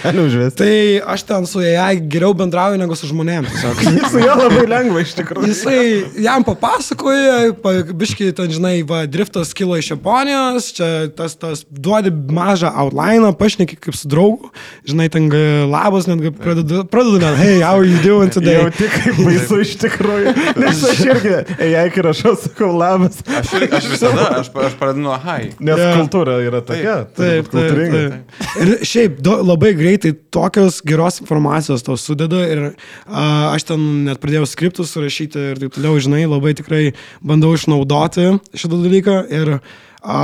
Tai 0.60 0.70
aš 1.16 1.26
ten 1.26 1.50
su 1.50 1.64
AI 1.64 1.98
geriau 1.98 2.36
bendrauju 2.38 2.78
negu 2.80 2.98
su 2.98 3.10
žmonėmis. 3.10 3.66
Su 4.14 4.20
juo 4.20 4.34
labai 4.38 4.64
lengva 4.68 5.02
iš 5.02 5.14
tikrųjų. 5.18 5.48
Jisai 5.50 6.22
jam 6.22 6.44
papasakoja, 6.46 7.54
pa, 7.64 7.72
biški 7.96 8.30
ten, 8.36 8.52
žinai, 8.52 8.76
va, 8.86 9.02
driftas 9.10 9.50
kilo 9.56 9.78
iš 9.80 9.90
Japonijos, 9.94 10.70
čia 10.76 10.90
tas, 11.16 11.34
tas 11.40 11.64
duodi 11.66 12.12
mažą 12.12 12.70
outline, 12.84 13.32
pašneki 13.38 13.78
kaip 13.80 13.96
su 13.96 14.03
draugu, 14.08 14.50
žinai, 14.88 15.06
ten 15.12 15.28
labas, 15.70 16.06
netgi 16.10 16.30
pradedu, 16.36 16.82
pradedu 16.92 17.18
net, 17.22 17.36
hey, 17.40 17.60
how 17.64 17.78
are 17.78 17.86
you 17.88 17.98
doing 18.04 18.30
today? 18.34 18.56
Jau 18.60 18.70
tik 18.74 18.92
kaip 18.94 19.20
baisu 19.24 19.58
iš 19.64 19.74
tikrųjų. 19.82 20.34
Nes 20.60 20.82
aš 20.90 21.00
irgi, 21.08 21.34
jei 21.72 21.84
kai 21.94 22.04
rašau, 22.08 22.34
sakau 22.42 22.70
labas. 22.76 23.20
Aš, 23.40 23.52
ir- 23.60 23.66
aš 23.80 23.88
visada, 23.94 24.26
aš, 24.40 24.50
aš 24.68 24.76
pradedu 24.80 25.04
nuo 25.06 25.16
hai. 25.24 25.50
Nes 25.58 25.80
Jo. 25.80 25.90
kultūra 26.00 26.36
yra 26.44 26.60
tokia. 26.64 26.96
Taip, 27.14 27.14
būt 27.14 27.22
taip, 27.22 27.50
kultūringa. 27.54 28.02
taip. 28.12 28.44
Ir 28.64 28.74
šiaip 28.92 29.18
do, 29.24 29.38
labai 29.44 29.72
greitai 29.78 30.12
tokios 30.34 30.80
geros 30.86 31.20
informacijos 31.24 31.82
tau 31.86 31.96
sudeda 32.00 32.42
ir 32.50 32.62
a, 33.08 33.50
aš 33.54 33.66
ten 33.72 33.84
net 34.08 34.20
pradėjau 34.22 34.46
skriptus 34.50 34.92
surašyti 34.94 35.48
ir 35.54 35.60
taip 35.64 35.74
toliau, 35.76 35.98
žinai, 36.02 36.22
labai 36.30 36.54
tikrai 36.58 36.84
bandau 37.24 37.52
išnaudoti 37.56 38.28
šitą 38.54 38.78
dalyką 38.84 39.18
ir, 39.34 39.56
a, 40.04 40.20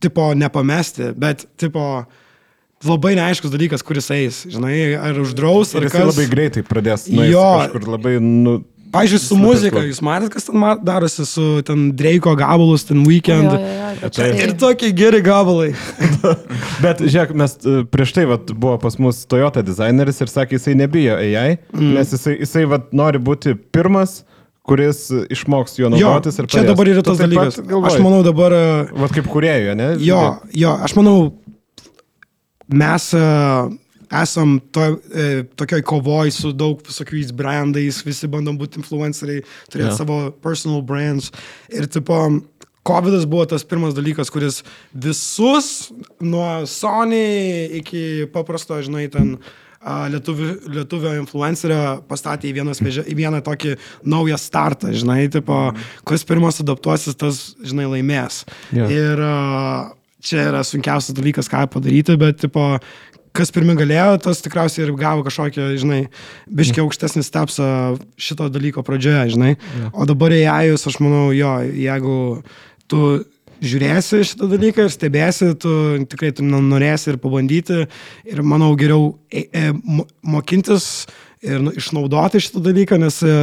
tipo, 0.00 0.30
nepamesti, 0.34 1.10
bet, 1.20 1.44
tipo, 1.60 2.04
labai 2.86 3.14
neaiškus 3.18 3.52
dalykas, 3.52 3.82
kuris 3.84 4.08
eis, 4.14 4.42
žinai, 4.48 4.94
ar 4.96 5.18
uždraus, 5.20 5.74
Ir 5.74 5.82
ar 5.82 5.88
jis 5.88 5.92
kas. 5.98 6.06
labai 6.14 6.26
greitai 6.32 6.62
pradės. 6.64 7.08
Jo. 7.12 7.44
Kažkur 7.66 7.88
labai, 7.96 8.16
nu, 8.24 8.60
Pavyzdžiui, 8.90 9.18
su 9.22 9.36
muzika, 9.38 9.78
jūs 9.86 10.00
matėte, 10.02 10.32
kas 10.34 10.48
ten 10.48 10.64
darosi 10.82 11.22
su 11.22 11.44
ten 11.62 11.92
Dreiko 11.94 12.32
gabalus, 12.34 12.82
ten 12.88 13.04
weekend. 13.06 13.46
Jo, 13.52 13.60
jo, 13.60 13.90
jo, 14.02 14.08
čia 14.16 14.24
Ir 14.34 14.50
tai- 14.50 14.56
tokie 14.64 14.88
geri 14.98 15.20
gabalai. 15.22 15.68
Bet 16.82 16.98
žiūrėk, 17.04 17.30
mes 17.38 17.54
e, 17.62 17.84
prieš 17.86 18.16
tai 18.16 18.24
vat, 18.26 18.50
buvo 18.50 18.74
pas 18.82 18.96
mus 18.98 19.20
Toyota 19.30 19.62
dizaineris 19.62 20.18
ir 20.24 20.32
sakė, 20.32 20.58
jisai 20.58 20.74
nebijo 20.80 21.14
AI, 21.22 21.60
mm. 21.70 21.92
nes 22.00 22.10
jisai, 22.16 22.34
jisai 22.42 22.64
vat, 22.72 22.88
nori 22.96 23.20
būti 23.22 23.54
pirmas, 23.70 24.24
kuris 24.66 25.04
išmoks 25.30 25.78
juo 25.78 25.86
Jo, 25.86 25.92
naudotis 25.94 26.40
ir 26.42 26.48
čia 26.50 26.58
padės. 26.64 26.72
dabar 26.72 26.90
yra 26.96 27.04
tas 27.06 27.22
dalykas. 27.22 27.60
pat 27.62 27.70
galvoji? 27.70 27.92
Aš 27.94 28.02
manau 28.08 28.24
dabar, 28.26 28.56
e, 28.58 28.66
Vat 29.04 29.14
kaip 29.14 29.30
kuriejų, 29.30 29.76
ne? 29.78 29.88
jo, 30.02 30.18
jo, 30.64 30.74
aš 30.88 30.96
manau, 30.98 31.14
mes 32.72 33.10
e, 33.14 33.24
esam 34.22 34.58
to, 34.74 34.86
e, 35.14 35.44
tokioj 35.58 35.82
kovoj 35.86 36.32
su 36.34 36.52
daug 36.52 36.80
visokiais 36.86 37.30
brandais, 37.36 38.02
visi 38.06 38.30
bandom 38.30 38.58
būti 38.58 38.82
influenceriai, 38.82 39.44
turėti 39.70 39.92
Jo. 39.92 39.98
savo 39.98 40.18
personal 40.42 40.82
brands. 40.82 41.30
Ir 41.70 41.86
tipo, 41.90 42.18
COVID 42.86 43.26
buvo 43.30 43.46
tas 43.46 43.64
pirmas 43.64 43.94
dalykas, 43.94 44.30
kuris 44.32 44.62
visus, 44.92 45.90
nuo 46.20 46.66
Sony 46.66 47.68
iki 47.80 48.26
paprasto, 48.32 48.80
žinai, 48.82 49.06
ten 49.12 49.36
a, 49.80 50.08
lietuvių, 50.12 50.48
lietuvio 50.74 51.12
influencerio 51.20 52.00
pastatė 52.08 52.50
į 52.50 52.56
vieną, 52.60 52.74
svežę, 52.76 53.04
į 53.04 53.16
vieną 53.20 53.42
tokį 53.46 53.76
naują 54.08 54.40
startą, 54.40 54.94
žinai, 54.96 55.22
tipo, 55.32 55.60
kuris 56.08 56.26
pirmas 56.28 56.60
adaptuosis, 56.64 57.18
tas, 57.20 57.42
žinai, 57.62 57.86
laimės. 57.94 58.42
Jo. 58.74 58.88
Ir 58.90 59.22
a, 59.28 59.36
čia 60.24 60.48
yra 60.50 60.64
sunkiausias 60.66 61.16
dalykas, 61.16 61.48
ką 61.50 61.64
padaryti, 61.72 62.16
bet, 62.20 62.40
tipo, 62.44 62.64
kas 63.36 63.52
pirmi 63.54 63.76
galėjo, 63.78 64.18
tas 64.24 64.42
tikriausiai 64.44 64.86
ir 64.86 64.94
gavo 64.98 65.24
kažkokią, 65.26 65.70
žinai, 65.80 66.00
biškiai 66.50 66.82
aukštesnį 66.84 67.22
stepsą 67.26 67.68
šito 68.20 68.48
dalyko 68.52 68.84
pradžioje, 68.86 69.36
žinai. 69.36 69.52
O 69.92 70.06
dabar 70.08 70.34
įėjus, 70.34 70.88
aš 70.90 70.98
manau, 71.02 71.28
jo, 71.36 71.52
jeigu 71.62 72.16
tu 72.90 73.04
žiūrėsi 73.60 74.22
šitą 74.24 74.48
dalyką 74.50 74.86
ir 74.86 74.92
stebėsi, 74.92 75.52
tu 75.60 75.72
tikrai 76.10 76.32
tu 76.36 76.44
norėsi 76.46 77.12
ir 77.12 77.20
pabandyti. 77.22 77.84
Ir 78.28 78.42
manau, 78.42 78.72
geriau 78.80 79.12
e, 79.30 79.46
e, 79.52 79.70
mo- 79.76 80.08
mokintis 80.24 81.06
ir 81.44 81.60
nu, 81.64 81.72
išnaudoti 81.76 82.40
šitą 82.42 82.62
dalyką, 82.64 82.98
nes 83.00 83.20
e, 83.22 83.36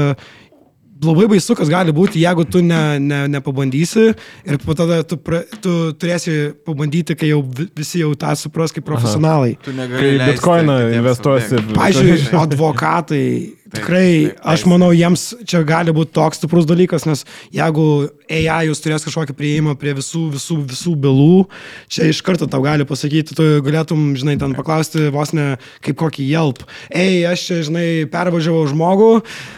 labai 1.03 1.27
baisu, 1.27 1.55
kas 1.55 1.69
gali 1.69 1.91
būti, 1.93 2.21
jeigu 2.23 2.45
tu 2.49 2.61
ne, 2.65 2.97
ne, 2.99 3.19
nepabandysi 3.27 4.07
ir 4.45 4.57
po 4.65 4.73
tada 4.73 5.03
tu, 5.03 5.17
pra, 5.17 5.43
tu 5.61 5.93
turėsi 5.93 6.53
pabandyti, 6.65 7.15
kai 7.17 7.29
jau 7.33 7.41
vi- 7.43 7.67
visi 7.75 7.99
jau 8.01 8.13
tą 8.15 8.33
supras 8.35 8.71
kaip 8.73 8.85
profesionalai. 8.87 9.57
Tu 9.61 9.71
Kai 9.71 9.77
negali. 9.77 10.17
leisti 10.17 10.31
bitkoiną 10.37 10.77
investuosi. 10.97 11.61
Pavyzdžiui, 11.75 12.29
advokatai, 12.41 13.25
tikrai, 13.73 14.09
taip, 14.31 14.39
aš 14.53 14.63
taip. 14.63 14.71
manau, 14.71 14.89
jiems 14.95 15.25
čia 15.47 15.61
gali 15.67 15.93
būti 15.95 16.13
toks 16.15 16.39
stiprus 16.39 16.67
dalykas, 16.69 17.05
nes 17.09 17.23
jeigu 17.53 17.87
AI 18.27 18.67
jūs 18.67 18.81
turės 18.83 19.05
kažkokį 19.07 19.35
prieimą 19.37 19.75
prie 19.79 19.93
visų, 19.97 20.25
visų, 20.35 20.57
visų 20.67 20.93
bylų, 21.03 21.47
čia 21.91 22.09
iš 22.11 22.21
karto 22.25 22.47
tau 22.51 22.61
gali 22.65 22.87
pasakyti, 22.87 23.35
tu 23.37 23.47
galėtum, 23.65 24.09
žinai, 24.19 24.37
ten 24.41 24.55
paklausti 24.57 25.07
vos 25.13 25.33
ne 25.37 25.47
kaip 25.85 25.99
kokį 25.99 26.27
jelp. 26.27 26.63
Ei, 26.91 27.21
aš 27.29 27.45
čia, 27.49 27.61
žinai, 27.69 27.87
pervažiavau 28.11 28.65
žmogų, 28.71 29.11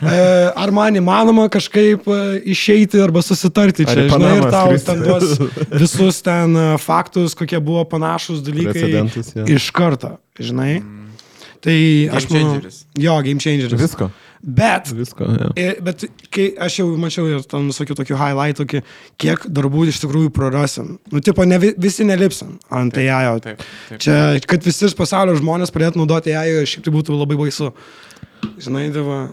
e, 0.04 0.22
ar 0.54 0.74
man 0.76 1.00
įmanoma 1.00 1.50
kažkaip 1.54 2.06
e, 2.06 2.22
išeiti 2.54 3.02
arba 3.04 3.24
susitarti 3.26 3.88
Ar 3.88 3.94
čia, 3.96 4.08
žinai, 4.14 4.36
ir 4.38 4.50
tau 4.54 4.78
ten 4.86 5.04
duos 5.06 5.36
visus 5.74 6.22
ten 6.26 6.58
faktus, 6.82 7.38
kokie 7.38 7.62
buvo 7.64 7.86
panašus 7.90 8.44
dalykai 8.46 8.78
Precedentus, 8.78 9.34
jo. 9.36 9.50
iš 9.50 9.70
karto, 9.76 10.18
žinai. 10.40 10.80
Tai 11.62 11.76
aš 12.16 12.30
manau, 12.32 12.54
changeris. 12.56 12.86
jo, 12.96 13.16
game 13.26 13.40
changeris. 13.44 13.74
Visko. 13.82 14.10
Bet, 14.40 14.88
Visko, 14.96 15.26
ir- 15.60 15.82
bet 15.84 16.06
kai 16.32 16.46
aš 16.64 16.78
jau 16.80 16.86
mačiau 16.96 17.26
ir 17.28 17.42
ten 17.44 17.66
visokių 17.68 17.98
tokių 18.00 18.16
highlightų, 18.16 18.66
ki- 18.72 18.82
kiek 19.20 19.44
darbų 19.52 19.90
iš 19.92 20.00
tikrųjų 20.06 20.30
prarasim. 20.32 20.94
Nu, 21.12 21.20
tipo, 21.20 21.44
ne, 21.44 21.58
vi- 21.60 21.74
visi 21.78 22.06
nelipsim 22.08 22.58
ant 22.72 22.96
AI. 22.96 23.26
-o. 23.36 23.42
taip, 23.44 23.60
taip. 23.90 24.00
Čia, 24.00 24.40
kad 24.48 24.64
visi 24.64 24.86
iš 24.88 24.96
pasaulio 24.96 25.36
žmonės 25.36 25.74
pradėtų 25.76 25.98
naudoti 26.00 26.32
AI, 26.32 26.64
šiaip 26.66 26.84
tai 26.88 26.94
būtų 26.94 27.20
labai 27.20 27.36
baisu. 27.36 27.74
Žinai, 28.60 28.90
dava. 28.96 29.30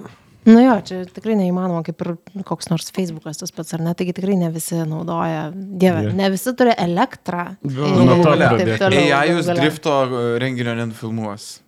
Nu 0.47 0.61
jo, 0.63 0.75
čia 0.87 1.05
tikrai 1.11 1.35
neįmanoma, 1.39 1.83
kaip 1.87 2.01
ir 2.03 2.43
koks 2.47 2.69
nors 2.71 2.91
Facebookas 2.95 3.39
tas 3.39 3.51
pats, 3.51 3.75
ar 3.75 3.81
ne, 3.83 3.95
taigi 3.95 4.13
tikrai 4.15 4.37
ne 4.39 4.51
visi 4.55 4.75
naudoja, 4.87 5.53
dieve, 5.55 6.05
Jo. 6.07 6.13
ne 6.15 6.31
visi 6.31 6.53
turi 6.55 6.71
elektrą. 6.79 7.57
Nu, 7.63 7.71
ir 7.71 8.07
nuo 8.07 8.23
to 8.23 8.37
taip 8.37 8.53
pradėk. 8.55 8.79
toliau, 8.79 9.11
AI 9.19 9.29
jūs 9.31 9.51
drifto 9.55 9.95
e, 10.07 10.39
renginio 10.39 10.75
nenufilmuos. 10.79 11.61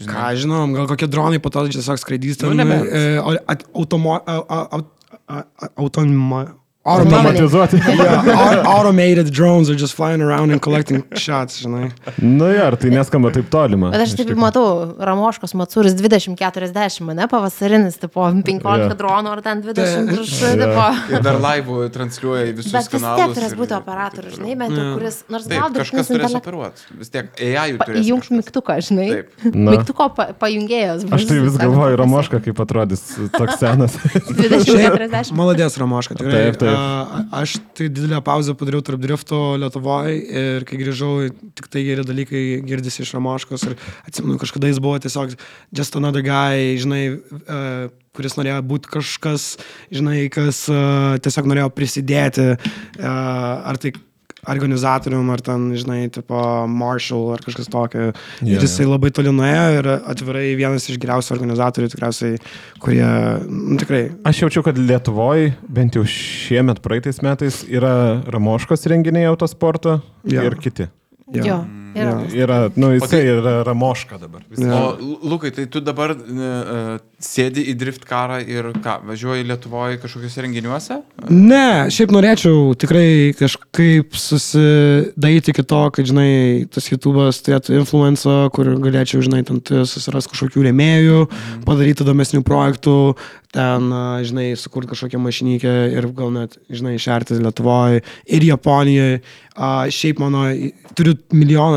Žinai. 0.00 0.14
Ką 0.16 0.26
žinom, 0.40 0.72
gal 0.72 0.86
kokie 0.88 1.08
dronai 1.12 1.38
po 1.44 1.52
to 1.52 1.68
tiesiog 1.68 2.00
skraidys 2.00 2.40
ten. 2.40 2.48
Nu, 2.48 2.56
nebent. 2.56 2.88
e, 2.88 3.20
at- 3.46 3.68
automo, 3.76 4.16
automa- 5.76 6.56
Automatizuoti. 6.84 7.76
Yeah, 8.00 8.24
au- 8.40 8.62
automated 8.80 9.28
drones 9.30 9.68
are 9.68 9.74
just 9.76 9.94
flying 9.94 10.22
around 10.22 10.50
and 10.50 10.62
collecting 10.62 11.02
shots, 11.24 11.60
žinai. 11.60 11.90
Nu, 12.22 12.46
jo, 12.54 12.62
ar 12.64 12.76
tai 12.80 12.88
neskamba 12.94 13.28
taip 13.34 13.50
tolima. 13.52 13.90
Bet 13.92 14.00
aš 14.06 14.14
taip 14.16 14.30
matau, 14.40 14.94
Ramoškos 14.96 15.52
Matsuris 15.60 15.92
2040, 15.98 17.02
mane 17.04 17.26
pavasarinis, 17.28 17.98
tipo 18.00 18.24
15 18.24 18.86
Jo. 18.86 18.94
dronų 18.96 19.32
ar 19.34 19.42
ten 19.44 19.60
20 19.66 19.76
Tai- 19.76 20.06
virš, 20.08 20.32
Jo. 20.40 20.52
tipo. 20.62 20.86
Ir 21.18 21.24
dar 21.26 21.36
laivų 21.44 21.76
transliuoja 21.92 22.46
į 22.48 22.54
visus 22.62 22.72
Bet 22.72 22.88
vis 22.88 22.88
tiek 22.94 23.04
kanalus. 23.04 23.36
turės 23.36 23.54
būti 23.60 23.76
operatorius, 23.76 24.38
žinai, 24.38 24.56
bent 24.62 24.78
jau 24.80 24.86
kuris, 24.96 25.20
nors 25.28 25.44
Taip, 25.50 25.60
gal 25.60 25.76
kažkas 25.76 26.08
turės 26.08 26.10
intelektas. 26.16 26.40
operuoti. 26.40 26.88
Vis 27.02 27.12
tiek 27.12 27.28
AI 27.50 27.76
turės. 27.82 28.00
Įjung 28.06 28.24
mygtuką, 28.40 28.78
žinai. 28.88 29.08
Mygtuko 29.52 30.08
pa, 30.16 30.30
pajungėjas. 30.40 31.04
Aš 31.12 31.28
tai 31.28 31.38
vis 31.44 31.60
galvoju, 31.60 32.00
Ramoška 32.00 32.40
kaip 32.48 32.64
atrodys 32.64 33.04
toks 33.36 33.60
senas. 33.60 33.98
2040. 34.32 35.36
Maladės 35.36 35.76
Ramoška, 35.80 36.16
tikrai. 36.16 36.32
Taip, 36.48 36.60
taip. 36.62 36.69
A, 36.74 37.22
aš 37.42 37.56
tai 37.76 37.88
didelę 37.92 38.20
pauzę 38.24 38.54
padariau 38.58 38.82
tarp 38.84 39.00
drifto 39.02 39.38
Lietuvoje 39.60 40.16
ir 40.42 40.66
kai 40.68 40.80
grįžau, 40.80 41.30
tik 41.58 41.70
tai 41.72 41.84
geri 41.86 42.04
dalykai 42.06 42.42
girdisi 42.66 43.04
iš 43.04 43.14
Ramoškos 43.16 43.66
ir 43.68 43.76
atsimenu, 44.06 44.38
kažkada 44.40 44.70
jis 44.70 44.82
buvo 44.82 44.98
tiesiog 45.02 45.34
just 45.76 45.98
another 46.00 46.24
guy, 46.26 46.76
žinai, 46.80 47.02
uh, 47.16 47.88
kuris 48.16 48.36
norėjo 48.38 48.60
būti 48.66 48.92
kažkas, 48.98 49.48
žinai, 49.94 50.24
kas 50.32 50.64
uh, 50.72 51.16
tiesiog 51.22 51.50
norėjo 51.50 51.72
prisidėti, 51.76 52.52
uh, 52.56 53.10
ar 53.70 53.80
tai 53.80 53.94
organizatorium, 54.48 55.28
ar 55.34 55.40
ten, 55.44 55.66
žinai, 55.76 56.10
tipo 56.12 56.38
Marshall 56.70 57.32
ar 57.34 57.42
kažkas 57.44 57.68
tokio. 57.72 58.10
Jo, 58.40 58.56
Ir 58.56 58.64
jisai 58.64 58.86
labai 58.88 59.10
toli 59.14 59.32
nuėjo 59.34 59.66
ir 59.78 59.88
atvirai 59.98 60.46
vienas 60.58 60.88
iš 60.88 60.98
geriausių 61.02 61.34
organizatorių 61.36 61.90
tikriausiai, 61.92 62.38
kurie, 62.80 63.04
nu, 63.50 63.76
tikrai, 63.80 64.02
Aš 64.24 64.42
jaučiu, 64.46 64.62
kad 64.66 64.78
Lietuvoje, 64.78 65.52
bent 65.68 65.96
jau 65.98 66.04
šiemet 66.08 66.80
praeitais 66.84 67.20
metais, 67.24 67.62
yra 67.68 68.22
Ramoškos 68.30 68.86
renginiai 68.90 69.28
autosporto 69.30 70.00
Jo. 70.24 70.42
ir 70.48 70.56
kiti. 70.60 70.88
Jo. 71.34 71.44
Jo. 71.46 71.58
Yra. 71.94 72.12
Yra, 72.30 72.56
nu, 72.78 72.92
jisai 72.94 73.08
tai- 73.10 73.32
yra 73.32 73.52
Ramoška 73.66 74.18
dabar. 74.20 74.44
Jo. 74.54 74.70
O 74.70 74.96
Lu- 75.00 75.18
Lukai, 75.32 75.50
tai 75.50 75.64
tu 75.66 75.80
dabar 75.82 76.12
uh, 76.14 76.98
sėdi 77.18 77.64
į 77.72 77.74
drift 77.80 78.04
karą 78.06 78.38
ir 78.46 78.70
ką, 78.84 79.00
važiuoji 79.08 79.46
Lietuvoje 79.48 79.98
kažkokiuose 80.02 80.44
renginiuose? 80.46 81.00
Ne, 81.30 81.88
šiaip 81.90 82.14
norėčiau 82.14 82.76
tikrai 82.78 83.34
kažkaip 83.38 84.14
susidaryti 84.14 85.50
iki 85.54 85.64
to, 85.66 85.82
kad, 85.94 86.06
žinai, 86.08 86.30
tas 86.72 86.86
YouTube'as 86.92 87.42
turėtų 87.46 87.76
influencą, 87.80 88.36
kur 88.54 88.70
galėčiau, 88.86 89.22
žinai, 89.26 89.42
ten 89.48 89.60
susirasti 89.66 90.32
kažkokių 90.34 90.66
rėmėjų, 90.70 91.20
padaryti 91.66 92.04
įdomesnių 92.06 92.42
projektų, 92.46 92.96
ten, 93.50 93.90
a, 93.90 94.20
žinai, 94.26 94.52
sukurti 94.58 94.92
kažkokią 94.94 95.18
mašinykę 95.26 95.74
ir 95.98 96.06
gal 96.14 96.30
net, 96.38 96.54
žinai, 96.70 96.94
išartis 97.00 97.42
Lietuvoje 97.42 98.04
ir 98.30 98.46
Japonijoje. 98.52 99.22
A, 99.60 99.90
šiaip 99.92 100.20
mano, 100.22 100.46
turiu 100.96 101.16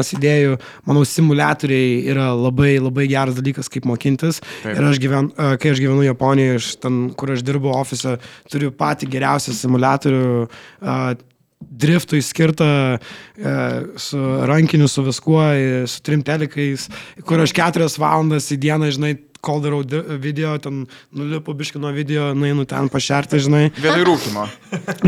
milijonas 0.04 0.14
idėjų, 0.18 0.58
manau, 0.88 1.04
simulatoriai 1.06 2.04
yra 2.12 2.34
labai, 2.36 2.78
labai 2.82 3.08
geras 3.08 3.36
dalykas, 3.38 3.70
kaip 3.70 3.86
mokintis. 3.86 4.42
Taip. 4.64 4.78
Ir 4.78 4.88
aš 4.90 5.00
gyvenu, 5.00 5.34
a, 5.38 5.56
kai 5.58 5.74
aš 5.74 5.82
gyvenu 5.82 6.06
Japonijoje, 6.06 6.60
aš 6.60 6.72
ten, 6.82 7.14
kur 7.16 7.32
aš 7.34 7.44
dirbu 7.44 7.72
ofise, 7.74 8.18
turiu 8.52 8.72
patį 8.72 9.10
geriausią 9.10 9.54
simulatorių. 9.54 10.48
a, 10.82 11.16
Driftui 11.64 12.20
skirtą 12.20 12.66
e, 12.68 13.52
su 13.96 14.18
rankiniu, 14.20 14.90
su 14.92 15.00
viskuo, 15.06 15.40
e, 15.56 15.86
su 15.88 16.02
trim 16.04 16.20
telikais, 16.20 16.90
kur 17.24 17.40
aš 17.40 17.54
keturias 17.56 17.96
valandas 17.96 18.50
į 18.52 18.58
dieną, 18.66 18.90
žinai, 18.92 19.14
kol 19.44 19.60
darau 19.64 19.82
video, 20.24 20.54
ten 20.64 20.84
nulipu 21.12 21.54
biški 21.58 21.82
nuo 21.82 21.92
video, 21.96 22.30
nueinu 22.38 22.64
ten 22.70 22.88
pašerti, 22.92 23.42
žinai. 23.44 23.64
Vietoj 23.76 24.06
rūkimo. 24.08 24.46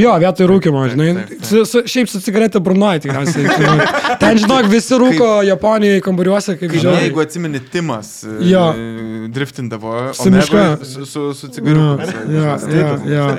Jo, 0.02 0.16
vietoj 0.22 0.50
rūkimo, 0.52 0.82
žinai. 0.92 1.08
taip, 1.16 1.30
taip. 1.32 1.46
Su, 1.48 1.64
su, 1.70 1.84
šiaip 1.92 2.12
su 2.12 2.20
cigaretė 2.26 2.60
burnoje 2.64 3.06
tikriausiai. 3.06 3.46
žinai. 3.48 3.88
Ten, 4.22 4.42
žinok, 4.44 4.68
visi 4.72 5.00
rūko 5.00 5.30
Japonijoje 5.48 6.04
kambariuose, 6.06 6.58
kaip 6.60 6.76
Žinai, 6.76 7.06
jeigu 7.08 7.24
atsimeni, 7.24 7.62
Timas 7.72 8.12
e, 8.28 8.36
Jo. 8.52 8.66
driftindavo 9.36 9.94
Su 10.14 10.32
miška. 10.34 10.66
Omegoj 10.66 10.90
su, 10.92 11.06
su, 11.06 11.24
su 11.40 11.52
cigariuku. 11.56 12.12
Jo, 12.36 12.58
jo, 12.76 12.92
jo. 13.16 13.30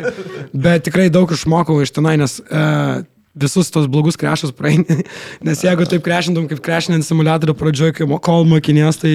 Bet 0.57 0.87
tikrai 0.89 1.11
daug 1.13 1.31
išmokau 1.37 1.77
iš 1.85 1.93
tenai, 1.97 2.17
nes 2.21 2.39
uh, 2.41 3.05
visus 3.37 3.71
tos 3.71 3.87
blogus 3.93 4.17
krešus 4.17 4.55
praeini. 4.57 5.03
Nes 5.47 5.63
jeigu 5.65 5.85
taip 5.89 6.05
krešintum, 6.07 6.49
kaip 6.51 6.65
krešinant 6.65 7.05
simulatorių 7.07 7.57
pradžioje, 7.59 8.09
kol 8.25 8.49
mokinės, 8.49 9.05
tai... 9.05 9.15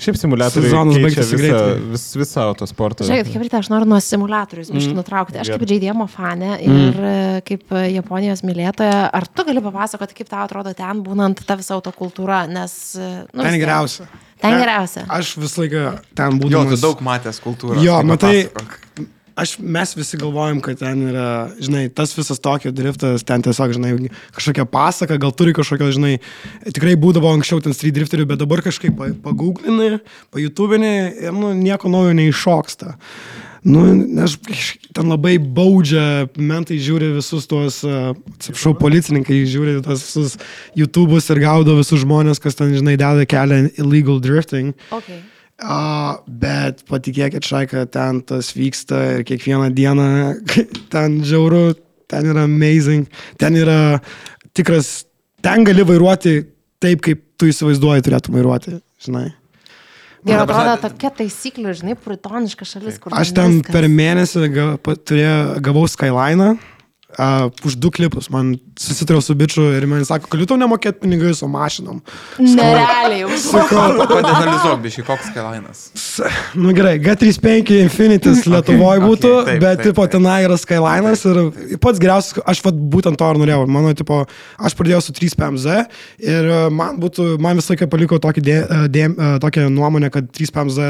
Šiaip 0.00 0.16
simulatoriai 0.20 0.70
Sezonas 0.70 0.96
baigėsi 1.02 1.36
visą, 1.36 1.38
greitai. 1.42 1.90
vis, 1.92 2.04
visą 2.16 2.44
autosportą. 2.52 3.04
Žiūrėkit, 3.08 3.32
kaip 3.34 3.44
ryte, 3.44 3.58
aš 3.60 3.68
noriu 3.72 3.88
nuo 3.90 3.98
simulatorius 4.02 4.70
Mm. 4.72 4.78
biškai 4.78 4.96
nutraukti. 4.96 5.38
Aš 5.42 5.50
kaip. 5.54 5.64
JDM 5.68 6.04
fanė 6.08 6.52
ir 6.64 6.96
mm. 6.96 7.42
kaip 7.48 7.74
Japonijos 7.92 8.42
mylėtoja, 8.46 9.10
ar 9.12 9.26
tu 9.28 9.44
gali 9.48 9.60
papasakoti, 9.64 10.14
kaip 10.22 10.28
tau 10.32 10.44
atrodo 10.46 10.72
ten 10.74 11.02
būnant 11.06 11.44
ta 11.46 11.56
visa 11.60 11.74
autokultūra, 11.78 12.44
nes... 12.48 12.96
e, 12.96 13.10
Nu, 13.34 13.42
Ten 13.42 13.58
geriausia. 13.60 14.08
Ten 14.42 14.56
geriausia. 14.58 15.04
Aš 15.08 15.36
visą 15.38 15.62
laiką 15.62 15.84
ten 16.18 16.32
Jo, 16.40 16.40
būdamas. 16.46 16.74
tu 16.74 16.82
daug 16.88 17.00
matęs 17.06 17.38
kultūros. 17.44 17.82
Jo, 17.84 18.00
tai 18.02 18.08
matai, 18.10 18.32
papasakok. 18.48 18.81
Aš, 19.36 19.56
mes 19.58 19.94
visi 19.96 20.18
galvojam, 20.20 20.60
kad 20.64 20.80
ten 20.80 21.04
yra, 21.10 21.26
žinai, 21.62 21.86
tas 21.94 22.14
visas 22.16 22.40
tokio 22.42 22.72
driftas, 22.74 23.24
ten 23.26 23.44
tiesiog, 23.44 23.74
žinai, 23.76 23.92
kažkokia 24.36 24.66
pasaka, 24.68 25.20
gal 25.22 25.34
turi 25.36 25.54
kažkokio, 25.56 25.90
žinai, 25.96 26.16
tikrai 26.68 26.96
būdavo 27.00 27.32
anksčiau 27.36 27.62
ten 27.64 27.76
street 27.76 27.96
drifterių, 27.98 28.26
bet 28.32 28.42
dabar 28.42 28.64
kažkaip 28.64 28.96
pa- 28.98 29.12
pagooglini, 29.24 30.02
pa 30.32 30.42
YouTube'ini 30.42 30.92
ir, 31.28 31.32
nu, 31.36 31.54
nieko 31.56 31.92
naujo 31.92 32.14
neiššoksta. 32.18 32.96
Nu, 33.62 33.82
aš 34.24 34.40
ten 34.90 35.06
labai 35.06 35.36
baudžia, 35.38 36.26
mentai 36.34 36.80
žiūri 36.82 37.12
visus 37.14 37.46
tuos, 37.46 37.78
uh, 37.86 38.10
atsiprašau, 38.34 38.74
policininkai 38.80 39.44
žiūri 39.46 39.76
tuos 39.86 40.02
visus 40.02 40.34
YouTube'us 40.78 41.30
ir 41.30 41.42
gaudo 41.44 41.76
visus 41.78 42.02
žmonės, 42.02 42.42
kas 42.42 42.58
ten, 42.58 42.74
žinai, 42.74 42.96
deda 42.98 43.22
kelią 43.22 43.68
illegal 43.78 44.18
drifting. 44.18 44.74
Okay. 44.90 45.22
A, 45.62 46.18
bet 46.26 46.82
patikėkit, 46.90 47.46
Šaika, 47.46 47.84
ten 47.90 48.20
tas 48.26 48.50
vyksta 48.56 48.98
ir 49.18 49.26
kiekvieną 49.28 49.68
dieną 49.76 50.06
ten 50.94 51.20
žiauru, 51.26 51.76
ten 52.10 52.26
yra 52.32 52.46
amazing, 52.48 53.06
ten 53.38 53.58
yra 53.58 54.00
tikras, 54.56 55.04
ten 55.44 55.66
gali 55.68 55.86
vairuoti 55.86 56.40
taip, 56.82 57.04
kaip 57.04 57.22
tu 57.38 57.48
įsivaizduoji 57.50 58.04
turėtų 58.08 58.34
vairuoti, 58.34 58.80
žinai. 59.02 59.28
Ir 60.22 60.38
ta 60.38 60.42
atrodo 60.44 60.74
tokia 60.84 61.10
taisyklė, 61.18 61.72
žinai, 61.74 61.96
puritoniška 61.98 62.66
šalis, 62.66 62.98
kur... 63.02 63.14
Aš 63.18 63.32
ten 63.34 63.58
viskas. 63.58 63.74
per 63.74 63.88
mėnesį 63.90 64.50
ga, 64.54 64.66
turėjau, 64.78 65.38
gavau 65.66 65.82
Skyline. 65.90 66.52
Uh, 67.18 67.50
už 67.68 67.76
du 67.76 67.90
klipus 67.92 68.30
man 68.32 68.54
susitariau 68.80 69.20
su 69.20 69.34
bičiu 69.36 69.66
ir 69.76 69.84
man 69.86 70.00
sako, 70.08 70.30
kad 70.32 70.40
tau 70.48 70.56
nemokėt 70.56 70.96
pinigai 71.02 71.34
su 71.36 71.44
mašinom. 71.50 71.98
Nerealiai. 72.40 73.26
Sakau, 73.42 74.06
Padenalizuok, 74.08 74.78
biškai, 74.86 75.04
koks 75.06 75.28
Skyline'as. 75.28 75.82
S- 75.98 76.30
Nu 76.56 76.72
gerai, 76.76 76.98
G35 77.00 77.76
Infinitis 77.82 78.44
Lietuvoje 78.52 79.00
okay, 79.00 79.08
būtų, 79.08 79.32
taip, 79.46 79.60
bet 79.62 79.78
taip, 79.80 79.84
tipo 79.90 80.04
taip. 80.06 80.14
tenai 80.16 80.38
yra 80.46 80.56
Skyline'as 80.60 81.22
ir 81.28 81.78
pats 81.82 82.00
geriausias, 82.02 82.40
aš 82.48 82.62
vat, 82.64 82.80
būtent 82.96 83.16
to 83.20 83.28
ir 83.32 83.40
norėjau. 83.42 83.66
Mano, 83.72 83.92
tipo, 83.96 84.22
aš 84.60 84.76
pradėjau 84.78 85.02
su 85.06 85.14
3PMZ 85.16 85.84
ir 86.22 86.48
e, 86.48 86.58
man 86.72 86.96
būtų, 87.02 87.28
man 87.42 87.60
visą 87.60 87.74
laiką 87.74 87.88
paliko 87.92 88.18
tokį 88.22 88.44
dė, 88.48 88.56
e, 88.64 88.80
dė, 88.92 89.04
e, 89.12 89.30
tokią 89.44 89.68
nuomonę, 89.72 90.10
kad 90.14 90.28
3PMZ 90.32 90.88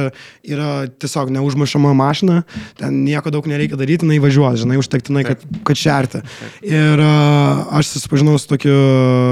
yra 0.54 0.70
tiesiog 1.02 1.30
neužmušama 1.34 1.94
mašina, 1.98 2.42
ten 2.80 3.02
nieko 3.06 3.30
daug 3.34 3.46
nereikia 3.50 3.78
daryti, 3.80 4.06
jinai 4.06 4.18
važiuos, 4.22 4.62
žinai, 4.64 4.78
užtektinai, 4.82 5.26
kad, 5.28 5.46
kad 5.66 5.78
šerti. 6.20 6.68
Ir 6.68 7.00
aš 7.72 7.94
susipažinau 7.94 8.36
su 8.38 8.50
tokiu 8.50 8.76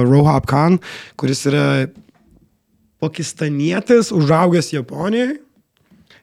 Rohab 0.08 0.46
Khan, 0.48 0.78
kuris 1.20 1.44
yra 1.50 1.88
pakistanietis, 3.00 4.12
užaugęs 4.12 4.72
Japonijoje. 4.72 5.38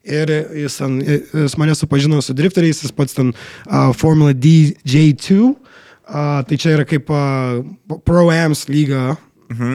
Ir 0.07 0.29
jis, 0.55 0.77
ten, 0.79 1.01
jis 1.03 1.57
mane 1.59 1.75
supažino 1.75 2.21
su 2.23 2.33
drifteriais, 2.33 2.79
jis 2.83 2.93
pats 2.95 3.13
ten 3.17 3.33
uh, 3.33 3.89
Formula 3.97 4.31
DJ2, 4.31 5.35
uh, 5.43 5.57
tai 6.47 6.55
čia 6.57 6.77
yra 6.77 6.85
kaip 6.87 7.09
uh, 7.11 7.59
Pro-Ams 8.07 8.67
lyga 8.71 9.17
Mhm. 9.51 9.73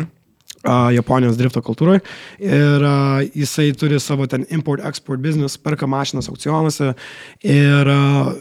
uh, 0.65 0.89
Japonijos 0.93 1.37
drifto 1.37 1.61
kultūroje. 1.65 2.01
Ir 2.41 2.83
uh, 2.85 3.21
jisai 3.35 3.73
turi 3.77 4.01
savo 4.01 4.27
ten 4.29 4.45
import-export 4.53 5.21
business, 5.21 5.57
perka 5.57 5.87
mašinas 5.87 6.29
aukcionuose. 6.29 6.95
Ir 7.45 7.89
uh, 7.89 8.33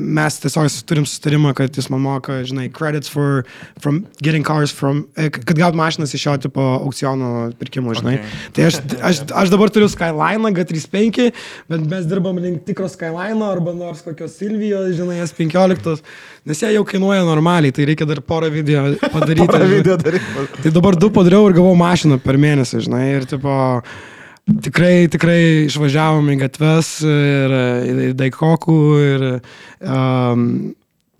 mes 0.00 0.38
tiesiog 0.42 0.68
turim 0.88 1.06
sustarimą, 1.08 1.52
kad 1.56 1.76
jis 1.76 1.88
man 1.92 2.02
moka, 2.04 2.40
žinai, 2.46 2.68
credits 2.72 3.10
for 3.10 3.44
from 3.80 4.04
getting 4.22 4.46
cars 4.46 4.72
from, 4.74 5.04
e, 5.16 5.28
kad 5.30 5.56
gaut 5.58 5.76
mašinas 5.78 6.14
iš 6.14 6.24
šio 6.26 6.36
tipo 6.46 6.64
aukciono 6.78 7.50
pirkimo, 7.60 7.94
žinai. 7.98 8.18
Okay. 8.18 8.40
Tai 8.56 8.66
aš, 8.68 8.80
aš, 9.10 9.22
aš 9.42 9.52
dabar 9.52 9.72
turiu 9.72 9.88
Skyline 9.92 10.52
G35, 10.56 11.30
bet 11.70 11.86
mes 11.92 12.08
dirbam 12.10 12.40
link 12.42 12.64
tikro 12.68 12.88
Skyline 12.90 13.44
arba 13.46 13.74
nors 13.76 14.04
kokios 14.06 14.36
Silvijos, 14.40 14.92
žinai, 14.98 15.20
S15, 15.26 16.00
nes 16.48 16.62
jie 16.64 16.74
jau 16.74 16.84
kainuoja 16.88 17.24
normaliai, 17.28 17.74
tai 17.76 17.88
reikia 17.90 18.08
dar 18.08 18.22
porą 18.24 18.50
video 18.52 18.86
padaryti. 19.16 19.48
Porą 19.50 19.68
video 19.70 19.98
daryti. 20.00 20.46
Tai 20.62 20.74
dabar 20.78 20.98
du 20.98 21.12
padariau 21.14 21.50
ir 21.50 21.58
gavau 21.58 21.76
mašiną 21.78 22.20
per 22.24 22.40
mėnesį, 22.40 22.86
žinai, 22.88 23.04
ir 23.18 23.28
tipo, 23.30 23.58
tikrai, 24.64 25.08
tikrai 25.12 25.40
išvažiavom 25.68 26.28
į 26.34 26.36
gatves 26.44 26.92
ir 27.06 27.54
į 28.10 28.10
Daikokų 28.18 28.78
ir 29.06 29.24
um, 29.80 30.44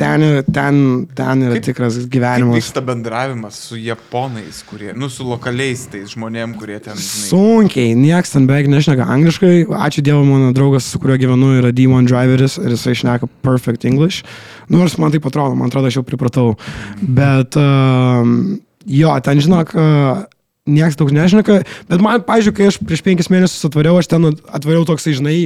ten, 0.01 0.25
ten, 0.49 0.79
ten 1.17 1.43
yra 1.45 1.59
Kaip- 1.59 1.67
tikras 1.69 1.99
Kaip 2.01 2.11
gyvenimas. 2.15 2.57
vyksta 2.57 2.81
bendravimas 2.85 3.59
su 3.69 3.77
japonais, 3.81 4.63
kurie, 4.69 4.95
nu, 4.97 5.11
su 5.13 5.27
lokaliais 5.29 5.85
tais 5.93 6.15
žmonėm, 6.15 6.55
kurie 6.61 6.79
ten, 6.81 6.97
žinai, 6.97 7.29
Sunkiai, 7.29 7.93
nieks 7.99 8.33
ten 8.33 8.49
beveik 8.49 8.71
nešneka 8.73 9.05
angliškai. 9.17 9.67
Ačiū 9.69 10.05
Dievui, 10.07 10.25
mano 10.29 10.55
draugas, 10.57 10.89
su 10.89 11.01
kuriuo 11.03 11.21
gyvenu, 11.21 11.53
yra 11.61 11.73
D1 11.77 12.09
driveris 12.09 12.57
ir 12.63 12.73
jisai 12.75 12.97
šneka 13.03 13.29
perfect 13.45 13.85
English. 13.85 14.25
Nors 14.73 14.97
man 14.99 15.13
tai 15.13 15.21
atrodo, 15.21 15.55
man 15.59 15.69
atrodo, 15.69 15.91
aš 15.93 16.01
jau 16.01 16.07
pripratau. 16.07 16.57
Bet 17.01 17.57
um, 17.61 18.61
jo, 18.87 19.13
ten 19.21 19.41
žinok, 19.45 19.75
uh, 19.77 20.25
nieks 20.71 20.99
daug 21.01 21.13
nešneka. 21.15 21.61
Bet 21.91 22.05
man, 22.05 22.23
pažiūrėjau, 22.27 22.57
kai 22.57 22.69
aš 22.71 22.79
prieš 22.83 23.03
penkis 23.07 23.31
mėnesius 23.33 23.67
atvariau, 23.69 23.99
aš 24.01 24.11
ten 24.11 24.29
atvariau 24.31 24.87
toksai, 24.89 25.17
žinai, 25.19 25.39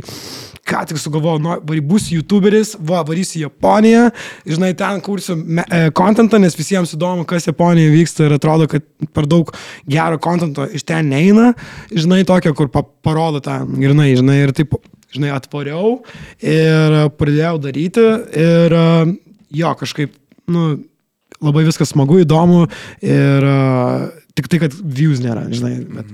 ką 0.64 0.85
tik 0.89 1.01
sugalvojau, 1.01 1.43
nu, 1.45 1.81
būsiu 1.85 2.20
YouTuberis, 2.20 2.75
va, 2.89 3.03
varysiu 3.07 3.41
į 3.41 3.45
Japoniją, 3.45 4.07
žinai, 4.49 4.72
ten 4.79 5.03
kursiu 5.05 5.37
e, 5.37 5.83
kontentą, 5.97 6.41
nes 6.41 6.57
visiems 6.57 6.95
įdomu, 6.97 7.27
kas 7.29 7.49
Japonijoje 7.51 7.93
vyksta 7.93 8.29
ir 8.29 8.37
atrodo, 8.39 8.68
kad 8.70 8.87
per 9.16 9.29
daug 9.31 9.53
gero 9.91 10.20
kontento 10.22 10.64
iš 10.64 10.87
ten 10.89 11.11
neina, 11.12 11.53
žinai, 11.93 12.22
tokio, 12.29 12.55
kur 12.57 12.72
pa 12.72 12.85
parodo 13.05 13.43
tą, 13.45 13.61
grinai, 13.68 14.14
žinai, 14.16 14.41
ir 14.47 14.55
taip, 14.57 14.79
žinai, 15.14 15.35
atvariau 15.37 15.99
ir 16.41 16.99
pradėjau 17.18 17.55
daryti 17.68 18.09
ir 18.41 18.79
jo, 19.55 19.77
kažkaip, 19.85 20.16
nu, 20.51 20.75
labai 21.45 21.64
viskas 21.66 21.93
smagu, 21.93 22.22
įdomu 22.25 22.64
ir 23.05 23.49
uh, 23.49 24.07
tik 24.35 24.49
tai, 24.51 24.59
kad 24.64 24.72
views 24.82 25.20
nėra, 25.22 25.45
žinai. 25.55 25.74
Bet... 25.95 26.07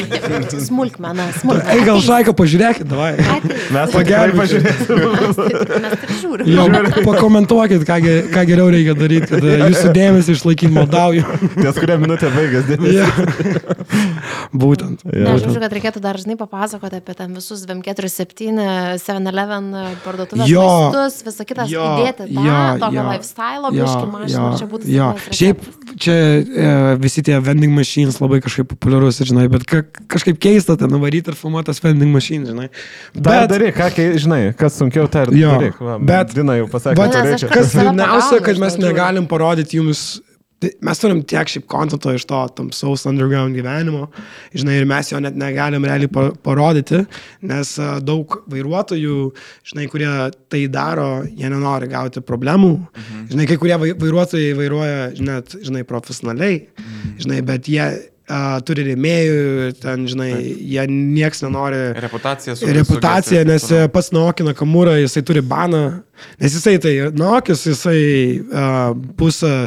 Smulkmena, 0.68 1.26
smulkmena. 1.40 1.74
Ei, 1.74 1.82
gal 1.84 1.98
šaiką 2.00 2.32
pažiūrėkit, 2.38 2.86
davai. 2.88 3.10
Mes 3.74 3.92
Pagelbėkit. 3.92 4.64
Mes 4.64 5.98
tik 6.00 6.14
žiūrim. 6.22 6.48
Jo, 6.48 6.64
pakomentuokit, 7.04 7.84
ką, 7.88 7.98
ge- 8.04 8.22
ką 8.32 8.44
geriau 8.48 8.70
reikia 8.72 8.94
daryti, 8.96 9.28
kad 9.34 9.44
e, 9.44 9.58
jūsų 9.66 9.92
dėmesį 9.96 10.36
išlaikyti 10.38 10.72
maldauju. 10.72 11.26
ties 11.58 11.80
kurią 11.82 11.98
minutę 12.00 12.30
baigęs 12.32 12.64
dėmesį. 12.70 12.96
Ja. 12.96 13.08
Būtent. 14.56 15.04
Ne, 15.06 15.26
aš 15.34 15.44
žodžiu, 15.44 15.60
kad 15.62 15.74
reikėtų 15.76 16.02
dar 16.04 16.18
žinai 16.20 16.36
papasakoti 16.40 16.98
apie 17.00 17.14
ten 17.18 17.36
visus 17.36 17.62
247, 17.68 18.56
7-Eleven 19.04 19.68
parduotuvės 20.04 20.48
Jo. 20.50 20.64
maistus, 20.64 21.20
visą 21.28 21.46
kitą 21.48 21.68
Jo, 21.70 21.84
įdėti 22.00 22.26
jo, 22.34 22.58
tokio 22.82 22.98
jo. 23.02 23.06
lifestyle, 23.12 23.72
biški 23.76 24.10
mašiną, 24.16 24.48
čia 24.58 24.70
būtų 24.72 24.90
jo. 24.96 25.10
Šiaip 25.40 25.62
čia 26.00 26.16
e, 26.16 26.74
visi 27.04 27.24
tie 27.26 27.38
vending 27.50 27.74
machines 27.76 28.16
labai 28.22 28.40
kažkaip 28.46 28.70
populiarus, 28.72 29.20
žinai, 29.26 29.48
bet 29.52 29.66
ka, 29.68 29.82
kažkaip 30.14 30.38
keista 30.40 30.78
ten 30.80 30.90
nuvaryti 30.94 31.30
ir 31.34 31.38
filmuoti 31.38 31.70
tas 31.72 31.82
vending 31.84 32.14
machines, 32.14 32.48
žinai. 32.54 32.70
Bet 33.18 33.50
daryk, 33.52 33.74
ką, 33.76 33.90
žinai, 34.22 34.40
kas 34.56 34.78
sunkiau, 34.80 35.10
tai 35.10 35.26
daryk. 35.28 35.78
Va, 35.82 35.98
bet- 35.98 36.34
Dina 36.38 36.56
jau 36.62 36.66
pasakė, 36.70 36.96
Va, 37.02 37.08
kas- 37.10 37.74
liūdniausia, 37.76 38.40
kad 38.48 38.58
mes 38.62 38.76
negalim 38.80 39.26
parodyti 39.30 39.80
jums. 39.82 40.20
Tai 40.60 40.74
Mes 40.84 40.98
turim 41.00 41.22
tiek 41.24 41.48
šiaip 41.48 41.64
kontento 41.70 42.12
iš 42.12 42.26
to 42.28 42.38
tamsaus 42.56 43.06
underground 43.08 43.56
gyvenimo, 43.56 44.10
žinai, 44.52 44.76
ir 44.80 44.88
mes 44.88 45.08
jo 45.08 45.20
net 45.22 45.36
negalim 45.40 45.86
realiai 45.88 46.10
pa- 46.12 46.34
parodyti, 46.44 47.00
nes 47.48 47.70
a, 47.80 47.94
daug 48.04 48.36
vairuotojų, 48.52 49.16
žinai, 49.72 49.86
kurie 49.92 50.10
tai 50.52 50.66
daro, 50.72 51.22
jie 51.24 51.48
nenori 51.48 51.88
gauti 51.88 52.20
problemų. 52.20 52.74
Mhm. 52.76 53.22
Žinai, 53.32 53.46
kai 53.48 53.56
kurie 53.62 53.78
vai- 53.80 53.96
vairuotojai 54.04 54.50
vairuoja, 54.58 54.98
net, 55.24 55.56
žinai, 55.64 55.86
profesionaliai, 55.88 56.66
mhm. 56.76 57.14
žinai, 57.24 57.40
bet 57.48 57.70
jie 57.72 57.86
a, 58.30 58.60
turi 58.60 58.84
rėmėjų, 58.90 59.72
ten, 59.80 60.04
žinai, 60.12 60.28
jie 60.44 60.84
nieks 60.92 61.40
nenori 61.42 61.80
reputacija 62.04 62.54
su 62.54 62.68
reputacija, 62.68 63.46
nes 63.48 63.64
taip 63.64 63.88
e, 63.88 63.94
pats 63.96 64.12
Naokina 64.14 64.52
Kamūra, 64.54 64.98
jisai 65.00 65.24
turi 65.26 65.40
baną, 65.40 66.02
nes 66.38 66.54
jisai 66.60 66.76
tai, 66.84 66.94
Naokis, 67.16 67.64
jisai 67.72 68.04
uh, 68.44 68.92
bus 69.18 69.40
uh, 69.42 69.66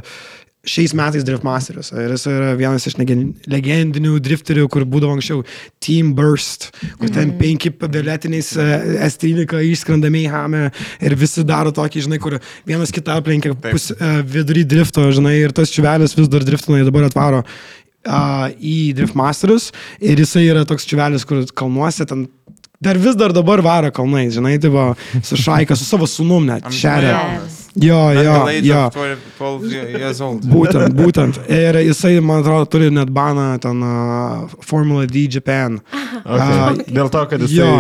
šiais 0.64 0.94
metais 0.96 1.26
Driftmasters. 1.28 1.92
Ir 1.92 2.14
jis 2.14 2.24
yra 2.32 2.54
vienas 2.56 2.86
iš 2.88 2.96
legendinių 2.98 4.16
drifterių, 4.24 4.70
kur 4.72 4.86
būdavo 4.88 5.18
anksčiau 5.18 5.44
Team 5.84 6.14
Burst, 6.16 6.70
kur 7.02 7.12
ten 7.12 7.34
penki 7.40 7.74
pavėlėtiniais 7.76 8.54
S13 8.56 9.60
išskrenda 9.74 10.12
Meihame 10.14 10.70
ir 11.04 11.18
visi 11.20 11.44
daro 11.48 11.74
tokį, 11.76 12.06
žinai, 12.08 12.22
kur 12.24 12.38
vienas 12.70 12.96
kitą 12.96 13.20
aplenkia 13.20 13.52
pus, 13.60 13.90
uh, 13.98 14.22
vidury 14.24 14.64
drifto, 14.64 15.10
žinai, 15.16 15.36
ir 15.44 15.56
tas 15.56 15.74
čiuvelis 15.74 16.16
vis 16.16 16.32
dar 16.32 16.48
driftina, 16.48 16.80
jie 16.80 16.88
dabar 16.88 17.10
atvaro 17.10 17.44
uh, 17.44 18.48
į 18.56 18.94
Driftmasters. 18.96 19.74
Ir 20.00 20.24
jisai 20.24 20.48
yra 20.48 20.64
toks 20.70 20.88
čiuvelis, 20.88 21.28
kur 21.28 21.44
kalnuose 21.60 22.08
ten 22.08 22.30
dar 22.84 23.00
vis 23.02 23.18
dar 23.20 23.34
dabar 23.36 23.64
varo 23.66 23.92
kalnais, 23.96 24.34
žinai, 24.38 24.58
tai 24.62 24.72
va, 24.74 24.92
su 25.24 25.40
šaika, 25.40 25.78
su 25.80 25.88
savo 25.88 26.10
sunum 26.10 26.48
net, 26.50 26.70
šeria. 26.74 27.20
Jo, 27.76 28.12
jo, 28.14 28.50
jo. 28.62 28.86
of 28.86 28.94
12 28.94 29.18
12 29.40 29.98
years 29.98 30.20
old. 30.22 30.46
Būtent, 30.46 30.94
būtent. 30.94 31.40
Ir 31.50 31.80
jisai, 31.82 32.20
man 32.22 32.44
atrodo, 32.44 32.68
turi 32.70 32.92
net 32.94 33.10
baną 33.10 33.48
ten 33.62 33.82
uh, 33.82 34.52
Formula 34.62 35.08
D 35.10 35.26
Japan. 35.26 35.80
Okay. 36.22 36.86
Dėl 36.94 37.10
to, 37.10 37.24
kad 37.32 37.42
jis... 37.42 37.56
Jo, 37.58 37.72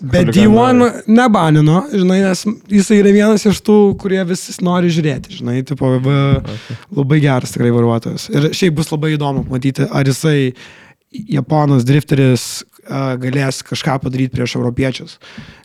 bet 0.00 0.30
D1 0.36 1.02
nebanino, 1.10 1.82
žinai, 1.90 2.20
nes 2.28 2.44
jisai 2.70 3.00
yra 3.02 3.14
vienas 3.16 3.46
iš 3.50 3.58
tų, 3.66 3.78
kurie 4.00 4.22
visi 4.28 4.54
nori 4.64 4.92
žiūrėti, 4.94 5.40
žinai, 5.40 5.58
tipo, 5.66 5.96
va, 6.04 6.20
labai 6.94 7.18
geras 7.24 7.56
tikrai 7.56 7.72
vairuotojas. 7.74 8.30
Ir 8.30 8.52
šiaip 8.56 8.78
bus 8.78 8.94
labai 8.94 9.16
įdomu 9.16 9.44
matyti, 9.50 9.88
ar 9.90 10.06
jisai 10.06 10.52
Japonas 11.10 11.82
drifteris 11.82 12.62
galės 12.88 13.60
kažką 13.66 13.98
padaryti 14.04 14.34
prieš 14.36 14.56
europiečius. 14.58 15.18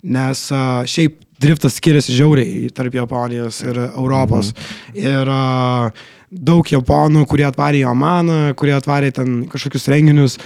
Nes 0.03 0.47
šiaip 0.91 1.21
driftas 1.41 1.79
skiriasi 1.79 2.15
žiauriai 2.15 2.69
tarp 2.75 2.95
Japonijos 2.95 3.61
ir 3.65 3.79
Europos. 3.87 4.53
Ir 4.95 5.29
a, 5.31 5.91
daug 6.31 6.67
Japonų, 6.71 7.25
kurie 7.29 7.45
atvarė 7.47 7.85
Omaną, 7.89 8.53
kurie 8.59 8.75
atvarė 8.75 9.11
ten 9.15 9.43
kažkokius 9.51 9.89
renginius, 9.91 10.37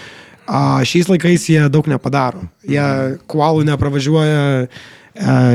šiais 0.90 1.10
laikais 1.12 1.46
jie 1.50 1.68
daug 1.70 1.88
nepadaro. 1.90 2.48
Jie 2.66 2.86
kualų 3.30 3.68
nepravažiuoja 3.70 4.68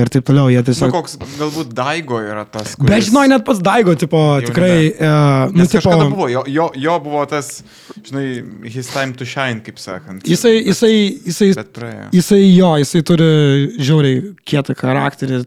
ir 0.02 0.10
taip 0.12 0.26
toliau. 0.28 0.48
Jie 0.52 0.62
tiesiog... 0.66 0.92
koks 0.94 1.16
galbūt 1.38 1.72
Daigo 1.76 2.18
yra 2.22 2.44
tas, 2.48 2.74
kuris... 2.78 2.90
Bet 2.90 3.06
žinai, 3.08 3.24
net 3.32 3.44
pats 3.46 3.62
Daigo, 3.64 3.94
tipo, 3.98 4.20
Jau 4.40 4.48
tikrai, 4.48 4.74
uh, 4.92 5.54
nu, 5.54 5.66
tipo, 5.70 5.94
buvo, 6.10 6.28
jo, 6.32 6.44
jo, 6.50 6.68
jo 6.80 6.96
buvo 7.04 7.22
tas, 7.30 7.50
žinai, 8.02 8.26
his 8.66 8.90
time 8.92 9.14
to 9.18 9.28
shine, 9.28 9.62
kaip 9.64 9.80
sakant. 9.82 10.26
jisai, 10.28 10.56
jisai, 10.66 10.92
jisai, 11.24 11.50
jisai, 12.14 12.42
jo, 12.50 12.74
jisai 12.82 13.04
turi 13.06 13.30
žiauriai 13.78 14.20
kietą 14.48 14.76
charakterį, 14.78 15.40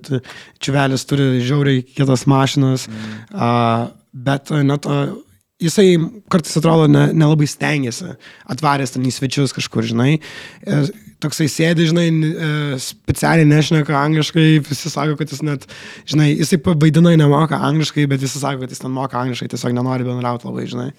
čiuvelis 0.63 1.07
turi 1.09 1.29
žiauriai 1.45 1.85
kietas 1.85 2.27
mašinas, 2.29 2.87
mm. 2.89 3.15
uh, 3.35 3.87
bet 4.27 4.53
net, 4.65 4.87
uh, 4.89 5.15
jisai 5.61 5.97
kartais 6.29 6.57
atrodo 6.59 6.87
ne- 6.91 7.11
nelabai 7.13 7.47
ne 7.47 7.51
stengiasi 7.51 8.15
atvaręs 8.49 8.93
ten 8.93 9.05
į 9.07 9.13
svečius 9.13 9.55
kažkur, 9.55 9.85
žinai. 9.89 10.19
Ir 10.67 10.91
toksai 11.23 11.47
sėdi, 11.49 11.87
žinai, 11.89 12.07
e, 12.13 12.49
specialiai 12.81 13.47
nešneka 13.49 13.95
angliškai, 13.97 14.59
visi 14.67 14.91
sako, 14.93 15.17
kad 15.17 15.33
jis 15.33 15.41
net, 15.41 15.65
žinai, 16.05 16.29
jisai 16.37 16.61
vaidinai 16.61 17.15
nemoka 17.17 17.57
angliškai, 17.57 18.05
bet 18.07 18.21
visi 18.21 18.39
sako, 18.39 18.61
kad 18.61 18.69
jis 18.75 18.83
ten 18.83 18.93
moka 18.93 19.17
angliškai, 19.17 19.49
tiesiog 19.49 19.73
nenori 19.73 20.05
bendrauti 20.05 20.47
labai, 20.47 20.67
žinai. 20.69 20.91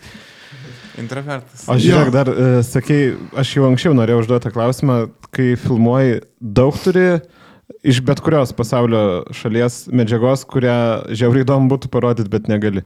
Introvertas. 0.99 1.63
O 1.71 1.77
žiūrėk, 1.79 2.11
dar 2.11 2.27
uh, 2.33 2.59
sakei, 2.67 3.13
aš 3.39 3.55
jau 3.55 3.69
anksčiau 3.69 3.95
norėjau 3.95 4.25
užduoti 4.25 4.51
klausimą, 4.51 5.05
kai 5.31 5.53
filmuoji, 5.55 6.25
daug 6.43 6.75
turi 6.83 7.21
iš 7.87 8.01
bet 8.03 8.19
kurios 8.25 8.51
pasaulio 8.57 9.23
šalies 9.37 9.85
medžiagos, 9.95 10.43
kurią 10.49 10.79
žiauriai 11.15 11.47
įdomu 11.47 11.71
būtų 11.71 11.91
parodyti, 11.93 12.33
bet 12.33 12.49
negali. 12.51 12.83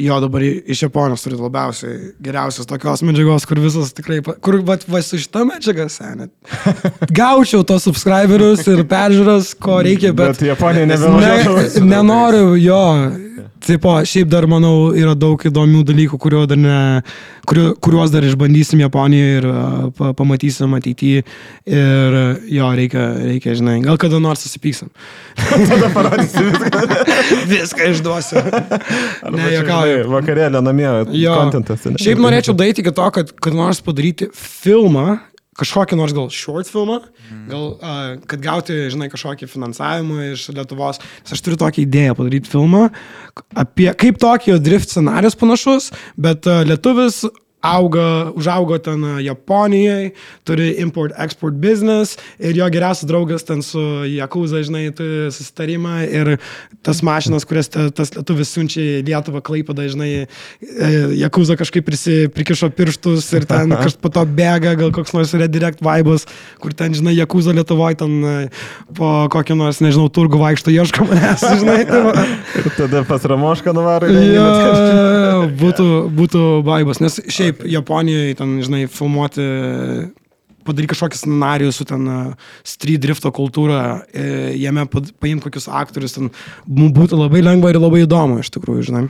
Jo, 0.00 0.16
dabar 0.24 0.40
iš 0.42 0.82
Japonijos 0.86 1.20
turi 1.20 1.36
labiausiai 1.36 1.96
geriausios 2.24 2.64
tokios 2.66 3.02
medžiagos, 3.04 3.44
kur 3.44 3.58
visas 3.60 3.90
tikrai, 3.92 4.22
kur 4.24 4.56
va, 4.64 4.78
va 4.88 5.02
su 5.04 5.18
šita 5.20 5.42
medžiaga 5.44 5.84
senė. 5.92 6.30
Gaučiau 7.20 7.60
tos 7.68 7.84
subscriberius 7.84 8.64
ir 8.72 8.80
peržiūras, 8.88 9.50
ko 9.60 9.82
reikia, 9.84 10.14
bet... 10.16 10.38
Bet 10.38 10.46
Japonija 10.48 10.86
Ne, 10.88 10.96
nebevažiuoja. 10.96 11.84
nenoriu, 11.84 12.54
jo. 12.56 12.80
Tipo, 13.62 13.94
šiaip 14.08 14.30
dar, 14.30 14.46
manau, 14.50 14.90
yra 14.96 15.14
daug 15.18 15.40
įdomių 15.48 15.82
dalykų, 15.86 16.18
kurio 16.20 16.42
dar 16.50 16.58
ne, 16.58 16.78
kurio, 17.48 17.72
kuriuos 17.82 18.12
dar 18.12 18.26
išbandysim 18.26 18.82
Japonijoje 18.82 19.40
ir 19.40 19.48
pa, 19.98 20.10
pamatysim 20.18 20.74
ateityje. 20.78 21.24
Ir 21.70 22.16
jo, 22.52 22.70
reikia, 22.78 23.06
reikia, 23.22 23.56
žinai, 23.58 23.78
gal 23.86 24.00
kada 24.02 24.20
nors 24.22 24.44
susipyksim. 24.46 24.92
Tada 25.72 25.90
parodysi 25.94 26.46
viską. 26.48 26.84
Viską 27.52 27.90
išduosiu. 27.94 28.42
Arba 28.42 29.36
ne, 29.38 29.50
žinai, 29.56 29.98
Vakarėlio 30.12 30.62
namie. 30.64 30.88
Jo. 31.16 31.36
Kontentas. 31.40 31.86
Šiaip 32.02 32.22
norėčiau 32.22 32.56
daryti 32.58 32.84
iki 32.84 32.94
to, 32.96 33.10
kad, 33.14 33.34
kad 33.42 33.56
nors 33.56 33.82
padaryti 33.84 34.30
filmą, 34.36 35.20
kažkokį 35.60 35.98
nors 36.00 36.14
gal 36.16 36.30
short 36.32 36.70
filmą, 36.72 36.98
gal, 37.50 37.66
uh, 37.76 38.14
kad 38.28 38.40
gauti, 38.44 38.76
žinai, 38.92 39.10
kažkokį 39.12 39.48
finansavimą 39.50 40.30
iš 40.32 40.46
Lietuvos. 40.56 41.00
Nes 41.24 41.36
aš 41.36 41.44
turiu 41.44 41.60
tokią 41.60 41.84
idėją 41.84 42.16
padaryti 42.16 42.52
filmą 42.52 42.86
apie 43.58 43.90
kaip 43.98 44.20
tokio 44.22 44.58
drift 44.62 44.92
scenarius 44.92 45.36
panašus, 45.38 45.90
bet 46.16 46.48
uh, 46.48 46.62
lietuvis 46.68 47.22
auga, 47.62 48.32
užaugo 48.34 48.78
ten 48.82 49.04
e, 49.04 49.22
Japonijoje, 49.22 50.10
turi 50.44 50.68
import-export 50.82 51.54
business 51.62 52.18
ir 52.42 52.56
jo 52.58 52.66
geriausias 52.74 53.06
draugas 53.06 53.46
ten 53.46 53.62
su 53.62 53.80
Jakuza, 54.10 54.64
žinai, 54.66 54.88
turi 54.96 55.30
susitarimą 55.30 56.02
ir 56.10 56.36
tas 56.82 57.02
mašinas, 57.06 57.46
kurias 57.46 57.70
ta, 57.70 57.86
tas 57.94 58.10
lietuvis 58.16 58.50
siunčia 58.50 58.82
į 58.82 59.04
Lietuvą, 59.06 59.42
Klaipada, 59.46 59.86
žinai, 59.90 60.10
e, 60.26 60.90
Jakuza 61.20 61.56
kažkaip 61.60 61.86
prisi, 61.86 62.26
prikišo 62.34 62.72
pirštus 62.74 63.30
ir 63.38 63.46
ten 63.46 63.70
kažkas 63.78 63.98
po 64.02 64.10
to 64.12 64.26
bėga, 64.26 64.74
gal 64.80 64.90
koks 64.94 65.14
nors 65.14 65.34
redirect 65.38 65.84
vibas, 65.84 66.26
kur 66.62 66.74
ten, 66.74 66.96
žinai, 66.98 67.14
Jakuza 67.20 67.54
Lietuvoje 67.54 68.00
ten 68.02 68.18
e, 68.26 68.34
po 68.98 69.12
kokį 69.32 69.58
nors, 69.60 69.78
nežinau, 69.84 70.08
turgų 70.10 70.42
vaikšto 70.42 70.74
ieško 70.74 71.06
manęs, 71.12 71.46
žinai. 71.62 71.78
Tai. 71.86 72.26
Ir 72.58 72.68
tada 72.76 73.06
pas 73.06 73.22
Ramošką 73.22 73.74
nuvarai. 73.76 74.10
Jo, 74.32 74.50
būtų, 75.62 75.88
būtų 76.18 76.44
vaibas, 76.66 76.98
nes 77.02 77.20
šiaip 77.30 77.51
Japonijoje 77.74 78.36
ten, 78.38 78.56
žinai, 78.64 78.82
filmuoti, 78.90 79.46
padaryti 80.66 80.92
kažkokį 80.92 81.20
scenarijų 81.20 81.74
su 81.74 81.86
ten 81.88 82.08
e, 82.08 82.18
street 82.68 83.02
drifto 83.02 83.32
kultūra, 83.34 83.82
e, 84.14 84.54
jame 84.62 84.86
paimti 84.90 85.48
kokius 85.48 85.68
aktorius, 85.68 86.16
ten 86.18 86.32
būtų 86.68 87.18
labai 87.18 87.42
lengva 87.44 87.72
ir 87.72 87.80
labai 87.82 88.04
įdomu, 88.06 88.40
iš 88.42 88.52
tikrųjų, 88.54 88.88
žinai. 88.90 89.06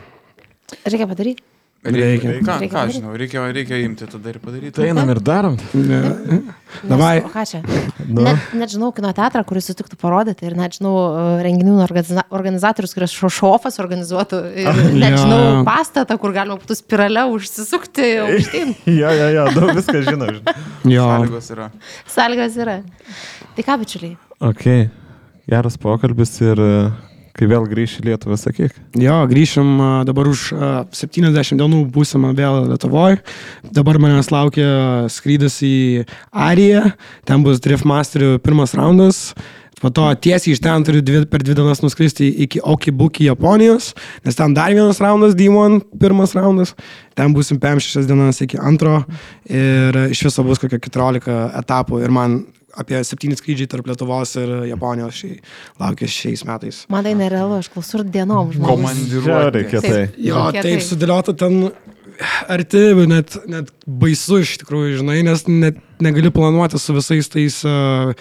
Reikia 0.88 1.09
padaryti. 1.11 1.45
Reikia. 1.83 2.37
Ką, 2.47 2.55
Reikia 2.61 2.68
ką 2.70 2.72
padaryt. 2.78 2.95
žinau, 2.95 3.12
reikia, 3.18 3.41
reikia 3.51 3.78
imti 3.83 4.07
tada 4.07 4.30
ir 4.30 4.37
padaryti. 4.39 4.70
Tai 4.76 4.85
einam 4.87 5.09
ir 5.11 5.18
darom. 5.18 5.57
Ne. 5.74 5.99
Nes, 5.99 6.85
Davai. 6.87 7.16
O 7.26 7.30
ką 7.33 7.43
čia? 7.51 7.59
Nu. 8.07 8.22
Net, 8.22 8.53
net 8.55 8.70
žinau 8.70 8.93
kino 8.95 9.11
teatrą, 9.16 9.43
kuris 9.49 9.66
sutiktų 9.66 9.99
parodyti 9.99 10.47
ir 10.47 10.55
net 10.55 10.76
žinau 10.78 10.93
e, 10.95 11.24
renginių 11.43 11.74
organiza 11.83 12.22
organizatorius, 12.30 12.95
kuris 12.95 13.16
šofas 13.35 13.80
organizuotų. 13.83 14.41
Ir 14.62 14.70
net 14.95 15.16
jo, 15.16 15.24
žinau 15.24 15.43
pastatą, 15.66 16.14
kur 16.22 16.30
galima 16.39 16.61
būtų 16.62 16.78
spirale 16.78 17.26
užsisukti 17.35 18.12
aukštyn. 18.28 18.76
Jo, 18.87 19.11
jo, 19.18 19.28
jo, 19.41 19.49
daug 19.59 19.74
viską 19.80 20.05
žinau. 20.07 20.30
žinai. 20.39 20.57
Jo. 20.95 21.09
Sąlygos 21.11 21.51
yra. 21.57 21.70
Sąlygos 22.14 22.61
yra. 22.62 22.78
Tai 23.59 23.66
ką, 23.66 23.80
bičiuliai? 23.83 24.14
Ok, 24.53 24.68
geras 25.51 25.74
pokalbis 25.83 26.39
ir 26.47 26.62
e, 26.62 26.74
kai 27.39 27.49
vėl 27.51 27.64
grįši 27.68 28.03
į 28.03 28.07
Lietuvą, 28.11 28.37
sakyk. 28.41 28.76
Jo, 29.01 29.22
grįšim 29.30 29.72
dabar 30.09 30.28
už 30.30 30.45
a, 30.53 30.72
70 30.93 31.57
dienų 31.61 31.85
būsim 31.95 32.28
vėl 32.37 32.68
Lietuvoje. 32.72 33.22
Dabar 33.64 34.01
manęs 34.03 34.30
laukia 34.35 35.09
skrydis 35.12 35.61
į 35.66 35.74
Ariją, 36.30 36.93
ten 37.28 37.45
bus 37.47 37.62
Driftmasterių 37.64 38.37
pirmas 38.45 38.76
raundas. 38.78 39.30
Po 39.83 39.91
to 39.91 40.05
tiesiai 40.22 40.55
iš 40.55 40.61
ten 40.62 40.85
turiu 40.87 41.03
dvi, 41.03 41.24
per 41.26 41.43
dvi 41.43 41.57
dienas 41.59 41.80
nuskristi 41.83 42.28
iki 42.45 42.61
Okibuki 42.62 43.26
Japonijos, 43.26 43.91
nes 44.22 44.39
ten 44.39 44.55
dar 44.55 44.70
vienas 44.70 45.01
raundas, 45.03 45.35
D1 45.35 45.80
pirmas 45.99 46.37
raundas. 46.39 46.76
Ten 47.18 47.35
būsim 47.35 47.59
5-6 47.59 48.07
dienas 48.07 48.39
iki 48.45 48.61
antro 48.62 49.01
ir 49.51 49.99
iš 50.14 50.22
viso 50.28 50.47
bus 50.47 50.62
kokia 50.62 50.78
14 50.78 51.26
etapų 51.64 51.99
ir 52.05 52.14
man 52.14 52.45
apie 52.79 53.01
7 53.05 53.39
skrydžiai 53.39 53.70
tarp 53.70 53.89
Lietuvos 53.91 54.37
ir 54.41 54.53
Japonijos 54.70 55.18
šiai, 55.23 55.41
laukia 55.83 56.11
šiais 56.11 56.45
metais. 56.49 56.83
Man 56.93 57.07
tai 57.07 57.14
nerealu, 57.18 57.61
aš 57.62 57.70
klausau 57.73 58.03
ir 58.03 58.07
dienom 58.14 58.53
žmonės. 58.55 58.70
Komandiruotė. 58.73 59.64
Kietai. 59.73 60.05
Jo, 60.23 60.47
taip 60.57 60.85
sudėliota 60.87 61.37
ten 61.39 61.66
arti, 62.49 62.81
net, 63.09 63.37
net 63.51 63.70
baisu 63.87 64.41
iš 64.43 64.57
tikrųjų, 64.62 65.01
žinai, 65.01 65.18
nes 65.27 65.45
net 65.49 65.79
negali 66.03 66.33
planuoti 66.35 66.81
su 66.81 66.95
visais 66.97 67.29
tais 67.31 67.59
uh, 67.68 68.12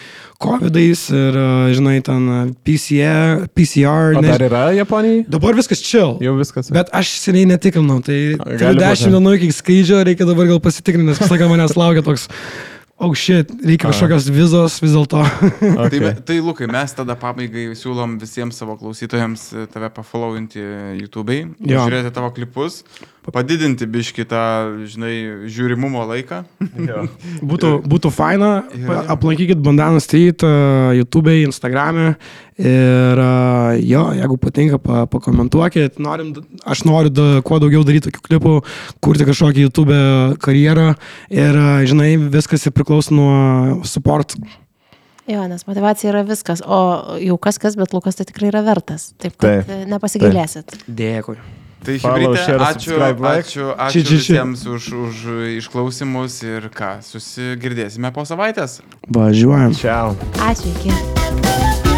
COVID-ais 0.42 1.04
ir, 1.16 1.38
uh, 1.38 1.70
žinai, 1.76 1.98
ten 2.06 2.28
uh, 2.30 2.42
PCR, 2.66 3.48
PCR. 3.58 4.18
O 4.20 4.26
dar 4.26 4.46
yra 4.46 4.64
Japonijai? 4.78 5.24
Dabar 5.32 5.58
viskas 5.58 5.84
chill. 5.84 6.18
Jau 6.24 6.36
viskas. 6.40 6.72
Bet 6.74 6.92
aš 6.98 7.16
seniai 7.24 7.50
netikrinau, 7.54 8.02
tai 8.06 8.20
Gali 8.38 8.60
turiu 8.60 8.76
būt, 8.78 8.86
10 8.86 9.08
ne? 9.08 9.16
dienų 9.18 9.38
iki 9.40 9.54
skrydžio, 9.58 10.04
reikia 10.08 10.30
dabar 10.30 10.52
gal 10.52 10.62
pasitikrinti, 10.64 11.10
nes 11.12 11.22
visą 11.22 11.34
laiką 11.36 11.50
manęs 11.52 11.78
laukia 11.80 12.06
toks, 12.06 12.28
oh 13.02 13.14
shit, 13.18 13.50
reikia 13.66 13.90
kažkokios 13.90 14.28
vizos 14.34 14.76
vis 14.84 14.94
dėlto. 14.94 15.22
Tai, 15.62 15.72
Okay. 15.88 16.00
me- 16.04 16.14
tai 16.28 16.38
Lukai, 16.46 16.68
mes 16.70 16.94
tada 16.98 17.16
pabaigai 17.18 17.72
siūlom 17.78 18.20
visiems 18.22 18.60
savo 18.62 18.76
klausytojams 18.80 19.48
tave 19.74 19.90
pafollowinti 19.96 20.62
YouTube'ai, 21.02 21.40
žiūrėti 21.66 22.14
tavo 22.16 22.30
klipus, 22.36 22.84
padidinti 23.30 23.86
biškį 23.86 24.24
tą, 24.32 24.44
žinai, 24.90 25.12
žiūrimumo 25.52 26.02
laiką. 26.10 26.40
Jo. 26.88 27.04
Būtų, 27.52 27.72
būtų 27.86 28.10
faina, 28.14 28.50
pa- 28.88 29.04
aplankykit 29.14 29.62
Bandana 29.62 30.02
Street 30.02 30.42
uh, 30.48 30.90
YouTube, 30.98 31.34
Instagram 31.46 32.16
ir 32.62 33.22
uh, 33.22 33.78
jo, 33.78 34.02
jeigu 34.18 34.38
patinka, 34.42 34.80
pa, 34.82 35.04
pakomentuokit. 35.12 36.02
Norim, 36.02 36.34
aš 36.66 36.82
noriu 36.90 37.14
da, 37.14 37.28
kuo 37.46 37.62
daugiau 37.62 37.86
daryti 37.86 38.10
tokių 38.10 38.26
klipų, 38.26 38.56
kurti 39.06 39.30
kažkokį 39.30 39.68
YouTube 39.68 40.02
karjerą 40.42 40.90
ir, 41.30 41.62
uh, 41.62 41.86
žinai, 41.90 42.16
viskas 42.34 42.66
ir 42.66 42.74
priklauso 42.78 43.14
nuo 43.14 43.32
support. 43.86 44.34
Jo, 45.30 45.46
nes 45.48 45.64
motivacija 45.70 46.10
yra 46.12 46.26
viskas, 46.28 46.64
o 46.66 46.82
jau 47.22 47.38
kas 47.40 47.62
kas, 47.62 47.78
bet 47.80 47.94
Lukas 47.94 48.18
tai 48.18 48.26
tikrai 48.28 48.50
yra 48.50 48.66
vertas. 48.66 49.12
Taip, 49.22 49.38
kad 49.38 49.62
Taip. 49.62 49.68
Taip. 49.70 49.90
nepasigailėsit. 49.94 50.80
Dėkui. 50.90 51.38
Tai 51.82 51.96
share, 51.98 52.60
ačiū, 52.62 52.94
subscribe, 52.94 53.20
like. 53.26 53.48
ačiū, 53.50 53.66
Či, 53.74 53.82
ačiū 53.82 53.94
či, 53.94 54.04
či. 54.06 54.18
visiems 54.22 54.66
už, 54.70 54.84
už 54.94 55.16
išklausimus 55.58 56.36
ir 56.46 56.70
ką, 56.70 57.02
susigirdėsime 57.02 58.14
po 58.14 58.22
savaitės. 58.22 58.82
Važiuojam. 59.10 59.74
Čiau. 59.74 60.14
Ačiū, 60.38 60.70
iki. 60.78 61.91